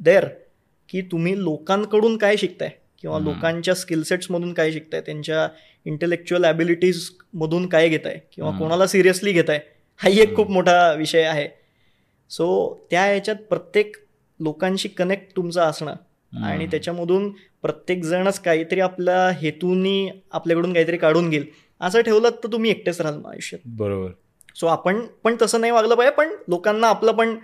there 0.00 0.24
की 0.88 1.00
तुम्ही 1.00 1.42
लोकांकडून 1.42 2.16
काय 2.16 2.36
शिकताय? 2.36 2.70
किंवा 3.02 3.18
लोकांच्या 3.18 3.74
स्किलसेट्स 3.74 4.30
मधून 4.30 4.52
काय 4.52 4.72
शिकताय? 4.72 5.00
त्यांच्या 5.00 5.48
इंटेलेक्च्युअल 5.84 6.44
ॲबिलिटीज 6.44 7.10
मधून 7.34 7.66
काय 7.66 7.88
घेताय? 7.88 8.18
किंवा 8.32 8.50
कोणाला 8.58 8.86
सिरियसली 8.86 9.32
घेताय? 9.32 9.60
हाही 9.96 10.20
एक 10.20 10.36
खूप 10.36 10.50
मोठा 10.50 10.92
विषय 10.92 11.22
आहे. 11.22 11.61
सो 12.32 12.46
त्या 12.90 13.04
ह्याच्यात 13.04 13.36
प्रत्येक 13.48 13.96
लोकांशी 14.40 14.88
कनेक्ट 14.88 15.36
तुमचं 15.36 15.60
असणं. 15.60 15.94
आणि 16.32 16.66
त्याच्यामधून 16.66 17.28
प्रत्येक 17.62 18.02
जणच 18.04 18.38
काहीतरी 18.40 18.80
आपल्या 18.80 19.28
हेतूनी 19.40 20.08
आपल्याकडून 20.32 20.72
काहीतरी 20.72 20.96
काढून 20.96 21.28
घेईल. 21.30 21.46
असं 21.80 22.00
ठेवलं 22.00 22.30
तर 22.44 22.52
तुम्ही 22.52 22.70
एकटेच 22.70 23.00
राहाल 23.00 23.18
मग 23.18 23.30
आयुष्यात. 23.30 23.60
बरोबर. 23.76 24.10
सो 24.56 24.66
आपण 24.66 25.00
पण 25.24 25.36
तसं 25.42 25.60
नाही 25.60 25.72
वागलं 25.72 25.94
पाहिजे 25.94 26.14
पण 26.16 26.34
लोकांना 26.48 26.88
आपला 26.88 27.12
पण 27.12 27.36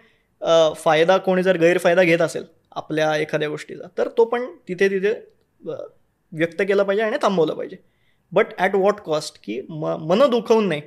फायदा 0.76 1.16
कोणी 1.18 1.42
जर 1.42 1.56
गैरफायदा 1.56 2.02
घेत 2.02 2.20
असेल 2.20 2.44
आपल्या 2.72 3.14
एखाद्या 3.16 3.48
गोष्टीचा 3.48 3.88
तर 3.98 4.08
तो 4.08 4.24
पण 4.24 4.44
तिथे 4.68 4.88
तिथे 4.88 5.12
व्यक्त 6.32 6.62
केला 6.62 6.82
पाहिजे 6.82 7.02
आणि 7.02 7.16
थांबवलं 7.22 7.54
पाहिजे. 7.54 7.76
बट 8.32 8.46
ॲट 8.58 8.74
वॉट 8.74 9.00
कॉस्ट 9.00 9.38
की 9.44 9.60
म 9.70 9.94
मन 10.00 10.28
दुखवून 10.30 10.68
नाही. 10.68 10.82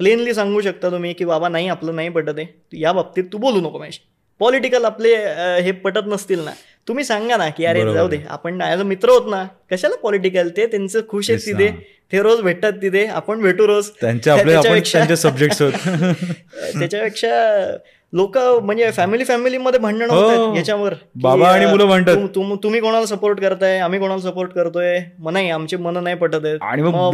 प्लेनली 0.00 0.34
सांगू 0.34 0.60
शकता 0.60 0.90
तुम्ही 0.90 1.12
की 1.12 1.24
बाबा 1.24 1.48
नाही 1.48 1.68
आपलं 1.68 1.94
नाही 1.96 2.08
पटत 2.08 2.38
आहे. 2.38 2.46
या 2.72 2.92
बाबतीत 2.92 3.24
तू 3.32 3.38
बोलू 3.38 3.60
नको 3.60 3.78
माझ्याशी 3.78 4.00
पॉलिटिकल 4.40 4.84
आपले 4.84 5.14
हे 5.62 5.72
पटत 5.72 6.06
नसतील 6.06 6.40
ना. 6.40 6.52
तुम्ही 6.88 7.04
सांगा 7.04 7.36
ना 7.36 7.48
की 7.48 7.64
अरे. 7.64 7.92
जाऊ 7.94 8.08
दे 8.08 8.18
आपण 8.28 8.60
ॲज 8.62 8.80
अ 8.80 8.82
मित्र 8.82 9.10
होत 9.10 9.30
ना 9.30 9.44
कशाला 9.70 9.96
पॉलिटिकल 10.02 10.48
ते 10.56 10.66
त्यांचं 10.66 11.00
खुश 11.08 11.30
आहेत 11.30 11.46
तिथे. 11.46 11.68
ते 12.12 12.22
रोज 12.22 12.40
भेटतात 12.40 12.72
तिथे. 12.82 13.04
आपण 13.06 13.40
भेटू 13.42 13.66
रोज. 13.66 13.90
त्यांचे 14.00 14.30
आपले 14.30 14.42
आपण 14.42 14.52
त्याच्यापेक्षा- 14.52 15.06
त्यांचे 15.06 15.16
सब्जेक्ट 15.16 15.62
त्याच्यापेक्षा 16.78 17.76
लोक 18.14 18.38
म्हणजे 18.38 18.90
फॅमिली 18.90 19.24
फॅमिलीमध्ये 19.24 19.80
भांडण. 19.80 20.10
होतात 20.10 20.56
याच्यावर. 20.56 20.94
बाबा 21.14 21.48
आणि 21.48 21.66
मुलं 21.66 22.02
तुम- 22.34 22.56
तुम्ही 22.62 22.80
कोणाला 22.80 23.06
सपोर्ट 23.06 23.40
करताय? 23.40 23.78
आम्ही 23.78 23.98
कोणाला 23.98 24.20
सपोर्ट 24.20 24.50
करतोय? 24.50 24.98
मग 25.18 25.32
नाही 25.32 25.50
आमचे 25.50 25.76
मन 25.76 25.96
नाही 25.96 26.16
पटत 26.16 26.40
आहेत. 26.44 26.58
आणि 26.60 26.82
मग. 26.82 27.10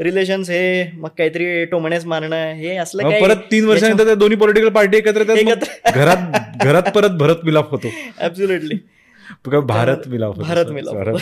रिलेशन्स 0.00 0.50
हे 0.50 0.90
मग 0.94 1.08
काहीतरी 1.08 1.64
टोमणेच 1.64 2.06
मारणं 2.06 2.52
हे 2.52 2.76
असलं 2.76 3.02
परत 3.20 3.36
तीन 3.36 3.64
वर्षानंतर 3.64 4.14
दोन्ही 4.14 4.38
पॉलिटिकल 4.38 4.68
पार्टी 4.68 4.96
एकत्र. 4.96 5.22
घरात 5.94 6.16
घरात 6.64 6.82
परत 6.82 7.10
भरत 7.10 7.36
मिलाप 7.44 7.70
होतो. 7.70 7.86
ऍब्सुलेटली 8.20 8.74
भारत 9.60 9.96
मिलाप 10.06 10.38
भारत 10.38 10.66
मिलाप. 10.66 11.16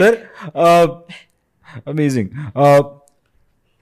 तर 0.00 0.14
अमेझिंग 1.86 2.26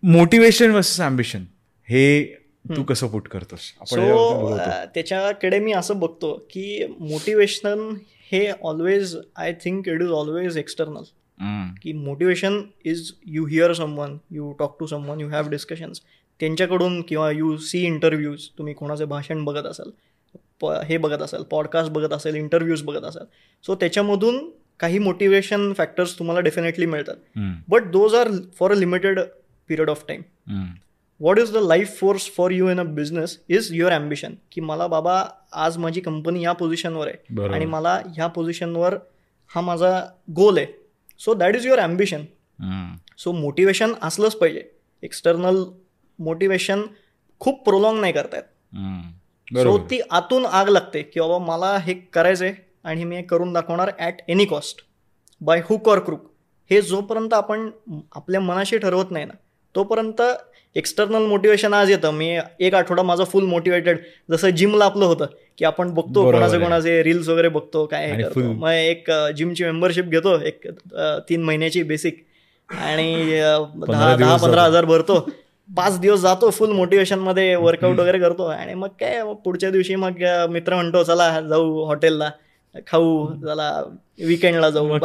मोटिवेशन 0.03 0.71
वर्सेस 0.71 1.01
अम्बिशन 1.01 1.41
हे 1.89 2.39
तू 2.77 2.83
कसं 2.83 3.09
पुट 3.09 3.29
करतोस 3.29 3.73
सो. 3.87 4.57
त्याच्याकडे 4.95 5.59
मी 5.59 5.73
असं 5.73 5.99
बघतो 5.99 6.33
की 6.51 6.87
मोटिवेशन 7.01 7.95
हे 8.33 8.47
always 8.63 9.17
I 9.37 9.53
think 9.65 9.89
it 9.89 10.03
is 10.03 10.11
always 10.11 10.57
external. 10.59 11.03
की 11.83 11.93
motivation 11.93 12.61
is 12.85 13.11
you 13.27 13.47
hear 13.47 13.73
someone 13.73 14.17
you 14.31 14.53
talk 14.59 14.77
to 14.81 14.87
someone 14.87 15.21
you 15.21 15.29
have 15.29 15.49
discussions 15.51 16.01
त्यांच्याकडून 16.41 17.01
किंवा 17.03 17.31
यू 17.31 17.57
सी 17.57 17.85
इंटरव्ह्यूज 17.87 18.49
तुम्ही 18.59 18.75
कोणाचे 18.75 19.05
भाषण 19.05 19.45
बघत 19.45 19.67
असाल 19.67 19.91
प 20.61 20.71
हे 20.87 20.97
बघत 20.97 21.23
असाल 21.23 21.43
पॉडकास्ट 21.51 21.93
बघत 21.93 22.13
असाल 22.13 22.35
इंटरव्ह्यूज 22.35 22.83
बघत 22.83 23.05
असाल 23.05 23.25
सो 23.65 23.75
त्याच्यामधून 23.75 24.39
काही 24.81 24.99
मोटिवेशन 24.99 25.73
फॅक्टर्स 25.73 26.19
तुम्हाला 26.19 26.41
डेफिनेटली 26.41 26.87
मिळतात. 26.87 27.17
But 27.69 27.91
those 27.93 28.15
are 28.15 28.29
for 28.59 28.73
a 28.73 28.75
limited 28.75 29.21
period 29.69 29.91
of 29.91 30.05
time. 30.09 30.23
What 31.21 31.39
is 31.39 31.53
the 31.53 31.63
life 31.63 31.99
force 31.99 32.31
for 32.37 32.51
you 32.53 32.69
in 32.71 32.81
a 32.81 32.85
business 32.95 33.39
is 33.49 33.69
your 33.73 33.93
ambition 33.93 34.35
की 34.53 34.61
मला 34.61 34.87
बाबा 34.87 35.23
आज 35.65 35.77
माझी 35.79 36.01
कंपनी 36.01 36.45
या 36.45 36.53
पोझिशनवर 36.53 37.09
आहे. 37.09 37.49
आणि 37.49 37.65
मला 37.67 37.95
ह्या 38.17 38.27
पोझिशनवर 38.27 38.97
हा 39.51 39.61
माझा 39.61 40.01
गोल 40.37 40.59
आहे. 40.59 40.67
So 41.21 41.35
that 41.35 41.57
is 41.57 41.67
your 41.67 41.79
ambition 41.79 42.25
hmm. 42.59 42.95
So 43.19 43.33
motivation 43.33 43.93
असलंच 44.03 44.35
पाहिजे. 44.37 44.63
एक्सटर्नल 45.03 45.63
मोटिवेशन 46.19 46.83
खूप 47.41 47.65
प्रोलॉंग 47.65 48.01
नाही 48.01 48.13
करतायत. 48.13 48.43
सो 49.49 49.77
ती 49.91 50.01
आतून 50.11 50.47
आग 50.47 50.69
लागते 50.69 51.03
की 51.03 51.21
बाबा 51.21 51.39
मला 51.45 51.77
हे 51.83 51.95
करायचंय 52.13 52.53
आणि 52.85 53.05
मी 53.05 53.17
हे 53.17 53.23
करून 53.23 53.53
दाखवणार 53.53 53.91
at 53.99 54.21
any 54.29 54.45
cost 54.45 54.83
by 55.41 55.61
hook 55.65 55.89
or 55.89 55.99
crook 55.99 56.27
हे 56.71 56.81
जोपर्यंत 56.83 57.35
आपण 57.35 57.69
आपल्या 58.17 58.41
मनाशी 58.41 58.79
ठरवत 58.79 59.11
नाही 59.11 59.25
ना 59.25 59.35
तोपर्यंत 59.75 60.21
एक्सटर्नल 60.77 61.27
मोटिवेशन 61.27 61.75
आज 61.75 61.91
येतं. 61.91 62.11
मी 62.11 62.39
एक 62.61 62.75
आठवडा 62.75 63.03
माझा 63.03 63.25
फुल 63.25 63.45
मोटिवेटेड 63.45 63.99
जसं 64.31 64.51
जिमला 64.51 64.85
आपलं 64.85 65.05
होतं 65.05 65.27
की 65.59 65.65
आपण 65.65 65.91
बघतो 65.95 66.25
कोणाचे. 66.25 66.59
कोणाचे 66.61 67.03
रील्स 67.03 67.29
वगैरे 67.29 67.49
बघतो 67.49 67.85
काय 67.87 68.13
मग 68.37 68.71
एक 68.71 69.11
जिमची 69.37 69.65
मेंबरशिप 69.65 70.05
घेतो 70.05 70.39
एक 70.41 70.67
तीन 71.29 71.43
महिन्याची 71.43 71.83
बेसिक 71.83 72.25
आणि 72.69 73.15
दहा 73.87 74.15
दहा 74.17 74.37
पंधरा. 74.37 74.63
हजार 74.63 74.85
भरतो. 74.85 75.19
पाच 75.69 75.99
दिवस 76.01 76.21
जातो 76.21 76.51
फुल 76.51 76.71
मोटिवेशनमध्ये 76.73 77.55
वर्कआउट 77.57 77.99
वगैरे 77.99 78.19
करतो. 78.19 78.45
आणि 78.45 78.75
मग 78.75 78.89
काय 79.01 79.23
पुढच्या 79.45 79.71
दिवशी 79.71 79.95
मग 79.95 80.23
मित्र 80.51 80.75
म्हणतो 80.75 81.03
चला 81.05 81.41
जाऊ 81.41 81.85
हॉटेलला 81.87 82.31
खाऊ. 82.87 83.27
चला 83.37 83.71
विकेंडला 84.27 84.71
जाऊ 84.71 84.99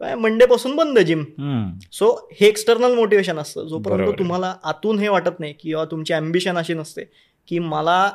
मंडे 0.00 0.46
पासून 0.46 0.76
बंद 0.76 0.98
जिम. 0.98 1.24
सो 1.92 2.10
हे 2.32 2.46
एक्सटर्नल 2.46 2.94
मोटिवेशन 2.94 3.38
असतं. 3.38 3.66
जोपर्यंत. 3.68 4.12
तुम्हाला 4.18 4.54
आतून 4.64 4.98
हे 4.98 5.08
वाटत 5.08 5.40
नाही 5.40 5.52
किंवा 5.60 5.84
तुमची 5.84 6.12
अम्बिशन 6.14 6.58
अशी 6.58 6.74
नसते 6.74 7.04
की 7.48 7.58
मला 7.58 8.10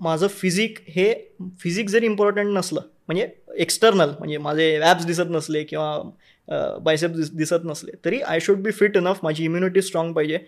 माझं 0.00 0.26
फिजिक 0.28 0.78
हे 0.88 1.12
फिजिक 1.60 1.88
जरी 1.88 2.06
इम्पॉर्टंट 2.06 2.56
नसलं 2.56 2.80
म्हणजे 3.08 3.26
एक्सटर्नल 3.58 4.10
म्हणजे 4.18 4.38
माझे 4.38 4.78
ॲप्स 4.80 5.06
दिसत 5.06 5.30
नसले 5.30 5.62
किंवा 5.64 6.78
बायसेप 6.84 7.10
दिसत 7.10 7.64
नसले 7.64 7.92
तरी 8.04 8.20
I 8.20 8.40
should 8.40 8.62
be 8.62 8.70
fit 8.70 8.96
enough 8.96 9.18
माझी 9.22 9.44
इम्युनिटी 9.44 9.82
स्ट्रॉंग 9.82 10.12
पाहिजे. 10.14 10.38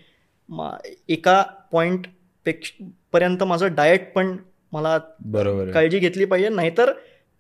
मा 0.49 0.71
एका 1.09 1.43
पॉईंट 1.73 2.07
पेक्ष 2.47 2.73
पर्यंत 3.13 3.43
माझं 3.43 3.75
डाएट 3.75 4.13
पण 4.15 4.37
मला 4.73 4.99
बरोबर 5.21 5.71
काळजी 5.73 5.99
घेतली 5.99 6.25
पाहिजे. 6.25 6.49
नाहीतर 6.49 6.93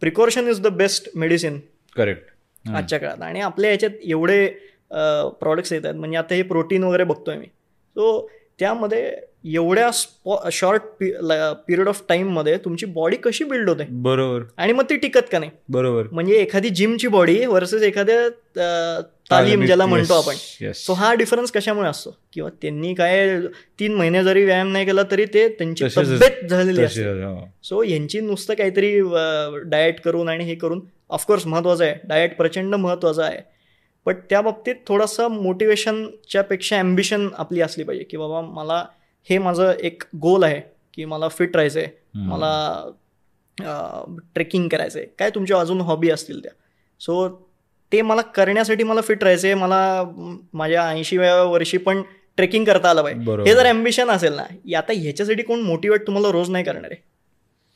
precaution 0.02 0.48
is 0.48 0.60
the 0.60 0.66
best 0.76 1.08
medicine 1.14 1.58
correct. 1.96 2.30
आजच्या 2.64 2.98
काळात. 2.98 3.22
आणि 3.22 3.40
आपल्या 3.40 3.70
याच्यात 3.70 3.92
एवढे 4.02 4.46
प्रॉडक्ट्स 5.40 5.72
येतात. 5.72 5.94
म्हणजे 5.94 6.16
आता 6.18 6.34
हे 6.34 6.42
प्रोटीन 6.42 6.84
वगैरे 6.84 7.04
बघतोय 7.04 7.36
मी. 7.36 7.46
सो 7.46 8.28
त्यामध्ये 8.60 9.14
एवढ्या 9.54 9.90
स्पॉ 9.92 10.36
शॉर्ट 10.52 10.82
पिरियड 11.66 11.88
ऑफ 11.88 12.02
टाईममध्ये 12.08 12.56
तुमची 12.64 12.86
बॉडी 12.86 13.16
कशी 13.22 13.44
बिल्ड 13.44 13.68
होते? 13.68 13.84
बरोबर. 13.90 14.42
आणि 14.56 14.72
मग 14.72 14.84
ती 14.90 14.96
टिकत 14.96 15.28
का 15.32 15.38
नाही? 15.38 15.50
बरोबर. 15.68 16.06
म्हणजे 16.12 16.34
एखादी 16.34 16.68
जिमची 16.70 17.08
बॉडी 17.08 17.44
वर्सेस 17.46 17.82
एखाद्या 17.82 19.00
तालीम 19.30 19.64
ज्याला 19.66 19.86
म्हणतो 19.86 20.14
आपण. 20.14 20.72
सो 20.74 20.92
हा 20.92 21.12
डिफरन्स 21.14 21.52
कशामुळे 21.52 21.88
असतो? 21.88 22.16
किंवा 22.32 22.50
त्यांनी 22.62 22.94
काय 22.94 23.38
तीन 23.80 23.94
महिने 23.94 24.22
जरी 24.24 24.44
व्यायाम 24.44 24.72
नाही 24.72 24.86
केला 24.86 25.02
तरी 25.10 25.24
ते 25.34 25.48
त्यांची 25.48 25.84
तब्येत 25.96 26.48
झालेली 26.48 26.82
असते. 26.82 27.08
हो. 27.22 27.48
सो 27.62 27.82
यांची 27.82 28.20
नुसतं 28.20 28.54
काहीतरी 28.54 28.98
डाएट 29.64 30.00
करून 30.00 30.28
आणि 30.28 30.44
हे 30.44 30.54
करून 30.54 30.80
ऑफकोर्स 31.14 31.46
महत्त्वाचं 31.46 31.84
आहे. 31.84 31.94
डाएट 32.04 32.36
प्रचंड 32.36 32.74
महत्त्वाचं 32.74 33.22
आहे. 33.22 33.38
बट 34.06 34.16
त्या 34.30 34.40
बाबतीत 34.40 34.74
थोडंसं 34.86 35.28
मोटिवेशनच्या 35.32 36.42
पेक्षा 36.44 36.76
ॲम्बिशन 36.78 37.28
आपली 37.38 37.60
असली 37.60 37.84
पाहिजे 37.84 38.04
की 38.04 38.16
बाबा 38.16 38.40
मला 38.42 38.84
हे 39.28 39.38
माझं 39.38 39.72
एक 39.80 40.02
गोल 40.22 40.42
आहे 40.44 40.60
की 40.94 41.04
मला 41.04 41.28
फिट 41.28 41.56
राहायचं 41.56 41.80
आहे. 41.80 41.88
मला 42.14 42.90
ट्रेकिंग 44.34 44.68
करायचं 44.68 44.98
आहे 44.98 45.06
काय 45.18 45.30
तुमच्या 45.30 45.58
अजून 45.60 45.80
हॉबी 45.80 46.10
असतील 46.10 46.42
त्या? 46.42 46.52
सो 47.00 47.28
ते 47.92 48.00
मला 48.02 48.22
करण्यासाठी 48.34 48.84
मला 48.84 49.00
फिट 49.00 49.22
राहायचं 49.22 49.46
आहे 49.46 49.54
मला 49.54 50.02
माझ्या 50.52 50.88
ऐंशीव्या 50.90 51.42
वर्षी 51.42 51.78
पण 51.78 52.02
ट्रेकिंग 52.38 52.64
करता 52.64 52.90
आलं 52.90 53.02
पाहिजे. 53.02 53.30
हे 53.42 53.54
जर 53.54 53.66
ॲम्बिशन 53.66 54.10
असेल 54.10 54.32
ना 54.32 54.42
आता 54.78 54.92
ह्याच्यासाठी 54.92 55.42
कोण 55.42 55.60
मोटिवेट 55.62 56.06
तुम्हाला 56.06 56.30
रोज 56.32 56.50
नाही 56.50 56.64
करणार 56.64 56.90
आहे? 56.90 57.02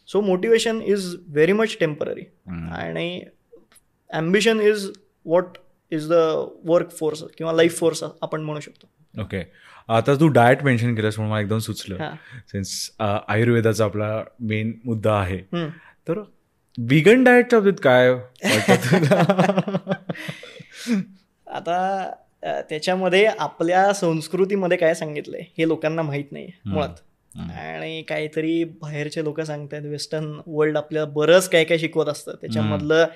So 0.08 0.20
motivation 0.20 0.82
is 0.82 1.16
very 1.28 1.52
much 1.52 1.76
temporary. 1.80 2.22
आणि 2.72 3.24
ambition 4.10 4.60
is 4.60 4.90
what 5.26 5.44
is 5.92 6.08
the 6.08 6.12
work 6.64 6.90
force 6.90 7.22
किंवा 7.38 7.52
लाईफ 7.52 7.78
फोर्स 7.78 8.04
आपण 8.22 8.40
म्हणू 8.40 8.60
शकतो 8.60 9.22
ओके 9.22 9.42
आता 9.88 10.14
तू 10.14 10.28
डाएट 10.28 10.64
मेन्शन 10.64 10.94
केलंस 10.94 11.18
म्हणून 11.18 11.32
मला 11.32 11.40
एकदम 11.40 11.58
सुचलं. 11.58 12.14
सिन्स 12.48 12.90
आयुर्वेदाचा 13.00 13.84
आपला 13.84 14.24
मेन 14.40 14.72
मुद्दा 14.84 15.12
आहे. 15.12 15.38
तर 16.08 16.18
विगन 16.78 17.24
डाएटच्या 17.24 17.60
बाबतीत 17.60 17.80
काय? 17.82 18.14
आता 21.46 22.10
त्याच्यामध्ये 22.68 23.26
आपल्या 23.26 23.92
संस्कृतीमध्ये 23.92 24.78
काय 24.78 24.94
सांगितलंय 24.94 25.40
हे 25.58 25.68
लोकांना 25.68 26.02
माहीत 26.02 26.32
नाही 26.32 26.50
मुळात 26.66 26.94
आणि 27.34 28.02
काहीतरी 28.02 28.62
बाहेरचे 28.82 29.24
लोक 29.24 29.40
सांगतात 29.40 29.82
वेस्टर्न 29.84 30.32
वर्ल्ड 30.46 30.76
आपल्याला 30.76 31.08
बरंच 31.12 31.48
काय 31.48 31.64
काय 31.64 31.78
शिकवत 31.78 32.08
असतं 32.08 32.34
त्याच्यामधलं 32.40 33.06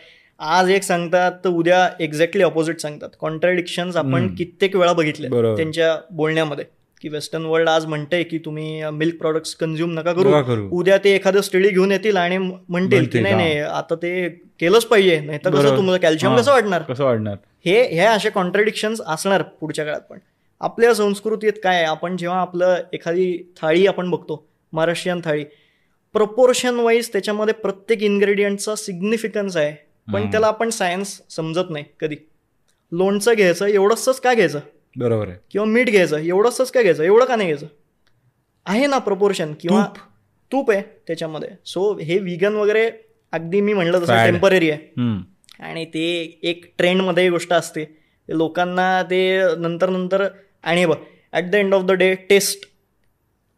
आज 0.40 0.70
एक 0.70 0.82
सांगतात 0.82 1.32
तर 1.44 1.48
उद्या 1.48 1.88
एक्झॅक्टली 2.00 2.42
ऑपोजिट 2.42 2.80
सांगतात 2.80 3.08
कॉन्ट्राडिक्शन्स 3.20 3.96
आपण. 3.96 4.34
कित्येक 4.34 4.76
वेळा 4.76 4.92
बघितले. 4.92 5.28
त्यांच्या 5.56 5.96
बोलण्यामध्ये 6.10 6.64
की 7.02 7.08
वेस्टर्न 7.08 7.44
वर्ल्ड 7.44 7.68
आज 7.68 7.86
म्हणते 7.86 8.22
की 8.22 8.38
तुम्ही 8.38 8.90
मिल्क 8.92 9.16
प्रॉडक्ट्स 9.18 9.54
कन्झ्युम 9.54 9.92
नका 9.92 10.12
करू. 10.12 10.68
उद्या 10.70 10.98
ते 11.04 11.14
एखादं 11.14 11.40
स्टडी 11.40 11.68
घेऊन 11.68 11.92
येतील 11.92 12.16
आणि 12.16 12.38
म्हणतील 12.38 13.06
की 13.06 13.20
नाही. 13.20 13.34
नाही 13.34 13.58
आता 13.58 13.94
ते 13.94 14.28
केलंच 14.60 14.84
पाहिजे 14.84 15.18
नाही 15.20 15.38
तर 15.44 15.50
कसं. 15.50 15.76
तुम्हाला 15.76 15.98
कॅल्शियम. 15.98 16.36
कसं 16.36 16.52
वाढणार 16.52 16.82
कसं 16.82 17.04
वाढणार 17.04 17.36
हे 17.64 17.82
हे 17.84 18.04
असे 18.06 18.30
कॉन्ट्रडिक्शन्स 18.30 19.00
असणार 19.06 19.42
पुढच्या 19.60 19.84
काळात 19.84 20.00
पण 20.10 20.18
आपल्या 20.62 20.94
संस्कृतीत 20.94 21.52
काय 21.64 21.76
आहे, 21.76 21.84
आपण 21.84 22.16
जेव्हा 22.16 22.40
आपलं 22.40 22.76
एखादी 22.92 23.52
थाळी 23.60 23.86
आपण 23.86 24.10
बघतो 24.10 24.48
महाराष्ट्रीयन 24.72 25.20
थाळी 25.24 25.44
प्रपोर्शन 26.12 26.74
वाईज 26.74 27.08
त्याच्यामध्ये 27.08 27.54
प्रत्येक 27.54 28.02
इन्ग्रेडियंटचा 28.02 28.74
सिग्निफिकन्स 28.74 29.56
आहे. 29.56 29.92
पण. 30.12 30.30
त्याला 30.30 30.46
आपण 30.46 30.70
सायन्स 30.70 31.22
समजत 31.30 31.70
नाही 31.70 31.84
कधी. 32.00 32.16
लोणचं 32.92 33.32
घ्यायचं 33.36 33.66
एवढंच 33.66 34.20
का 34.20 34.34
घ्यायचं? 34.34 34.60
बरोबर 34.96 35.28
आहे. 35.28 35.36
किंवा 35.50 35.64
मीठ 35.64 35.90
घ्यायचं 35.90 36.16
एवढंच 36.16 36.70
का 36.70 36.80
घ्यायचं? 36.80 37.02
एवढं 37.02 37.24
का 37.24 37.36
नाही 37.36 37.48
घ्यायचं? 37.48 37.66
आहे 38.66 38.86
ना 38.86 38.98
प्रपोर्शन 38.98 39.54
किंवा 39.60 39.86
तूप. 40.52 40.70
आहे 40.70 40.82
त्याच्यामध्ये. 41.06 41.48
सो 41.66 41.98
हे 41.98 42.18
विगन 42.18 42.54
वगैरे 42.54 42.90
अगदी 43.32 43.60
मी 43.60 43.72
म्हणलं 43.72 44.00
तसं. 44.00 44.24
टेंपररी 44.24 44.70
आहे. 44.70 45.10
आणि 45.60 45.84
ते 45.84 46.38
एक 46.42 46.74
ट्रेंडमध्ये 46.78 47.30
गोष्ट 47.30 47.52
असते. 47.52 47.98
लोकांना 48.28 49.02
ते 49.02 49.40
नंतर 49.58 49.90
नंतर 49.90 50.28
आणि 50.64 50.84
बघ 50.86 50.96
at 51.32 51.50
the 51.50 51.54
end 51.54 51.74
of 51.74 51.82
the 51.82 51.92
day 51.92 52.14
test 52.28 52.66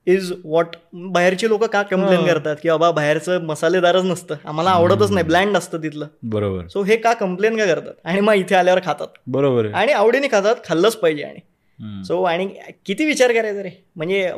is 0.07 0.33
what 0.45 0.77
बाहेरची 1.13 1.49
लोक 1.49 1.65
का 1.65 1.83
कंप्लेन 1.83 2.21
हा. 2.21 2.27
करतात 2.27 2.57
की 2.63 2.69
बाबा 2.69 2.91
बाहेरचं 2.91 3.45
मसालेदारच 3.47 4.05
नसतं 4.05 4.35
आम्हाला 4.45 4.71
आवडतच 4.71 5.11
नाही 5.11 5.27
ब्लँड 5.27 5.57
असतं 5.57 5.83
तिथलं. 5.83 6.07
बरोबर. 6.25 6.67
सो 6.69 6.83
हे 6.83 6.97
का 6.97 7.13
कंप्लेन 7.13 7.57
का 7.57 7.67
करतात? 7.67 7.93
आणि 8.05 8.21
मग 8.21 8.35
इथे 8.35 8.55
आल्यावर 8.55 8.81
खातात. 8.85 9.09
बरोबर 9.27 9.71
आणि 9.73 9.93
आवडीने 9.93 10.29
खातात 10.31 10.57
खाल्लंच 10.65 10.97
पाहिजे 10.97 11.23
आणि. 11.23 11.41
सो 12.05 12.23
आणि 12.23 12.47
किती 12.87 13.05
विचार 13.05 13.33
करायचा 13.33 13.63
रे? 13.63 13.71
म्हणजे 13.97 14.31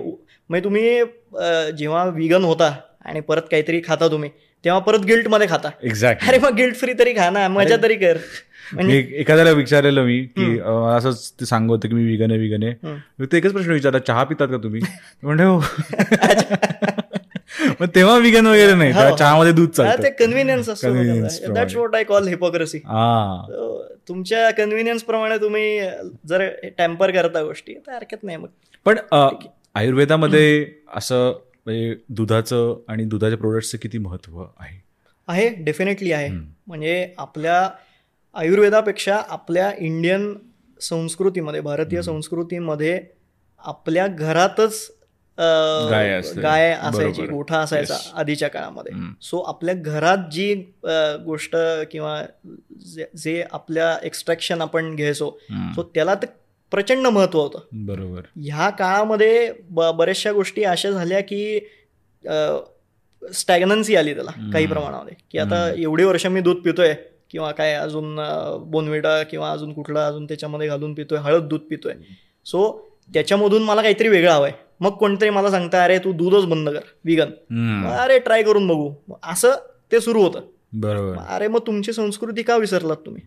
म्हणजे 0.50 0.64
तुम्ही 0.64 1.72
जेव्हा 1.78 2.04
विगन 2.06 2.44
होता 2.44 2.72
आणि 3.04 3.20
परत 3.20 3.42
काहीतरी 3.50 3.80
खाता 3.86 4.08
तुम्ही 4.08 4.30
तेव्हा 4.64 4.80
परत 4.80 5.04
गिल्टमध्ये 5.06 5.46
खाता. 5.48 5.70
एक्झॅक्ट 5.82 6.28
अरे 6.28 6.38
मग 6.38 6.54
गिल्ट 6.56 6.76
फ्री 6.76 6.92
तरी 6.98 7.12
खा 7.14 7.28
ना 7.30 7.46
मजा 7.48 7.76
तरी 7.82 7.94
कर. 7.96 8.16
मी 8.74 9.04
एखाद्याला 9.14 9.50
विचारलेलं 9.50 10.04
मी 10.04 10.28
की 10.28 10.58
असंच 10.58 11.32
ते 11.40 11.46
सांगत 11.46 11.70
होतं 11.70 11.88
की 11.88 11.94
मी 11.94 12.04
विगन 12.04 12.30
आहे 12.30 12.40
विगन 12.40 12.62
आहे. 12.62 13.26
ते 13.26 13.36
एकच 13.36 13.52
प्रश्न 13.52 13.70
विचारला 13.70 13.98
चहा 13.98 14.24
पितात 14.24 14.48
का 14.48 14.56
तुम्ही? 14.56 14.80
म्हणजे 15.22 15.44
हो. 15.44 15.58
मग 17.80 17.86
तेव्हा 17.94 18.18
विगन 18.18 18.46
वगैरे 18.46 18.74
नाही 18.74 18.92
हो. 18.92 19.16
चहामध्ये 19.16 19.52
दूध 19.52 19.80
हा, 19.80 19.86
ते 19.86 19.96
चालतं. 19.96 20.08
कन्व्हिनियन्स 20.18 20.68
असतो 20.68 21.54
that's. 21.54 21.76
What 21.76 21.94
I 21.94 22.04
call 22.04 22.28
hypocrisy 22.28 22.78
तुमच्या 24.08 24.50
कन्व्हिनियन्स 24.50 25.02
प्रमाणे 25.02 25.38
तुम्ही 25.38 25.80
जर 26.28 26.48
टॅम्पर 26.78 27.10
करता 27.10 27.42
गोष्टी 27.42 27.76
तर 27.76 27.92
हरकत 27.92 28.16
नाही 28.22 28.36
मग. 28.36 28.48
पण 28.86 28.98
आयुर्वेदामध्ये 29.74 30.66
असं 30.94 31.32
म्हणजे 31.66 31.94
दुधाचं 32.08 32.80
आणि 32.88 33.04
दुधाच्या 33.04 33.38
प्रोडक्टचं 33.38 33.78
किती 33.82 33.98
महत्त्व 33.98 34.42
आहे? 34.42 34.80
आहे 35.28 35.54
डेफिनेटली 35.58 36.12
आहे. 36.12 36.28
म्हणजे 36.66 37.14
आपल्या 37.18 37.70
आयुर्वेदापेक्षा 38.36 39.20
आपल्या 39.28 39.72
इंडियन 39.78 40.36
संस्कृतीमध्ये 40.80 41.60
भारतीय 41.60 42.02
संस्कृतीमध्ये 42.02 43.00
आपल्या 43.58 44.06
घरातच 44.06 44.92
गाय 46.42 46.70
असायची. 46.82 47.22
गोठा 47.22 47.58
असायचा. 47.58 47.94
आधीच्या 48.14 48.48
काळामध्ये. 48.48 48.92
सो 49.22 49.38
आपल्या 49.38 49.74
घरात 49.74 50.18
जी 50.32 50.54
गोष्ट 51.24 51.56
किंवा 51.90 52.22
जे- 53.16 53.44
आपल्या 53.52 53.98
एक्स्ट्रॅक्शन 54.02 54.60
आपण 54.60 54.96
घ्यायचो. 54.96 55.38
सो 55.50 55.90
त्याला 55.94 56.14
ते 56.14 56.26
प्रचंड 56.70 57.06
महत्त्व 57.06 57.40
होतं 57.40 57.58
बरोबर 57.72 58.22
ह्या 58.36 58.70
काळामध्ये 58.70 59.52
बऱ्याचशा 59.70 60.32
गोष्टी 60.32 60.62
अशा 60.62 60.90
झाल्या 60.90 61.20
की 61.20 61.58
स्टॅग्नन्सी 63.34 63.96
आली 63.96 64.14
त्याला 64.14 64.30
काही. 64.30 64.66
प्रमाणामध्ये 64.66 65.16
की 65.30 65.38
आता 65.38 65.72
एवढी 65.78 66.04
वर्ष 66.04 66.26
मी 66.26 66.40
दूध 66.40 66.56
पितोय 66.56 66.94
किंवा 67.30 67.50
काय 67.52 67.74
अजून 67.74 68.18
बोनविटा 68.70 69.22
किंवा 69.22 69.50
अजून 69.50 69.72
कुठलं 69.72 70.00
अजून 70.00 70.24
त्याच्यामध्ये 70.24 70.68
घालून 70.68 70.94
पितोय 70.94 71.18
हळद 71.18 71.42
दूध 71.42 71.60
पितोय. 71.60 71.94
सो 72.46 72.88
त्याच्यामधून 73.14 73.62
मला 73.62 73.82
काहीतरी 73.82 74.08
वेगळं 74.08 74.32
हवंय. 74.32 74.52
मग 74.80 74.90
कोणतरी 74.90 75.30
मला 75.30 75.50
सांगता 75.50 75.84
अरे 75.84 75.98
तू 75.98 76.12
दूधच 76.12 76.46
बंद 76.46 76.68
कर 76.68 76.80
विगन. 77.04 77.30
अरे 77.88 78.18
ट्राय 78.18 78.42
करून 78.42 78.66
बघू. 78.66 78.92
असं 79.22 79.52
ते 79.92 80.00
सुरू 80.00 80.22
होतं. 80.22 80.40
बरोबर. 80.72 81.16
अरे 81.28 81.48
मग 81.48 81.60
तुमची 81.66 81.92
संस्कृती 81.92 82.42
का 82.42 82.56
विसरलात 82.56 82.96
तुम्ही? 82.96 83.22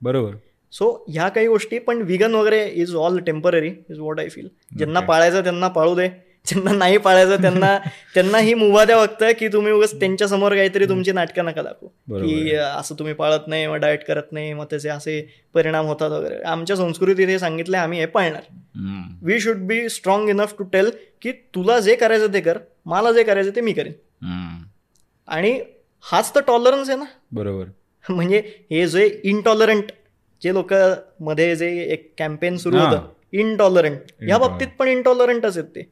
बरोबर. 0.00 0.34
सो 0.72 1.04
ह्या 1.08 1.28
काही 1.28 1.46
गोष्टी 1.46 1.78
पण 1.78 2.02
विगन 2.02 2.34
वगैरे 2.34 2.64
is 2.66 2.94
all 2.94 3.18
temporary 3.18 3.70
is 3.90 3.98
what 3.98 4.20
I 4.20 4.28
feel 4.28 4.48
ज्यांना. 4.78 5.00
पाळायचं 5.00 5.42
त्यांना 5.42 5.68
पाळू 5.68 5.94
दे. 5.94 6.08
ज्यांना 6.46 6.72
नाही 6.72 6.98
पाळायचं 6.98 7.42
त्यांना 7.42 7.78
त्यांना 8.14 8.38
ही 8.38 8.54
मुभा 8.54 8.84
द्या 8.84 9.06
फक्त 9.06 9.24
की 9.38 9.48
तुम्ही 9.48 9.72
उगाच 9.72 10.00
त्यांच्यासमोर 10.00 10.54
काहीतरी 10.54 10.84
तुमची 10.88 11.12
नाटकं 11.12 11.44
नका 11.44 11.62
दाखवू. 11.62 11.88
की 12.26 12.54
असं 12.54 12.94
तुम्ही 12.98 13.14
पाळत 13.14 13.40
नाही 13.46 13.66
मग 13.66 13.74
डाएट 13.74 14.04
करत 14.04 14.32
नाही 14.32 14.52
मग 14.52 14.64
त्याचे 14.64 14.88
असे 14.88 15.28
परिणाम 15.54 15.86
होतात 15.86 16.10
वगैरे. 16.10 16.42
आमच्या 16.42 16.76
संस्कृतीत 16.76 17.28
हे 17.28 17.38
सांगितलं 17.38 17.78
आम्ही 17.78 17.98
हे 17.98 18.06
पाळणार. 18.06 18.42
We 19.22 19.40
should 19.40 19.56
be 19.56 19.88
strong 19.88 20.28
enough 20.28 20.54
to 20.58 20.64
tell 20.64 20.90
की 21.22 21.32
तुला 21.32 21.80
जे 21.80 21.94
करायचं 21.94 22.32
ते 22.34 22.40
कर 22.40 22.58
मला 22.86 23.12
जे 23.12 23.22
करायचं 23.22 23.50
ते 23.56 23.60
मी 23.60 23.72
करेन. 23.72 23.92
आणि 25.28 25.60
हाच 26.00 26.34
तर 26.34 26.40
टॉलरन्स 26.40 26.90
आहे 26.90 26.98
ना. 26.98 27.04
बरोबर. 27.32 27.64
म्हणजे 28.10 28.38
हे 28.70 28.86
जे 28.86 29.20
इनटॉलरंट 29.24 29.84
जे 30.42 30.54
लोक 30.54 30.74
मध्ये 31.20 31.56
जे 31.56 31.82
एक 31.82 32.14
कॅम्पेन 32.18 32.56
सुरू. 32.56 32.76
होतं 32.78 33.08
इनटॉलरंट 33.32 33.92
या 33.92 34.18
Intolerant. 34.20 34.48
बाबतीत 34.48 34.66
पण 34.78 34.88
इनटॉलरंटच 34.88 35.58
आहेत 35.58 35.68
ते. 35.68 35.82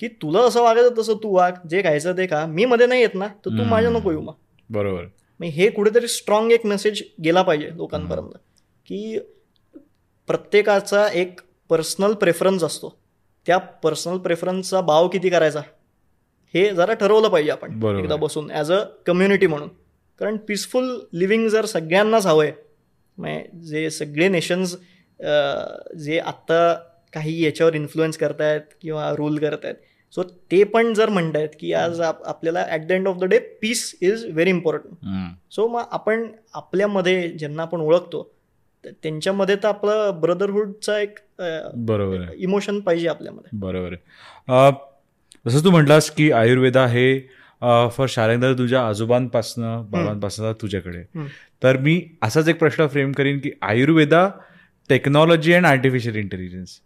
की 0.00 0.08
तुला 0.08 0.38
असं 0.38 0.62
वागायचं 0.62 0.94
तसं 0.98 1.14
तू 1.14 1.34
वाग. 1.36 1.52
जे 1.70 1.82
खायचं 1.82 2.12
ते 2.12 2.26
खा. 2.26 2.46
मी 2.46 2.64
मध्ये 2.64 2.86
नाही 2.86 3.00
येत 3.00 3.14
ना 3.14 3.26
तर 3.26 3.50
तू. 3.58 3.64
माझ्या 3.64 3.90
नको 3.90 4.10
येऊ 4.10 4.20
मग. 4.20 4.32
बरोबर. 4.70 5.04
मग 5.40 5.46
हे 5.46 5.70
कुठेतरी 5.70 6.08
स्ट्रॉंग 6.08 6.52
एक 6.52 6.66
मेसेज 6.66 7.02
गेला 7.24 7.42
पाहिजे 7.42 7.70
लोकांपर्यंत. 7.76 8.30
की 8.86 9.18
प्रत्येकाचा 10.26 11.08
एक 11.14 11.40
पर्सनल 11.68 12.12
प्रेफरन्स 12.12 12.64
असतो. 12.64 13.00
त्या 13.46 13.58
पर्सनल 13.58 14.18
प्रेफरन्सचा 14.18 14.80
भाव 14.80 15.08
किती 15.08 15.28
करायचा? 15.28 15.60
हे 16.54 16.74
जरा 16.74 16.94
ठरवलं 16.94 17.28
पाहिजे 17.28 17.50
आपण. 17.50 17.98
एकदा 17.98 18.16
बसून. 18.16 18.50
ॲज 18.50 18.72
अ 18.72 18.84
कम्युनिटी 19.06 19.46
म्हणून. 19.46 19.68
कारण 20.18 20.36
पीसफुल 20.36 21.00
लिव्हिंग 21.12 21.48
जर 21.48 21.64
सगळ्यांनाच 21.64 22.26
हवं 22.26 22.44
आहे 22.44 22.52
म्हणजे 23.18 23.60
जे 23.60 23.90
सगळे 23.90 24.28
नेशन्स 24.28 24.76
जे 25.98 26.18
आत्ता 26.18 26.74
काही 27.12 27.44
याच्यावर 27.44 27.74
इन्फ्लुएन्स 27.74 28.16
करतायत 28.16 28.60
किंवा 28.82 29.14
रूल 29.18 29.38
करतायत. 29.38 29.74
सो 30.14 30.22
ते 30.22 30.64
पण 30.64 30.94
जर 30.94 31.08
म्हणतायत 31.08 31.48
की 31.60 31.72
आज 31.72 32.00
आप- 32.00 32.24
आपल्याला 32.26 32.66
at 32.68 32.80
the 32.80 32.90
end 32.90 33.08
of 33.08 33.16
the 33.16 33.24
day 33.24 33.38
peace 33.38 33.98
is 34.02 34.26
very 34.32 34.50
important. 34.50 34.92
So 35.52 35.68
मग 35.68 35.82
आपण 35.90 36.28
आपल्यामध्ये 36.54 37.28
ज्यांना 37.28 37.62
आपण 37.62 37.80
ओळखतो 37.80 38.34
त्यांच्यामध्ये 38.84 39.56
तर 39.56 39.68
आपलं 39.68 40.20
ब्रदरहूडचा 40.20 40.98
एक 40.98 41.18
बरोबर 41.74 42.20
आहे. 42.20 42.36
इमोशन 42.36 42.80
पाहिजे 42.80 43.08
आपल्यामध्ये. 43.08 43.58
बरोबर 43.58 43.92
आहे. 43.92 43.96
जसं 45.50 45.64
तू 45.64 45.70
म्हटलास 45.70 46.10
की 46.10 46.30
आयुर्वेदा 46.30 46.86
हे 46.86 47.18
फॉर 47.90 48.06
शारेंदर 48.08 48.52
तुझ्या 48.52 48.88
आजोबांपासनं 48.88 49.84
बाबांपासनं 49.90 50.52
तुझ्याकडे. 50.52 51.02
तर 51.62 51.76
मी 51.76 52.08
असाच 52.22 52.48
एक 52.48 52.58
प्रश्न 52.58 52.86
फ्रेम 52.86 53.12
करीन 53.12 53.38
की 53.38 53.50
Ayurveda 53.62 54.30
technology 54.90 55.52
and 55.52 55.66
artificial 55.66 56.16
intelligence 56.16 56.80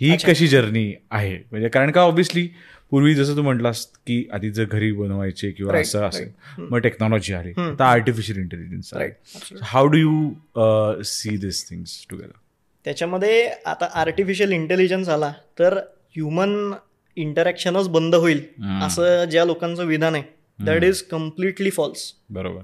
ही. 0.00 0.16
कशी 0.26 0.46
जर्नी 0.48 0.92
आहे 1.10 1.36
म्हणजे 1.50 1.68
कारण 1.68 1.90
का 1.90 2.02
ऑब्व्हियसली 2.02 2.48
पूर्वी 2.90 3.14
जसं 3.14 3.36
तू 3.36 3.42
म्हटलास 3.42 3.84
की 4.06 4.28
आधी 4.32 4.50
जर 4.50 4.64
घरी 4.64 4.90
बनवायचे 4.92 5.50
किंवा 5.50 5.78
असं. 5.78 6.02
असेल. 6.02 6.28
मग 6.58 6.78
टेक्नॉलॉजी 6.78 7.32
आली. 7.34 7.50
आता 7.50 7.84
artificial 7.84 8.38
intelligence 8.38 8.92
right 8.94 9.58
how 9.62 9.86
do 9.86 9.98
you 9.98 11.02
see 11.04 11.36
this 11.36 11.70
things 11.70 12.06
together 12.10 12.38
त्याच्यामध्ये 12.84 13.48
आता 13.66 13.88
आर्टिफिशियल 13.94 14.52
इंटेलिजन्स 14.52 15.08
आला 15.08 15.32
तर 15.58 15.78
ह्युमन 16.10 16.72
इंटरॅक्शनच 17.16 17.88
बंद 17.88 18.14
होईल. 18.14 18.42
असं 18.82 19.24
ज्या 19.24 19.44
लोकांचं 19.44 19.84
विधान 19.84 20.14
आहे 20.14 20.22
दॅट 20.64 20.84
इज 20.84 21.02
कम्प्लिटली 21.02 21.70
फॉल्स 21.70 22.12
बरोबर 22.30 22.60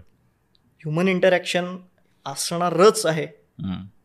ह्युमन 0.80 1.08
इंटरॅक्शन 1.08 1.64
असणारच 2.26 3.06
आहे. 3.06 3.26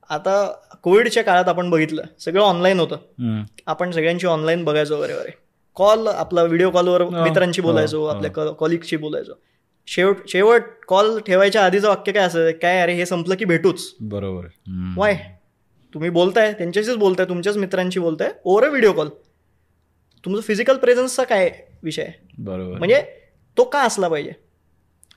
आता 0.10 0.36
कोविडच्या 0.84 1.24
काळात 1.24 1.48
आपण 1.50 1.70
बघितलं 1.70 2.02
सगळं 2.20 2.42
ऑनलाईन 2.44 2.80
होतं. 2.80 3.44
आपण 3.68 3.92
सगळ्यांची 3.92 4.28
ऑनलाईन 4.28 4.64
बघायचो 4.64 4.98
वगैरे 4.98 5.14
वगैरे. 5.14 5.32
कॉल 5.78 6.08
आपला 6.08 6.44
व्हिडिओ 6.44 6.70
कॉलवर 6.70 7.02
हा, 7.04 7.24
मित्रांशी 7.24 7.62
हा, 7.62 7.68
बोलायचो 7.68 8.06
हा. 8.06 8.16
आपल्या 8.16 8.52
कॉलिगशी 8.52 8.98
बोलायचो. 8.98 9.34
शेवट 9.88 10.28
शेवट 10.30 10.62
कॉल 10.88 11.18
ठेवायच्या 11.20 11.64
आधीचं 11.66 11.88
वाक्य 11.88 12.12
काय 12.12 12.24
असं 12.24 12.50
काय 12.62 12.80
अरे 12.82 12.94
हे 12.94 13.06
संपलं 13.06 13.36
की 13.36 13.46
भेटूच. 13.46 13.82
बरोबर. 14.02 14.46
वाय 14.98 15.16
तुम्ही 15.94 16.10
बोलताय 16.10 16.52
त्यांच्याशीच 16.54 16.96
बोलताय 16.96 17.26
तुमच्याच 17.26 17.58
मित्रांशी 17.58 18.00
बोलताय 18.00 18.32
ओव्हर 18.46 18.66
अ 18.66 18.70
व्हिडिओ 18.70 18.92
कॉल 18.94 19.10
तुमचं 20.26 20.42
फिजिकल 20.42 20.78
प्रेझन्सचा 20.78 21.24
काय 21.24 21.50
विषय? 21.84 22.08
बरोबर 22.38 22.78
म्हणजे 22.78 23.02
तो 23.58 23.64
का 23.64 23.82
असला 23.82 24.08
पाहिजे? 24.08 24.32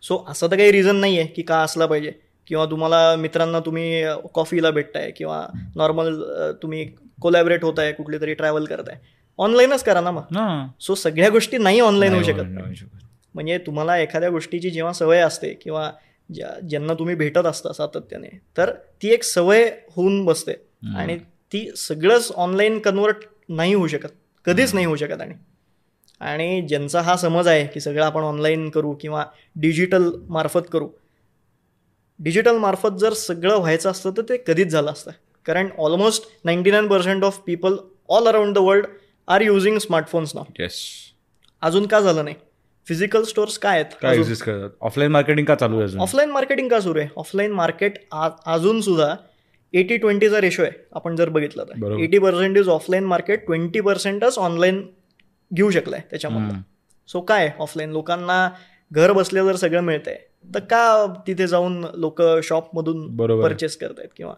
सो 0.03 0.24
असं 0.28 0.51
तर 0.51 0.57
काही 0.57 0.72
रिझन 0.72 0.97
नाही 0.97 1.18
आहे 1.18 1.26
की 1.26 1.43
का 1.43 1.59
असला 1.62 1.86
पाहिजे. 1.86 2.12
किंवा 2.51 2.64
तुम्हाला 2.66 3.16
मित्रांना 3.16 3.61
तुम्ही 3.61 4.05
कॉफीला 4.34 4.70
भेटताय 4.70 5.11
किंवा 5.11 5.46
नॉर्मल 5.76 6.22
तुम्ही 6.62 6.84
कोलॅबरेट 7.20 7.64
होत 7.64 7.78
आहे 7.78 7.92
कुठली 7.92 8.20
तरी 8.20 8.34
ट्रॅव्हल 8.34 8.64
करताय. 8.64 8.96
ऑनलाईनच 9.38 9.82
करा 9.84 10.01
ना 10.01 10.11
मग. 10.11 10.22
सो 10.80 10.94
सगळ्या 10.94 11.28
गोष्टी 11.28 11.59
नाही 11.59 11.80
ऑनलाईन 11.80 12.12
होऊ 12.12 12.22
शकत. 12.22 12.40
म्हणजे 13.34 13.59
तुम्हाला 13.59 13.98
एखाद्या 13.98 14.30
गोष्टीची 14.30 14.70
जेव्हा 14.70 14.92
सवय 14.92 15.18
असते 15.18 15.53
किंवा 15.55 15.90
ज्या 16.34 16.48
ज्यांना 16.68 16.94
तुम्ही 16.94 17.14
भेटत 17.14 17.46
असता 17.46 17.72
सातत्याने 17.72 18.38
तर 18.57 18.70
ती 19.03 19.09
एक 19.09 19.22
सवय 19.22 19.70
होऊन 19.96 20.24
बसते. 20.24 20.55
आणि 20.96 21.18
ती 21.53 21.70
सगळंच 21.76 22.32
ऑनलाईन 22.34 22.78
कन्वर्ट 22.78 23.16
नाही 23.48 23.74
होऊ 23.74 23.86
शकत. 23.86 24.09
कधीच 24.46 24.74
नाही 24.74 24.86
होऊ 24.86 24.96
शकत 24.96 25.20
आणि. 25.20 25.34
आणि 26.20 26.61
ज्यांचा 26.62 27.01
हा 27.01 27.16
समज 27.16 27.48
आहे 27.48 27.66
की 27.66 27.80
सगळं 27.80 28.05
आपण 28.05 28.22
ऑनलाईन 28.22 28.70
करू 28.70 28.94
किंवा 29.01 29.24
डिजिटल 29.57 30.11
मार्फत 30.28 30.61
करू 30.72 30.88
डिजिटल 32.21 32.57
मार्फत 32.59 32.99
जर 33.01 33.12
सगळं 33.12 33.57
व्हायचं 33.59 33.91
असतं 33.91 34.11
तर 34.16 34.23
ते 34.29 34.37
कधीच 34.47 34.68
झालं 34.68 34.91
असतं. 34.93 35.11
कारण 35.47 35.68
almost 35.79 36.25
ninety 36.45 36.71
nine 36.71 36.87
percent 36.89 37.25
of 37.25 37.39
people 37.47 37.77
all 38.09 38.27
around 38.29 38.55
the 38.55 38.59
world 38.59 38.87
are 39.29 39.41
using 39.41 39.79
smartphones 39.79 40.35
now 40.35 40.45
yes 40.59 40.79
अजून 41.62 41.87
का 41.87 42.01
झालं 42.01 42.25
नाही? 42.25 42.37
फिजिकल 42.87 43.23
स्टोअर्स 43.25 43.59
काय 43.59 43.81
आहेत? 43.81 44.73
ऑफलाईन 44.81 45.11
मार्केटिंग 45.12 45.47
का 45.47 45.55
चालू 45.55 45.81
आहे 45.81 45.97
ऑफलाईन 45.99 46.31
मार्केटिंग 46.31 46.68
का 46.68 46.81
सुरू 46.81 46.99
आहे? 47.01 47.09
ऑफलाईन 47.16 47.53
मार्केट 47.53 47.99
अजून 48.47 48.81
सुद्धा 48.81 49.14
एटी 49.75 49.97
ट्वेंटीचा 49.97 50.41
रेशो 50.41 50.62
आहे 50.62 50.73
आपण 50.95 51.16
जर 51.16 51.29
बघितलं 51.29 51.64
तर. 51.64 51.99
Eighty 51.99 52.18
percent 52.18 52.57
is 52.59 52.68
offline 52.68 53.05
market 53.05 53.45
twenty 53.47 53.81
पर्सेंटच 53.81 54.39
online 54.39 54.83
घेऊ 55.51 55.71
शकलाय 55.71 56.01
त्याच्यामधलं 56.11 56.49
हम्म. 56.49 56.61
सो 57.09 57.21
काय 57.21 57.51
ऑफलाईन 57.59 57.91
लोकांना 57.91 58.49
घर 58.91 59.12
बसल्या 59.12 59.45
जर 59.45 59.57
सगळं 59.57 59.81
मिळतंय 59.81 60.18
तर 60.45 60.61
का 60.61 61.07
तिथे 61.26 61.47
जाऊन 61.47 61.84
लोक 61.95 62.22
शॉपमधून. 62.45 63.16
परचेस 63.16 63.76
करतायत 63.76 64.09
किंवा 64.16 64.34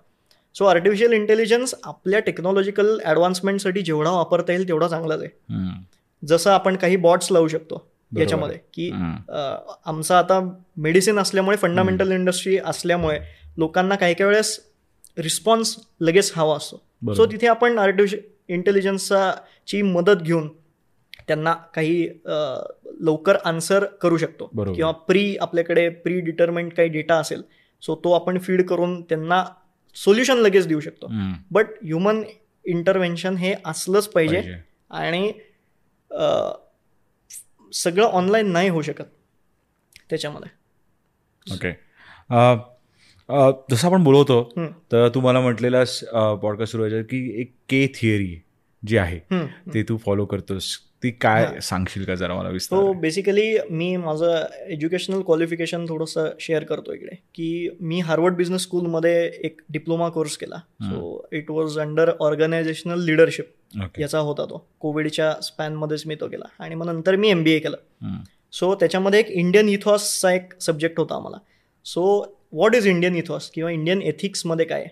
सो 0.57 0.65
आर्टिफिशियल 0.65 1.13
इंटेलिजन्स 1.13 1.75
आपल्या 1.85 2.21
टेक्नॉलॉजिकल 2.21 2.99
ॲडव्हान्समेंटसाठी 3.05 3.83
जेवढा 3.83 4.11
वापरता 4.11 4.53
येईल 4.53 4.67
तेवढा 4.69 4.89
चांगलाच 4.89 5.23
आहे. 5.23 5.31
जसं 6.23 6.51
आपण 6.51 6.77
काही 6.77 6.97
बॉट्स 6.97 7.33
लावू 7.33 7.49
शकतो 7.49 7.87
याच्यामध्ये 8.13 8.59
की 8.75 8.91
आमचा 8.91 10.19
आता 10.19 10.41
मेडिसिन 10.77 11.19
असल्यामुळे 11.19 11.57
फंडामेंटल 11.57 12.13
इंडस्ट्री 12.13 12.59
असल्यामुळे 12.59 13.19
लोकांना 13.57 13.95
काही 13.95 14.15
काही 14.15 14.29
वेळेस 14.29 14.59
रिस्पॉन्स 15.19 15.77
लगेच 16.01 16.33
हवा 16.37 16.57
असतो. 16.57 17.15
सो 17.15 17.27
तिथे 17.27 17.47
आपण 17.47 17.79
आर्टिफिशियल 17.79 18.23
इंटेलिजन्सचा 18.49 19.33
ची 19.67 19.83
मदत 19.83 20.23
घेऊन 20.23 20.49
त्यांना 21.29 21.53
काही 21.75 22.09
लवकर 23.01 23.37
आन्सर 23.45 23.85
करू 24.01 24.17
शकतो. 24.17 24.47
किंवा 24.75 24.91
प्री 25.07 25.37
आपल्याकडे 25.37 25.89
प्री 25.89 26.21
डिटर्मेंट 26.21 26.73
काही 26.75 26.89
डेटा 26.89 27.17
असेल 27.17 27.43
सो 27.83 28.01
तो 28.05 28.13
आपण 28.13 28.39
फीड 28.39 28.63
करून 28.67 29.01
त्यांना 29.03 29.45
सोल्युशन 29.97 30.39
लगेच 30.39 30.67
देऊ 30.67 30.81
शकतो. 30.81 31.09
बट 31.51 31.67
ह्युमन 31.83 32.23
इंटरव्हेन्शन 32.65 33.37
हे 33.37 33.55
असलंच 33.65 34.09
पाहिजे. 34.09 34.43
आणि 34.91 35.33
सगळं 37.73 38.05
ऑनलाईन 38.05 38.51
नाही 38.53 38.69
होऊ 38.69 38.83
शकत 38.83 39.05
त्याच्यामध्ये 40.11 40.51
ओके 41.47 41.71
जसं 43.71 43.89
आपण 43.89 44.05
बोलवतो. 44.05 44.43
तर 44.93 45.09
तू 45.09 45.21
मला 45.21 45.41
म्हटलेलास 45.41 45.99
पॉडकास्ट 46.43 46.73
सुरू 46.73 47.03
की 47.03 47.41
एक 47.41 47.55
के 47.69 47.87
थिअरी 47.95 48.35
जी 48.83 48.97
आहे. 48.97 49.19
ते 49.75 49.83
तू 49.83 49.97
फॉलो 49.97 50.25
करतोस 50.27 50.77
ती 51.03 51.11
काय 51.11 51.61
सांगशील 51.63 52.05
का 52.05 52.15
जरा 52.15 52.35
मला 52.35 52.49
सो 52.49 52.53
विस्तार? 52.53 52.93
बेसिकली 52.93 53.59
मी 53.71 53.97
माझं 53.97 54.45
एज्युकेशनल 54.67 55.21
क्वालिफिकेशन 55.21 55.85
थोडंसं 55.89 56.29
शेअर 56.41 56.65
करतो 56.65 56.93
इकडे. 56.93 57.15
की 57.35 57.69
मी 57.81 58.01
हार्वर्ड 58.01 58.35
बिझनेस 58.35 58.63
स्कूलमध्ये 58.63 59.25
एक 59.45 59.61
डिप्लोमा 59.71 60.09
कोर्स 60.09 60.37
केला. 60.37 60.57
So 60.83 61.27
it 61.33 61.51
was 61.51 61.79
under 61.79 62.13
organisational 62.21 63.05
leadership 63.05 63.99
याचा 63.99 64.19
होता 64.19 64.45
तो. 64.45 64.67
कोविडच्या 64.81 65.33
स्पॅनमध्येच 65.43 66.07
मी 66.07 66.15
तो 66.15 66.29
केला. 66.29 66.45
आणि 66.59 66.75
मग 66.75 66.87
नंतर 66.87 67.17
मी 67.17 67.31
एम 67.31 67.43
बी 67.45 67.53
ए 67.53 67.59
केलं. 67.59 67.77
सो 68.53 68.75
त्याच्यामध्ये 68.75 69.21
एक 69.21 69.31
इंडियन 69.31 69.69
इथॉसचा 69.69 70.33
एक 70.33 70.55
सब्जेक्ट 70.61 70.99
होता 70.99 71.15
आम्हाला. 71.15 71.39
So 71.85 72.05
what 72.53 72.75
is 72.75 72.87
Indian 72.87 73.17
ethos 73.17 73.51
किंवा 73.51 73.71
इंडियन 73.71 74.03
एथिक्समध्ये 74.03 74.67
काय. 74.67 74.87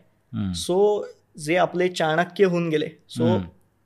सो 0.54 1.06
जे 1.38 1.56
आपले 1.56 1.88
चाणक्य 1.88 2.44
होऊन 2.44 2.68
गेले. 2.68 2.88
सो. 3.08 3.38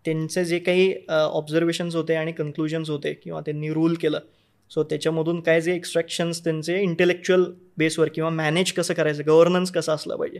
त्यांचे 0.04 0.44
जे 0.44 0.58
काही 0.58 0.94
ऑब्झर्वेशन्स 1.08 1.94
होते 1.96 2.14
आणि 2.14 2.32
कन्क्लुजन्स 2.32 2.90
होते 2.90 3.12
किंवा 3.12 3.40
त्यांनी 3.40 3.70
रूल 3.70 3.94
केलं 3.94 4.20
सो 4.70 4.84
त्याच्यामधून 4.84 5.40
काय 5.40 5.60
जे 5.60 5.74
एक्स्ट्रॅक्शन्स 5.74 6.44
त्यांचे 6.44 6.80
इंटेलेक्च्युअल 6.82 7.44
बेसवर 7.78 8.08
किंवा 8.14 8.30
मॅनेज 8.30 8.72
कसं 8.72 8.94
करायचं 8.94 9.22
गव्हर्नन्स 9.26 9.70
कसं 9.70 9.92
असलं 9.92 10.16
पाहिजे. 10.16 10.38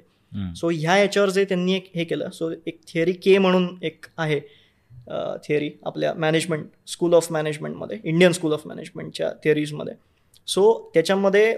सो 0.57 0.69
ह्या 0.71 0.97
याच्यावर 0.99 1.31
जे 1.31 1.45
त्यांनी 1.45 1.75
एक 1.75 1.91
हे 1.95 2.05
केलं 2.05 2.31
सो 2.31 2.51
एक 2.67 2.81
थिअरी 2.89 3.12
के 3.12 3.39
म्हणून 3.39 3.77
एक 3.83 4.07
आहे 4.19 4.41
थिअरी 5.45 5.71
आपल्या 5.87 6.15
मॅनेजमेंट 6.15 6.67
स्कूल 6.87 7.15
ऑफ 7.15 7.33
मॅनेजमेंटमध्ये 7.33 7.99
इंडियन 8.05 8.33
स्कूल 8.33 8.53
ऑफ 8.53 8.67
मॅनेजमेंटच्या 8.67 9.31
थिअरीजमध्ये 9.45 9.95
सो 10.47 10.91
त्याच्यामध्ये 10.95 11.57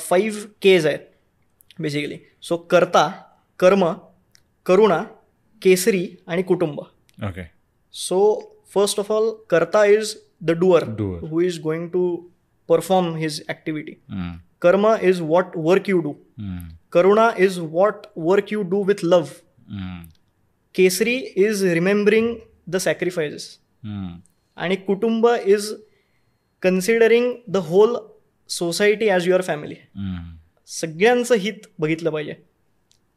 फाईव्ह 0.00 0.46
केज 0.62 0.86
आहेत 0.86 0.98
बेसिकली 1.78 2.16
सो 2.42 2.56
कर्ता 2.56 3.08
कर्म 3.58 3.92
करुणा 4.66 5.02
केसरी 5.62 6.06
आणि 6.26 6.42
कुटुंब 6.42 6.80
okay 7.28 7.42
so 7.94 8.18
first 8.74 9.00
of 9.00 9.10
all 9.12 9.30
karta 9.50 9.84
is 9.84 10.14
the 10.42 10.50
doer. 10.58 10.84
Who 11.22 11.40
is 11.40 11.60
going 11.60 11.88
to 11.90 12.16
perform 12.68 13.14
his 13.16 13.42
activity 13.48 13.92
hmm. 14.08 14.36
Karma 14.62 14.86
is 15.02 15.20
what 15.20 15.56
work 15.56 15.88
you 15.88 16.00
do. 16.00 16.12
Karuna 16.92 17.30
is 17.38 17.58
what 17.58 18.06
work 18.16 18.52
you 18.52 18.62
do 18.70 18.82
with 18.84 19.04
love. 19.04 19.30
Kesari 20.74 21.16
is 21.36 21.64
remembering 21.64 22.34
the 22.68 22.76
sacrifices. 22.76 23.48
आणि 24.56 24.76
kutumb 24.76 25.26
is 25.26 25.72
considering 26.62 27.32
the 27.48 27.56
whole 27.68 27.96
society 28.50 29.08
as 29.08 29.28
your 29.28 29.42
family. 29.42 29.74
सगळ्यांचं 30.68 31.34
हित 31.34 31.66
बघितलं 31.78 32.10
पाहिजे 32.10 32.34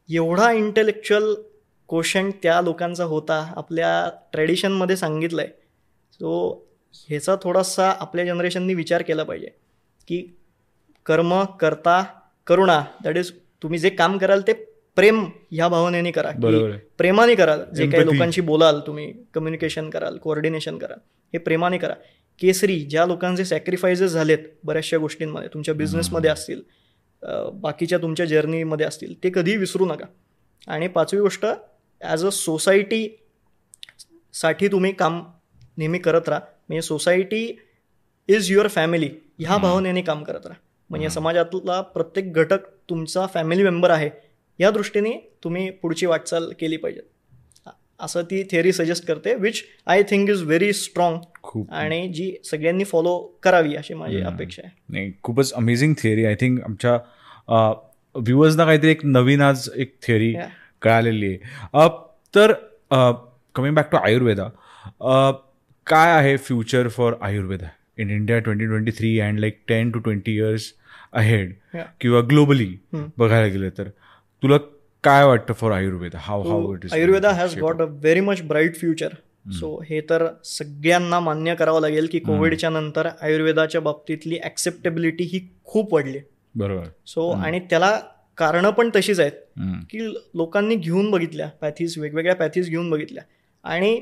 एवढा 0.10 0.52
intellectual 0.52 1.34
question 1.90 2.30
त्या 2.44 2.62
लोकांचा 2.62 3.04
होता 3.04 3.54
आपल्या 3.58 4.10
ट्रेडिशनमध्ये 4.34 4.98
सांगितलं 4.98 5.42
आहे 5.42 5.50
सो 6.14 6.32
ह्याचा 7.10 7.36
थोडासा 7.44 7.90
आपल्या 8.00 8.26
जनरेशननी 8.26 8.74
विचार 8.74 9.02
केला 9.02 9.24
पाहिजे 9.24 9.48
की 10.08 10.22
कर्म 11.06 11.42
करता 11.60 12.04
करुणा 12.48 12.84
दॅट 13.04 13.18
इज 13.18 13.32
तुम्ही 13.64 13.80
जे 13.80 13.90
काम 13.90 14.18
कराल 14.18 14.42
ते 14.48 14.54
प्रेम 14.98 15.24
ह्या 15.52 15.68
भावनेने 15.68 16.12
करा. 16.12 16.32
प्रेमाने 16.98 17.36
कराल 17.36 17.64
जे 17.76 17.88
काही. 17.88 18.06
लोकांशी 18.06 18.42
बोलाल 18.42 18.80
तुम्ही 18.80 19.12
कम्युनिकेशन 19.34 19.90
कराल 19.90 20.18
कोऑर्डिनेशन 20.18 20.78
कराल 20.78 21.00
हे 21.34 21.38
प्रेमाने 21.40 21.78
करा. 21.78 21.94
केसरी 22.42 22.80
ज्या 22.80 23.06
लोकांचे 23.06 23.46
सॅक्रिफायसेस 23.46 24.12
झालेत 24.12 24.38
बऱ्याचशा 24.64 24.98
गोष्टींमध्ये 24.98 25.50
तुमच्या 25.54 25.74
बिझनेसमध्ये 25.74 26.32
असतील 26.32 26.62
बाकीच्या 27.54 27.98
तुमच्या 27.98 28.26
जर्नीमध्ये 28.26 28.86
असतील 28.86 29.14
ते 29.24 29.30
कधीही 29.34 29.58
विसरू 29.58 29.86
नका. 29.86 30.06
आणि 30.68 30.88
पाचवी 30.88 31.20
गोष्ट 31.20 31.46
ॲज 32.02 32.26
अ 32.26 32.30
सोसायटी 32.30 33.08
साठी 34.34 34.68
तुम्ही 34.68 34.92
काम 34.94 35.22
नेहमी 35.78 36.00
करत 36.00 36.30
राहा. 36.30 36.40
म्हणजे 36.70 36.82
सोसायटी 36.82 37.46
इज 38.30 38.52
युअर 38.52 38.68
फॅमिली 38.68 39.10
ह्या 39.40 39.58
भावनेने 39.58 40.02
काम 40.02 40.24
करत 40.24 40.46
राहा. 40.46 40.60
म्हणजे 40.90 41.10
समाजातला 41.10 41.80
प्रत्येक 41.94 42.34
घटक 42.34 42.68
तुमचा 42.90 43.26
फॅमिली 43.34 43.64
मेंबर 43.64 43.90
आहे. 43.90 44.10
या 44.60 44.70
दृष्टीने 44.72 45.12
तुम्ही 45.44 45.70
पुढची 45.72 46.06
वाटचाल 46.06 46.52
केली 46.60 46.78
पाहिजे. 46.78 47.02
असं 48.00 48.24
ती 48.24 48.42
थेअरी 48.44 48.72
सजेस्ट 48.74 49.06
करते 49.08 49.34
which 49.36 49.62
I 49.88 50.04
think 50.10 50.30
is 50.30 50.42
very 50.44 50.72
strong 50.74 51.18
खूप. 51.44 51.72
आणि 51.72 52.08
जी 52.08 52.32
सगळ्यांनी 52.46 52.84
फॉलो 52.84 53.18
करावी 53.44 53.76
अशी 53.76 53.94
माझी 53.94 54.22
अपेक्षा 54.22 54.62
आहे. 54.66 54.72
नाही 54.90 55.12
खूपच 55.24 55.54
अमेझिंग 55.54 55.94
थिअरी 55.98 56.26
आय 56.26 56.36
थिंक 56.40 56.60
आमच्या 56.64 56.98
व्ह्युअर्सना 58.16 58.66
काहीतरी 58.66 58.92
एक 58.92 59.06
नवीन 59.06 59.42
आज 59.42 59.70
एक 59.76 59.96
थिअरी 60.04 60.34
Yeah. 60.34 60.50
कळालेली 60.84 61.28
आहे. 61.28 61.88
तर 62.34 62.54
कमिंग 63.56 63.76
बॅक 63.76 63.92
टू 63.92 63.98
आयुर्वेदा 63.98 64.50
काय 65.88 66.12
आहे 66.12 66.36
future 66.38 66.88
for 66.88 67.14
Ayurveda 67.22 67.68
in 68.02 68.10
India 68.10 68.40
twenty 68.40 68.66
twenty 68.66 68.92
three 68.98 69.20
and 69.20 69.40
like 69.40 69.60
ten 69.68 69.92
to 69.92 70.00
twenty 70.00 70.36
years 70.36 70.72
ahead. 71.14 71.54
किंवा 72.02 72.22
ग्लोबली 72.30 72.66
हम्म. 72.94 73.06
बघायला 73.18 73.48
गेलं 73.48 73.70
तर 73.78 73.90
तुला 74.44 74.58
काय 75.04 75.24
वाटतं 75.26 75.54
for 75.54 75.72
Ayurveda 75.72 76.20
how 76.22 76.44
how 76.50 76.74
it 76.76 76.86
is 76.86 76.94
Ayurveda 76.94 77.32
has 77.34 77.58
got 77.60 77.82
a 77.82 77.86
very 77.86 78.20
much 78.22 78.42
bright 78.48 78.76
future 78.80 79.14
so 79.52 79.70
हे 79.90 80.00
तर 80.10 80.26
सगळ्यांना 80.46 81.20
मान्य 81.20 81.56
करावं 81.56 81.82
लागेल 81.82 82.08
की 82.12 82.20
कोविडच्या 82.20 82.70
नंतर 82.70 83.08
आयुर्वेदाच्या 83.22 83.82
बाबतीतली 83.82 84.38
ऍक्सेप्टेबिलिटी 84.46 85.24
ही 85.24 85.40
खूप 85.64 85.94
वाढली. 85.94 86.20
बरोबर. 86.56 86.86
सो 87.06 87.30
आणि 87.32 87.60
त्याला 87.70 87.92
कारणं 88.38 88.70
पण 88.70 88.90
तशीच 88.96 89.20
आहेत. 89.20 89.32
की 89.90 90.14
लोकांनी 90.36 90.76
घेऊन 90.76 91.12
बघितल्या 91.12 91.48
पॅथीज 91.62 91.98
वेगवेगळ्या 91.98 92.36
पॅथीज 92.36 92.70
घेऊन 92.70 92.90
बघितल्या. 92.90 93.24
आणि 93.64 94.02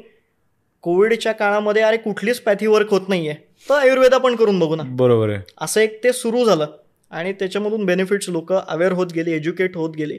कोविडच्या 0.81 1.31
काळामध्ये 1.31 1.81
अरे 1.81 1.97
कुठलीच 1.97 2.39
पॅथी 2.39 2.67
वर्क 2.67 2.89
होत 2.89 3.09
नाहीये 3.09 3.33
तर 3.69 3.73
आयुर्वेदा 3.73 4.17
पण 4.17 4.35
करून 4.35 4.59
बघू 4.59 4.75
ना. 4.75 4.83
बरोबर 4.85 5.29
आहे. 5.29 5.39
असं 5.61 5.81
एक 5.81 6.03
ते 6.03 6.13
सुरू 6.13 6.45
झालं. 6.45 6.67
आणि 7.11 7.33
त्याच्यामधून 7.33 7.85
बेनिफिट्स 7.85 8.29
लोक 8.29 8.53
अवेअर 8.53 8.91
होत 8.91 9.07
गेले 9.15 9.31
एज्युकेट 9.31 9.77
होत 9.77 9.95
गेले. 9.95 10.17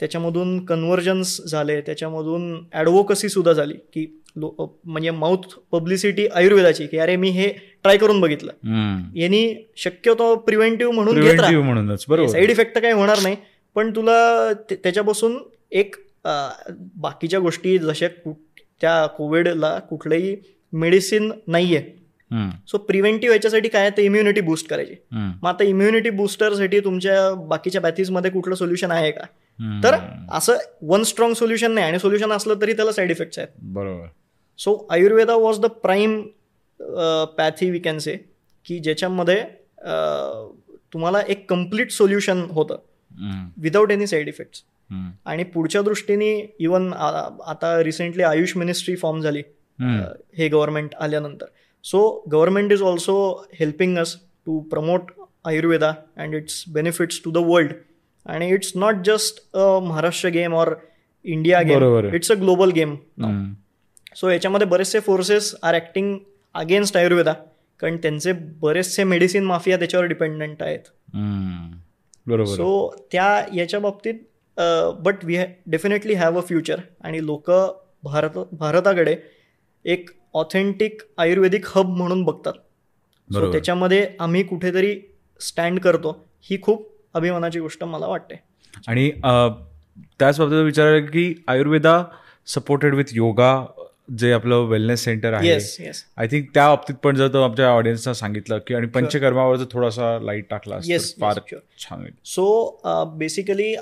त्याच्यामधून 0.00 0.64
कन्व्हर्जन्स 0.64 1.40
झाले 1.48 1.80
त्याच्यामधून 1.80 2.54
ॲडव्होकसी 2.72 3.28
सुद्धा 3.28 3.52
झाली 3.52 3.74
की 3.94 4.06
लो 4.36 4.78
म्हणजे 4.84 5.10
माउथ 5.10 5.54
पब्लिसिटी 5.72 6.26
आयुर्वेदाची 6.26 6.86
की 6.86 6.98
अरे 6.98 7.16
मी 7.16 7.28
हे 7.30 7.48
ट्राय 7.82 7.96
करून 7.96 8.20
बघितलं. 8.20 8.52
यांनी 9.14 9.54
शक्यतो 9.76 10.34
प्रिव्हेंटिव्ह 10.36 10.92
म्हणून 10.94 11.20
घेत 11.20 11.40
म्हणूनच 11.40 12.04
बरोबर 12.08 12.28
साईड 12.28 12.50
इफेक्ट 12.50 12.74
तर 12.74 12.80
काही 12.80 12.94
होणार 12.94 13.22
नाही 13.22 13.36
पण 13.76 13.90
तुला 13.96 14.52
त्याच्यापासून 14.70 15.38
एक 15.72 15.96
बाकीच्या 16.26 17.40
गोष्टी 17.40 17.78
जशा 17.78 18.08
त्या 18.80 19.06
कोविडला 19.06 19.78
कुठलंही 19.78 20.36
मेडिसिन 20.72 21.30
नाहीये. 21.46 21.82
सो 22.68 22.78
प्रिव्हेंटिव्ह 22.78 23.34
याच्यासाठी 23.34 23.68
काय 23.68 23.90
तर 23.90 24.02
इम्युनिटी 24.02 24.40
बूस्ट 24.40 24.68
करायची. 24.70 24.94
मग 25.12 25.48
आता 25.48 25.64
इम्युनिटी 25.64 26.10
बूस्टरसाठी 26.10 26.80
तुमच्या 26.80 27.32
बाकीच्या 27.48 27.80
पॅथीजमध्ये 27.80 28.30
कुठलं 28.30 28.54
सोल्युशन 28.54 28.90
आहे 28.90 29.10
का. 29.10 29.24
तर 29.84 29.94
असं 30.36 30.56
वन 30.82 31.02
स्ट्रॉंग 31.02 31.34
सोल्युशन 31.34 31.72
नाही. 31.72 31.86
आणि 31.86 31.98
सोल्युशन 31.98 32.32
असलं 32.32 32.60
तरी 32.62 32.72
त्याला 32.72 32.92
साईड 32.92 33.10
इफेक्ट्स 33.10 33.38
आहेत. 33.38 33.48
बरोबर. 33.62 34.06
So 34.58 34.86
Ayurveda 34.90 35.34
was 35.34 35.60
the 35.60 35.66
prime 35.82 36.20
pathy 37.38 37.70
we 37.70 37.78
can 37.78 37.98
say 37.98 38.16
की 38.66 38.78
ज्याच्यामध्ये 38.78 39.42
तुम्हाला 40.92 41.20
एक 41.28 41.48
कंप्लीट 41.50 41.90
सोल्युशन 41.90 42.40
होतं. 42.50 42.76
Without 43.56 43.90
any 43.90 44.06
side 44.06 44.28
effects. 44.28 44.62
आणि 45.24 45.44
पुढच्या 45.44 45.82
दृष्टीने 45.82 46.30
इवन 46.58 46.92
आता 46.92 47.82
रिसेंटली 47.84 48.22
आयुष 48.22 48.56
मिनिस्ट्री 48.56 48.96
फॉर्म 48.96 49.20
झाली 49.20 49.42
हे 50.38 50.48
गव्हर्नमेंट 50.48 50.94
आल्यानंतर. 50.94 51.46
So 51.84 52.08
government 52.32 52.72
is 52.72 52.82
also 52.82 53.16
helping 53.60 53.98
us 53.98 54.16
to 54.46 54.58
promote 54.70 55.10
Ayurveda 55.44 55.92
and 56.16 56.34
its 56.34 56.62
benefits 56.74 57.20
to 57.24 57.30
the 57.30 57.46
world 57.46 57.72
आणि 58.28 58.48
it's 58.50 58.72
not 58.76 59.04
just 59.06 59.40
a 59.54 59.78
Maharashtra 59.80 60.28
game 60.28 60.54
or 60.54 60.74
India 61.24 61.62
game. 61.62 62.14
It's 62.14 62.32
a 62.32 62.34
global 62.34 62.70
game. 62.70 62.94
So 64.16 64.28
याच्यामध्ये 64.30 64.66
बरेचसे 64.66 65.00
forces 65.00 65.54
are 65.62 65.74
acting 65.74 66.16
against 66.54 66.96
Ayurveda 66.96 67.32
कारण 67.80 67.96
त्यांचे 67.96 68.32
बरेचसे 68.60 69.04
medicine 69.04 69.44
mafia 69.44 69.76
त्याच्यावर 69.78 70.06
dependent 70.06 70.62
आहेत. 70.62 70.88
बरोबर. 72.26 72.54
So 72.54 72.94
त्या 73.12 73.44
याच्या 73.54 73.80
बाबतीत 73.80 74.14
but 75.04 75.24
we 75.24 75.36
definitely 75.66 76.14
have 76.14 76.38
a 76.38 76.42
future 76.42 76.80
आणि 77.00 77.24
लोक 77.26 77.50
भारत 78.02 78.38
भारताकडे 78.52 79.16
एक 79.84 80.10
ऑथेंटिक 80.34 81.02
आयुर्वेदिक 81.18 81.66
हब 81.68 81.96
म्हणून 81.96 82.22
बघतात 82.24 82.52
सो. 83.30 83.50
त्याच्यामध्ये 83.52 84.06
आम्ही 84.20 84.42
कुठेतरी 84.42 84.98
स्टँड 85.40 85.80
करतो 85.80 86.16
ही 86.50 86.60
खूप 86.62 86.88
अभिमानाची 87.16 87.60
गोष्ट 87.60 87.84
मला 87.84 88.06
वाटते. 88.06 88.40
आणि 88.88 89.10
त्याच 90.18 90.38
बाबतीत 90.38 90.62
विचार 90.64 90.98
की 91.02 91.32
आयुर्वेदा 91.48 92.02
सपोर्टेड 92.46 92.94
विथ 92.94 93.12
योगा 93.12 93.64
जे 94.18 94.32
आपलं 94.32 94.64
वेलनेस 94.68 95.04
सेंटर 95.04 95.32
आहे. 95.32 95.48
येस 95.48 95.76
येस 95.80 96.04
आय 96.16 96.26
थिंक 96.30 96.48
त्या 96.54 96.66
बाबतीत 96.68 96.94
पण 97.04 97.16
जर 97.16 97.28
तो 97.32 97.42
आमच्या 97.42 97.68
ऑडियन्सला 97.68 98.14
सांगितलं 98.14 98.58
की 98.66 98.74
आणि 98.74 98.86
पंचकर्मावर 98.86 99.56
जर 99.56 99.64
थोडासा 99.72 100.18
लाइट 100.18 100.48
टाकला 100.50 100.78
तर 100.78 100.98
फार. 101.20 101.38
छान 101.78 102.00
होईल. 102.00 102.12
सो 102.24 102.80
बेसिकली 103.18 103.74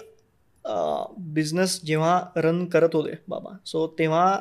बिझनेस 0.64 1.80
जेव्हा 1.84 2.20
रन 2.36 2.64
करत 2.66 2.94
होते 2.94 3.14
बाबा 3.28 3.56
सो 3.66 3.86
तेव्हा 3.98 4.36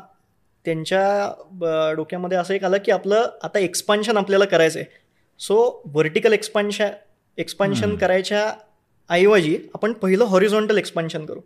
त्यांच्या 0.66 1.94
डोक्यामध्ये 1.96 2.38
असं 2.38 2.54
एक 2.54 2.64
आलं 2.64 2.78
की 2.86 2.92
आपलं 2.92 3.26
आता 3.44 3.60
एक्सपान्शन 3.60 4.18
आपल्याला 4.18 4.46
करायचं 4.46 4.80
आहे 4.80 5.02
सो 5.40 5.58
व्हर्टिकल 5.86 6.34
एक्सपान्शन 6.34 6.90
एक्सपान्शन 7.38 7.96
करायच्या 7.96 8.52
ऐवजी 9.14 9.58
आपण 9.74 9.94
पहिलं 9.94 10.26
हॉरिझॉन्टल 10.26 10.78
एक्सपान्शन 10.78 11.26
करू. 11.26 11.40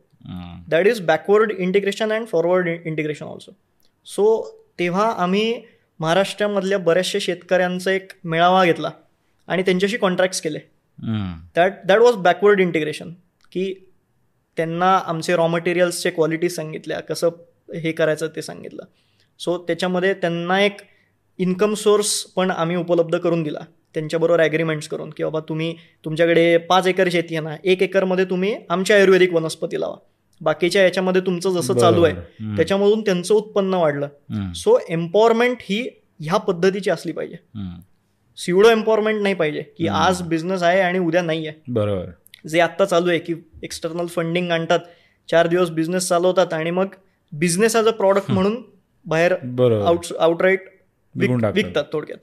That 0.70 0.88
is 0.88 0.99
backward 1.05 1.51
integration 1.51 2.11
and 2.13 2.28
forward 2.28 2.68
integration 2.68 3.26
also 3.26 3.51
so 4.07 4.26
तेव्हा 4.80 5.09
आम्ही 5.18 5.61
महाराष्ट्रामधल्या 5.99 6.78
बऱ्याचशा 6.78 7.20
शेतकऱ्यांचा 7.22 7.91
एक 7.91 8.11
मेळावा 8.24 8.63
घेतला 8.65 8.91
आणि 9.47 9.63
त्यांच्याशी 9.63 9.97
कॉन्ट्रॅक्ट्स 9.97 10.41
केले. 10.41 10.59
That 11.55 11.74
that 11.86 11.99
was 11.99 12.15
backward 12.15 12.59
integration 12.59 13.11
की 13.51 13.74
त्यांना 14.57 14.95
आमचे 14.97 15.36
रॉ 15.36 15.47
मटेरियल्सचे 15.47 16.09
क्वालिटी 16.09 16.49
सांगितल्या 16.49 16.99
कसं 16.99 17.30
हे 17.76 17.91
करायचं 17.91 18.28
ते 18.36 18.41
सांगितलं. 18.41 18.84
सो 19.39 19.57
त्याच्यामध्ये 19.57 20.13
त्यांना 20.13 20.61
एक 20.61 20.82
इन्कम 21.39 21.74
सोर्स 21.74 22.22
पण 22.36 22.51
आम्ही 22.51 22.76
उपलब्ध 22.76 23.18
करून 23.18 23.43
दिला. 23.43 23.59
त्यांच्याबरोबर 23.98 24.39
ॲग्रीमेंट्स 24.39 24.88
करून 24.88 25.10
की 25.10 25.24
बाबा 25.24 25.39
तुम्ही 25.50 25.74
तुमच्याकडे 26.06 26.58
पाच 26.70 26.88
एकर 26.88 27.10
शेती 27.12 27.36
आहे 27.36 27.43
ना 27.43 27.56
एक 27.64 27.82
एकरमध्ये 27.84 28.26
तुम्ही 28.26 28.54
आमच्या 28.70 28.95
आयुर्वेदिक 28.95 29.34
वनस्पती 29.34 29.80
लावा. 29.80 29.95
बाकीच्या 30.41 30.84
याच्यामध्ये 30.84 31.22
तुमचं 31.26 31.54
जसं 31.54 31.78
चालू 31.78 32.04
आहे. 32.04 32.56
त्याच्यामधून 32.58 33.02
त्यांचं 33.02 33.34
उत्पन्न 33.36 33.74
वाढलं. 33.74 34.54
सो 34.56 34.78
एम्पॉवरमेंट 34.89 35.58
ही 35.62 35.82
ह्या 36.20 36.38
पद्धतीची 36.38 36.89
असली 36.89 37.12
पाहिजे. 37.12 37.38
सिवडो 38.38 38.70
एम्पॉवरमेंट 38.70 39.22
नाही 39.22 39.36
पाहिजे 39.36 39.62
की 39.78 39.88
आज 39.88 40.22
बिझनेस 40.22 40.64
आहे 40.64 40.82
आणि 40.82 41.00
उद्या 41.00 41.22
नाही 41.22 41.48
आहे. 41.48 41.60
बरोबर. 41.68 42.10
जे 42.50 42.60
आत्ता 42.60 42.86
चालू 42.86 43.10
आहे 43.10 43.20
की 43.20 43.34
एक्सटर्नल 43.64 44.06
फंडिंग 44.06 44.52
आणतात 44.52 44.80
चार 45.30 45.48
दिवस 45.48 45.70
बिझनेस 45.72 46.08
चालवतात 46.10 46.54
आणि 46.54 46.72
मग 46.72 46.95
बिझनेस 47.34 47.76
ॲज 47.76 47.88
अ 47.88 47.91
प्रॉडक्ट 47.91 48.32
म्हणून 48.32 48.62
बाहेर 49.06 49.34
आउट 49.34 50.14
आउटराईट. 50.20 50.70
विकतात 51.16 51.84
थोडक्यात. 51.93 52.18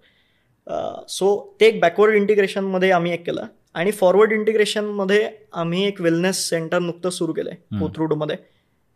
सो 1.08 1.56
ते 1.60 1.66
एक 1.66 1.80
बॅकवर्ड 1.80 2.14
इंटिग्रेशनमध्ये 2.14 2.90
आम्ही 2.90 3.12
एक 3.12 3.24
केलं. 3.26 3.46
आणि 3.74 3.90
फॉरवर्ड 3.90 4.32
इंटिग्रेशनमध्ये 4.32 5.28
आम्ही 5.52 5.84
एक 5.86 6.00
वेलनेस 6.00 6.48
सेंटर 6.48 6.78
नुकतं 6.78 7.10
सुरू 7.10 7.32
केलं 7.32 7.50
आहे 7.50 7.78
कोथरूडमध्ये 7.78 8.36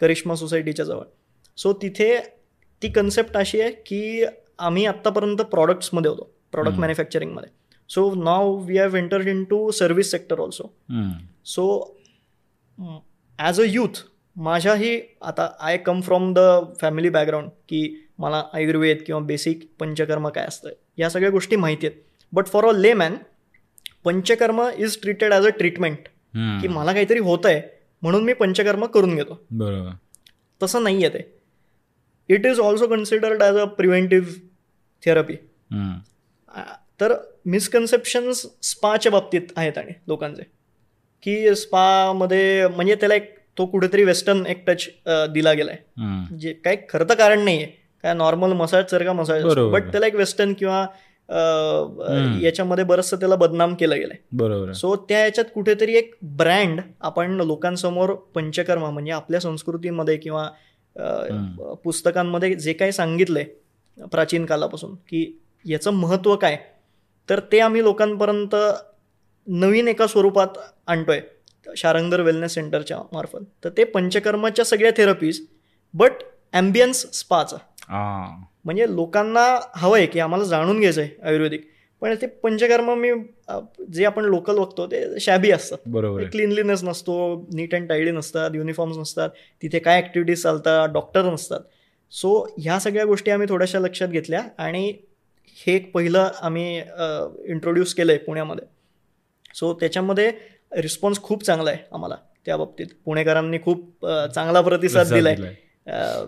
करिश्मा 0.00 0.34
सोसायटीच्या 0.34 0.84
जवळ. 0.84 1.04
सो 1.58 1.72
तिथे 1.82 2.18
ती 2.82 2.88
कन्सेप्ट 2.88 3.36
अशी 3.36 3.60
आहे 3.60 3.70
की 3.86 4.24
आम्ही 4.58 4.84
आत्तापर्यंत 4.86 5.40
प्रॉडक्ट्समध्ये 5.50 6.10
होतो 6.10 6.30
product 6.52 6.78
मॅन्युफॅक्चरिंगमध्ये 6.78 7.50
so 7.90 8.12
now 8.14 8.54
we 8.58 8.78
have 8.78 8.96
entered 8.96 9.28
into 9.44 9.70
service 9.70 10.10
sector 10.10 10.40
also. 10.40 10.72
So 11.46 11.96
as 13.38 13.60
a 13.60 13.64
youth 13.66 14.02
माझ्याही 14.36 15.00
आता 15.22 15.48
I 15.60 15.76
come 15.76 16.00
from 16.00 16.32
the 16.34 16.40
family 16.80 17.08
background 17.10 17.48
की 17.68 18.07
मला 18.18 18.42
आयुर्वेद 18.54 19.02
किंवा 19.06 19.20
बेसिक 19.26 19.60
पंचकर्म 19.80 20.28
काय 20.28 20.46
असतं? 20.46 20.70
या 20.98 21.10
सगळ्या 21.10 21.30
गोष्टी 21.30 21.56
माहिती 21.56 21.86
आहेत. 21.86 22.00
But 22.32 22.46
for 22.46 22.66
a 22.68 22.72
layman 22.94 23.16
Panchakarma 24.04 24.62
is 24.68 25.00
treated 25.02 25.32
as 25.32 25.46
a 25.46 25.50
treatment. 25.58 26.08
की 26.62 26.68
मला 26.68 26.92
काहीतरी 26.92 27.18
होत 27.18 27.46
आहे 27.46 27.60
म्हणून 28.02 28.24
मी 28.24 28.32
पंचकर्म 28.32 28.84
करून 28.86 29.14
घेतो. 29.16 29.40
बरोबर. 29.50 29.90
तसं 30.60 30.82
नाही 30.82 31.04
आहे 31.04 31.18
ते 31.18 32.34
it 32.34 32.46
is 32.46 32.60
also 32.60 32.86
considered 32.86 33.42
as 33.42 33.56
a 33.56 33.64
preventive 33.76 34.32
therapy. 35.02 35.34
तर 37.00 37.14
मिसकन्सेप्शन्स 37.46 38.46
स्पाच्या 38.62 39.12
बाबतीत 39.12 39.52
आहेत 39.56 39.78
आणि 39.78 39.92
लोकांचे. 40.08 40.42
की 41.22 41.54
स्पामध्ये 41.54 42.66
म्हणजे 42.66 42.94
त्याला 42.94 43.14
एक 43.14 43.36
तो 43.58 43.66
कुठेतरी 43.66 44.04
वेस्टर्न 44.04 44.44
एक 44.46 44.64
टच 44.66 44.88
दिला 45.32 45.52
गेलाय. 45.52 45.76
जे 46.38 46.52
काय 46.64 46.76
खरं 46.90 47.08
तर 47.08 47.14
कारण 47.14 47.44
नाही 47.44 47.62
आहे 47.62 47.77
काय 48.04 48.14
नॉर्मल 48.14 48.52
मसाज 48.52 48.90
सारखा 48.90 49.12
मसाज 49.12 49.44
बरोबर. 49.44 49.72
बट 49.72 49.90
त्याला 49.92 50.06
एक 50.06 50.14
वेस्टर्न 50.14 50.52
किंवा 50.52 50.86
याच्यामध्ये 52.42 52.84
बरंचसं 52.84 53.16
त्याला 53.16 53.36
बदनाम 53.36 53.74
केलं 53.74 53.96
गेलंय 53.96 54.16
बरोबर. 54.32 54.72
सो 54.72 54.94
त्या 55.08 55.24
याच्यात 55.24 55.46
कुठेतरी 55.54 55.96
एक 55.96 56.14
ब्रँड 56.36 56.80
आपण 57.00 57.40
लोकांसमोर 57.40 58.14
पंचकर्म 58.34 58.84
म्हणजे 58.84 59.12
आपल्या 59.12 59.40
संस्कृतीमध्ये 59.40 60.16
किंवा 60.16 60.48
पुस्तकांमध्ये 61.84 62.54
जे 62.54 62.72
काही 62.72 62.92
सांगितलंय 62.92 63.44
प्राचीन 64.12 64.44
कालापासून 64.46 64.94
की 65.08 65.24
याचं 65.64 65.90
महत्त्व 65.90 66.34
काय 66.36 66.56
तर 67.28 67.40
ते 67.52 67.60
आम्ही 67.60 67.82
लोकांपर्यंत 67.82 68.54
नवीन 69.46 69.88
एका 69.88 70.06
स्वरूपात 70.06 70.58
आणतोय 70.86 71.20
शारंगधर 71.76 72.20
वेलनेस 72.20 72.54
सेंटरच्या 72.54 72.98
मार्फत 73.12 73.44
तर 73.64 73.70
ते 73.76 73.84
पंचकर्माच्या 73.84 74.64
सगळ्या 74.64 74.92
थेरपीज 74.96 75.40
बट 75.94 76.12
ॲम्बियन्स 76.52 77.04
स्पाचा. 77.12 77.56
म्हणजे 77.88 78.86
लोकांना 78.94 79.44
हवं 79.74 79.96
आहे 79.96 80.06
की 80.06 80.20
आम्हाला 80.20 80.44
जाणून 80.44 80.80
घ्यायचं 80.80 81.00
आहे 81.00 81.10
आयुर्वेदिक. 81.22 81.68
पण 82.02 82.14
ते 82.20 82.26
पंचकर्म 82.42 82.92
मी 82.94 83.10
जे 83.92 84.04
आपण 84.04 84.24
लोकल 84.24 84.58
बघतो 84.58 84.86
ते 84.86 85.20
शॅबी 85.20 85.50
असतात. 85.50 85.78
बरोबर 85.86 86.24
क्लिनलीनेस 86.24 86.84
नसतो 86.84 87.14
नीट 87.54 87.74
अँड 87.74 87.88
टायडी 87.88 88.10
नसतात 88.10 88.50
युनिफॉर्म्स 88.54 88.98
नसतात 88.98 89.30
तिथे 89.62 89.78
काय 89.78 90.00
ॲक्टिव्हिटीज 90.02 90.42
चालतात 90.42 90.88
डॉक्टर 90.92 91.30
नसतात. 91.32 91.60
सो 92.12 92.46
ह्या 92.58 92.78
सगळ्या 92.80 93.04
गोष्टी 93.04 93.30
आम्ही 93.30 93.48
थोड्याशा 93.48 93.78
लक्षात 93.78 94.08
घेतल्या 94.08 94.42
आणि 94.58 94.92
हे 95.56 95.74
एक 95.74 95.90
पहिलं 95.92 96.28
आम्ही 96.42 96.76
इंट्रोड्यूस 97.48 97.94
केलं 97.94 98.12
आहे 98.12 98.18
पुण्यामध्ये. 98.24 98.66
सो 99.54 99.72
त्याच्यामध्ये 99.80 100.30
रिस्पॉन्स 100.76 101.22
खूप 101.22 101.44
चांगला 101.44 101.70
आहे 101.70 101.82
आम्हाला 101.92 102.16
त्या 102.46 102.56
बाबतीत. 102.56 102.86
पुणेकरांनी 103.04 103.58
खूप 103.62 104.06
चांगला 104.34 104.60
प्रतिसाद 104.60 105.06
दिला 105.06 105.34
दिलाय. 105.34 105.48
आहे 105.48 105.66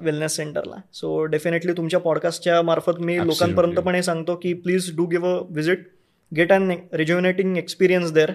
वेलनेस 0.03 0.37
सेंटरला 0.37 0.77
सो 0.95 1.25
डेफिनेटली 1.25 1.73
तुमच्या 1.73 2.01
पॉडकास्टच्या 2.01 2.61
मार्फत 2.63 3.01
मी. 3.01 3.17
लोकांपर्यंत 3.19 3.77
पण 3.77 3.95
हे 3.95 4.03
सांगतो 4.03 4.35
की 4.43 4.53
please 4.55 4.95
do 4.97 5.07
give 5.07 5.29
a 5.29 5.41
visit 5.51 5.87
get 6.33 6.53
an 6.53 6.71
rejuvenating 6.93 7.57
experience 7.57 8.13
there 8.13 8.31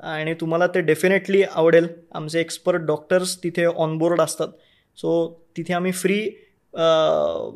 आणि 0.00 0.34
तुम्हाला 0.40 0.66
ते 0.66 0.80
डेफिनेटली 0.80 1.42
आवडेल. 1.44 1.86
आमचे 2.14 2.40
एक्सपर्ट 2.40 2.82
डॉक्टर्स 2.82 3.36
तिथे 3.44 3.64
ऑनबोर्ड 3.64 4.20
असतात. 4.20 4.48
सो 4.98 5.28
तिथे 5.56 5.74
आम्ही 5.74 5.92
फ्री 5.92 6.20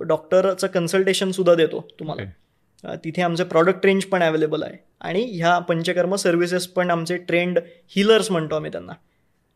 डॉक्टरचं 0.08 0.66
कन्सल्टेशनसुद्धा 0.66 1.54
देतो 1.54 1.86
तुम्हाला. 2.00 2.22
Okay. 2.22 2.96
तिथे 3.04 3.22
आमचे 3.22 3.44
प्रॉडक्ट 3.44 3.86
रेंज 3.86 4.04
पण 4.04 4.22
अवेलेबल 4.22 4.62
आहे. 4.62 4.76
आणि 5.00 5.22
ह्या 5.32 5.58
पंचकर्म 5.58 6.14
सर्व्हिसेस 6.14 6.66
पण 6.66 6.90
आमचे 6.90 7.16
ट्रेंड 7.18 7.58
हिलर्स 7.96 8.30
म्हणतो 8.30 8.56
आम्ही 8.56 8.70
त्यांना. 8.72 8.92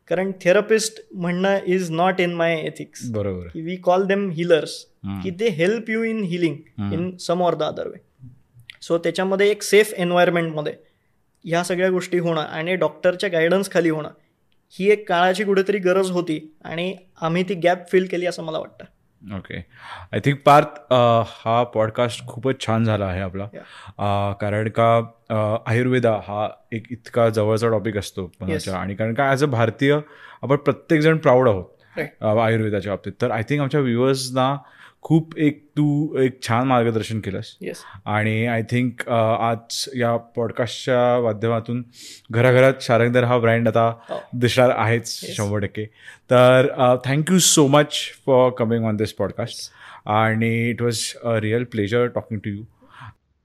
कारण 0.09 0.33
थेरपिस्ट 0.41 1.01
म्हणणं 1.15 1.59
is 1.67 1.91
not 1.91 2.21
in 2.21 2.35
my 2.35 2.55
ethics 2.55 3.11
बरोबर. 3.11 3.47
We 3.55 3.77
call 3.77 4.07
them 4.07 4.31
healers. 4.31 4.85
की 5.23 5.31
they 5.31 5.49
help 5.49 5.91
you 5.91 6.03
in 6.03 6.23
healing. 6.23 6.57
In 6.93 7.17
some 7.17 7.43
or 7.43 7.55
the 7.55 7.63
other 7.63 7.89
way 7.89 7.99
so 8.83 8.99
त्याच्यामध्ये 8.99 9.51
एक 9.51 9.63
सेफ 9.63 9.93
एन्व्हायरमेंटमध्ये 9.97 10.73
ह्या 11.45 11.63
सगळ्या 11.65 11.91
गोष्टी 11.91 12.19
होणं 12.19 12.41
आणि 12.41 12.75
डॉक्टरच्या 12.77 13.31
गायडन्स 13.31 13.71
खाली 13.71 13.91
होणं 13.91 14.09
ही 14.71 14.91
एक 14.91 15.09
काळाची 15.09 15.45
कुठेतरी 15.45 15.79
गरज 15.79 16.11
होती 16.11 16.55
आणि 16.65 16.97
आम्ही 17.21 17.43
ती 17.49 17.55
गॅप 17.55 17.89
फिल 17.89 18.07
केली 18.11 18.27
असं 18.27 18.43
मला 18.43 18.59
वाटतं. 18.59 18.85
ओके 19.37 19.57
आय 20.13 20.21
थिंक 20.25 20.39
पार्थ 20.47 20.93
हा 20.93 21.63
पॉडकास्ट 21.75 22.25
खूपच 22.27 22.61
छान 22.67 22.85
झाला 22.85 23.07
आहे 23.07 23.21
आपला. 23.21 23.47
कारण 24.41 24.69
का 24.79 24.89
आयुर्वेदा 25.67 26.13
हा 26.27 26.49
एक 26.73 26.87
इतका 26.91 27.29
जवळचा 27.29 27.69
टॉपिक 27.71 27.97
असतो 27.97 28.31
मनाच्या 28.41 28.77
आणि 28.77 28.95
कारण 28.95 29.15
का 29.15 29.29
ॲज 29.31 29.45
अ 29.45 29.47
भारतीय 29.47 29.99
आपण 30.43 30.57
प्रत्येकजण 30.57 31.17
प्राऊड 31.19 31.49
आहोत 31.49 32.01
आयुर्वेदाच्या 32.23 32.93
बाबतीत. 32.93 33.13
तर 33.23 33.31
आय 33.31 33.43
थिंक 33.49 33.61
आमच्या 33.63 33.81
व्ह्युअर्सना 33.81 34.57
खूप 35.05 35.37
एक 35.39 35.59
तू 35.77 36.17
एक 36.19 36.39
छान 36.43 36.67
मार्गदर्शन 36.67 37.21
केलंस. 37.21 37.57
येस 37.61 37.83
आणि 38.05 38.47
आय 38.47 38.63
थिंक 38.71 39.09
आज 39.09 39.85
या 39.97 40.17
पॉडकास्टच्या 40.37 41.23
माध्यमातून 41.23 41.83
घराघरात 42.31 42.83
शारंगदर 42.83 43.25
हा 43.25 43.39
ब्रँड 43.39 43.69
आता 43.69 43.87
हो. 44.09 44.19
दिसणार 44.35 44.71
आहेच 44.77 45.21
Yes. 45.25 45.35
शंभर 45.37 45.59
टक्के. 45.59 45.85
तर 46.31 46.97
thank you 47.05 47.39
so 47.39 47.67
much 47.67 47.95
for 48.27 48.51
coming 48.59 48.85
on 48.85 48.97
this 48.97 49.13
podcast 49.13 49.71
आणि 50.09 50.55
it 50.71 50.83
was 50.83 51.01
a 51.25 51.39
real 51.41 51.65
pleasure 51.65 52.07
talking 52.07 52.41
to 52.41 52.51
you 52.51 52.63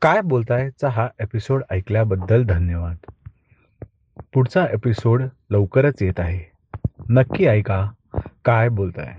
काय 0.01 0.22
बोलतायचा 0.22 0.89
हा 0.89 1.08
एपिसोड 1.22 1.64
ऐकल्याबद्दल 1.72 2.43
धन्यवाद. 2.45 2.95
पुढचा 4.34 4.66
एपिसोड 4.74 5.24
लवकरच 5.51 6.01
येत 6.01 6.20
आहे. 6.20 6.39
नक्की 7.10 7.45
ऐका. 7.45 7.86
काय 8.45 8.70
बोलताय? 8.70 9.12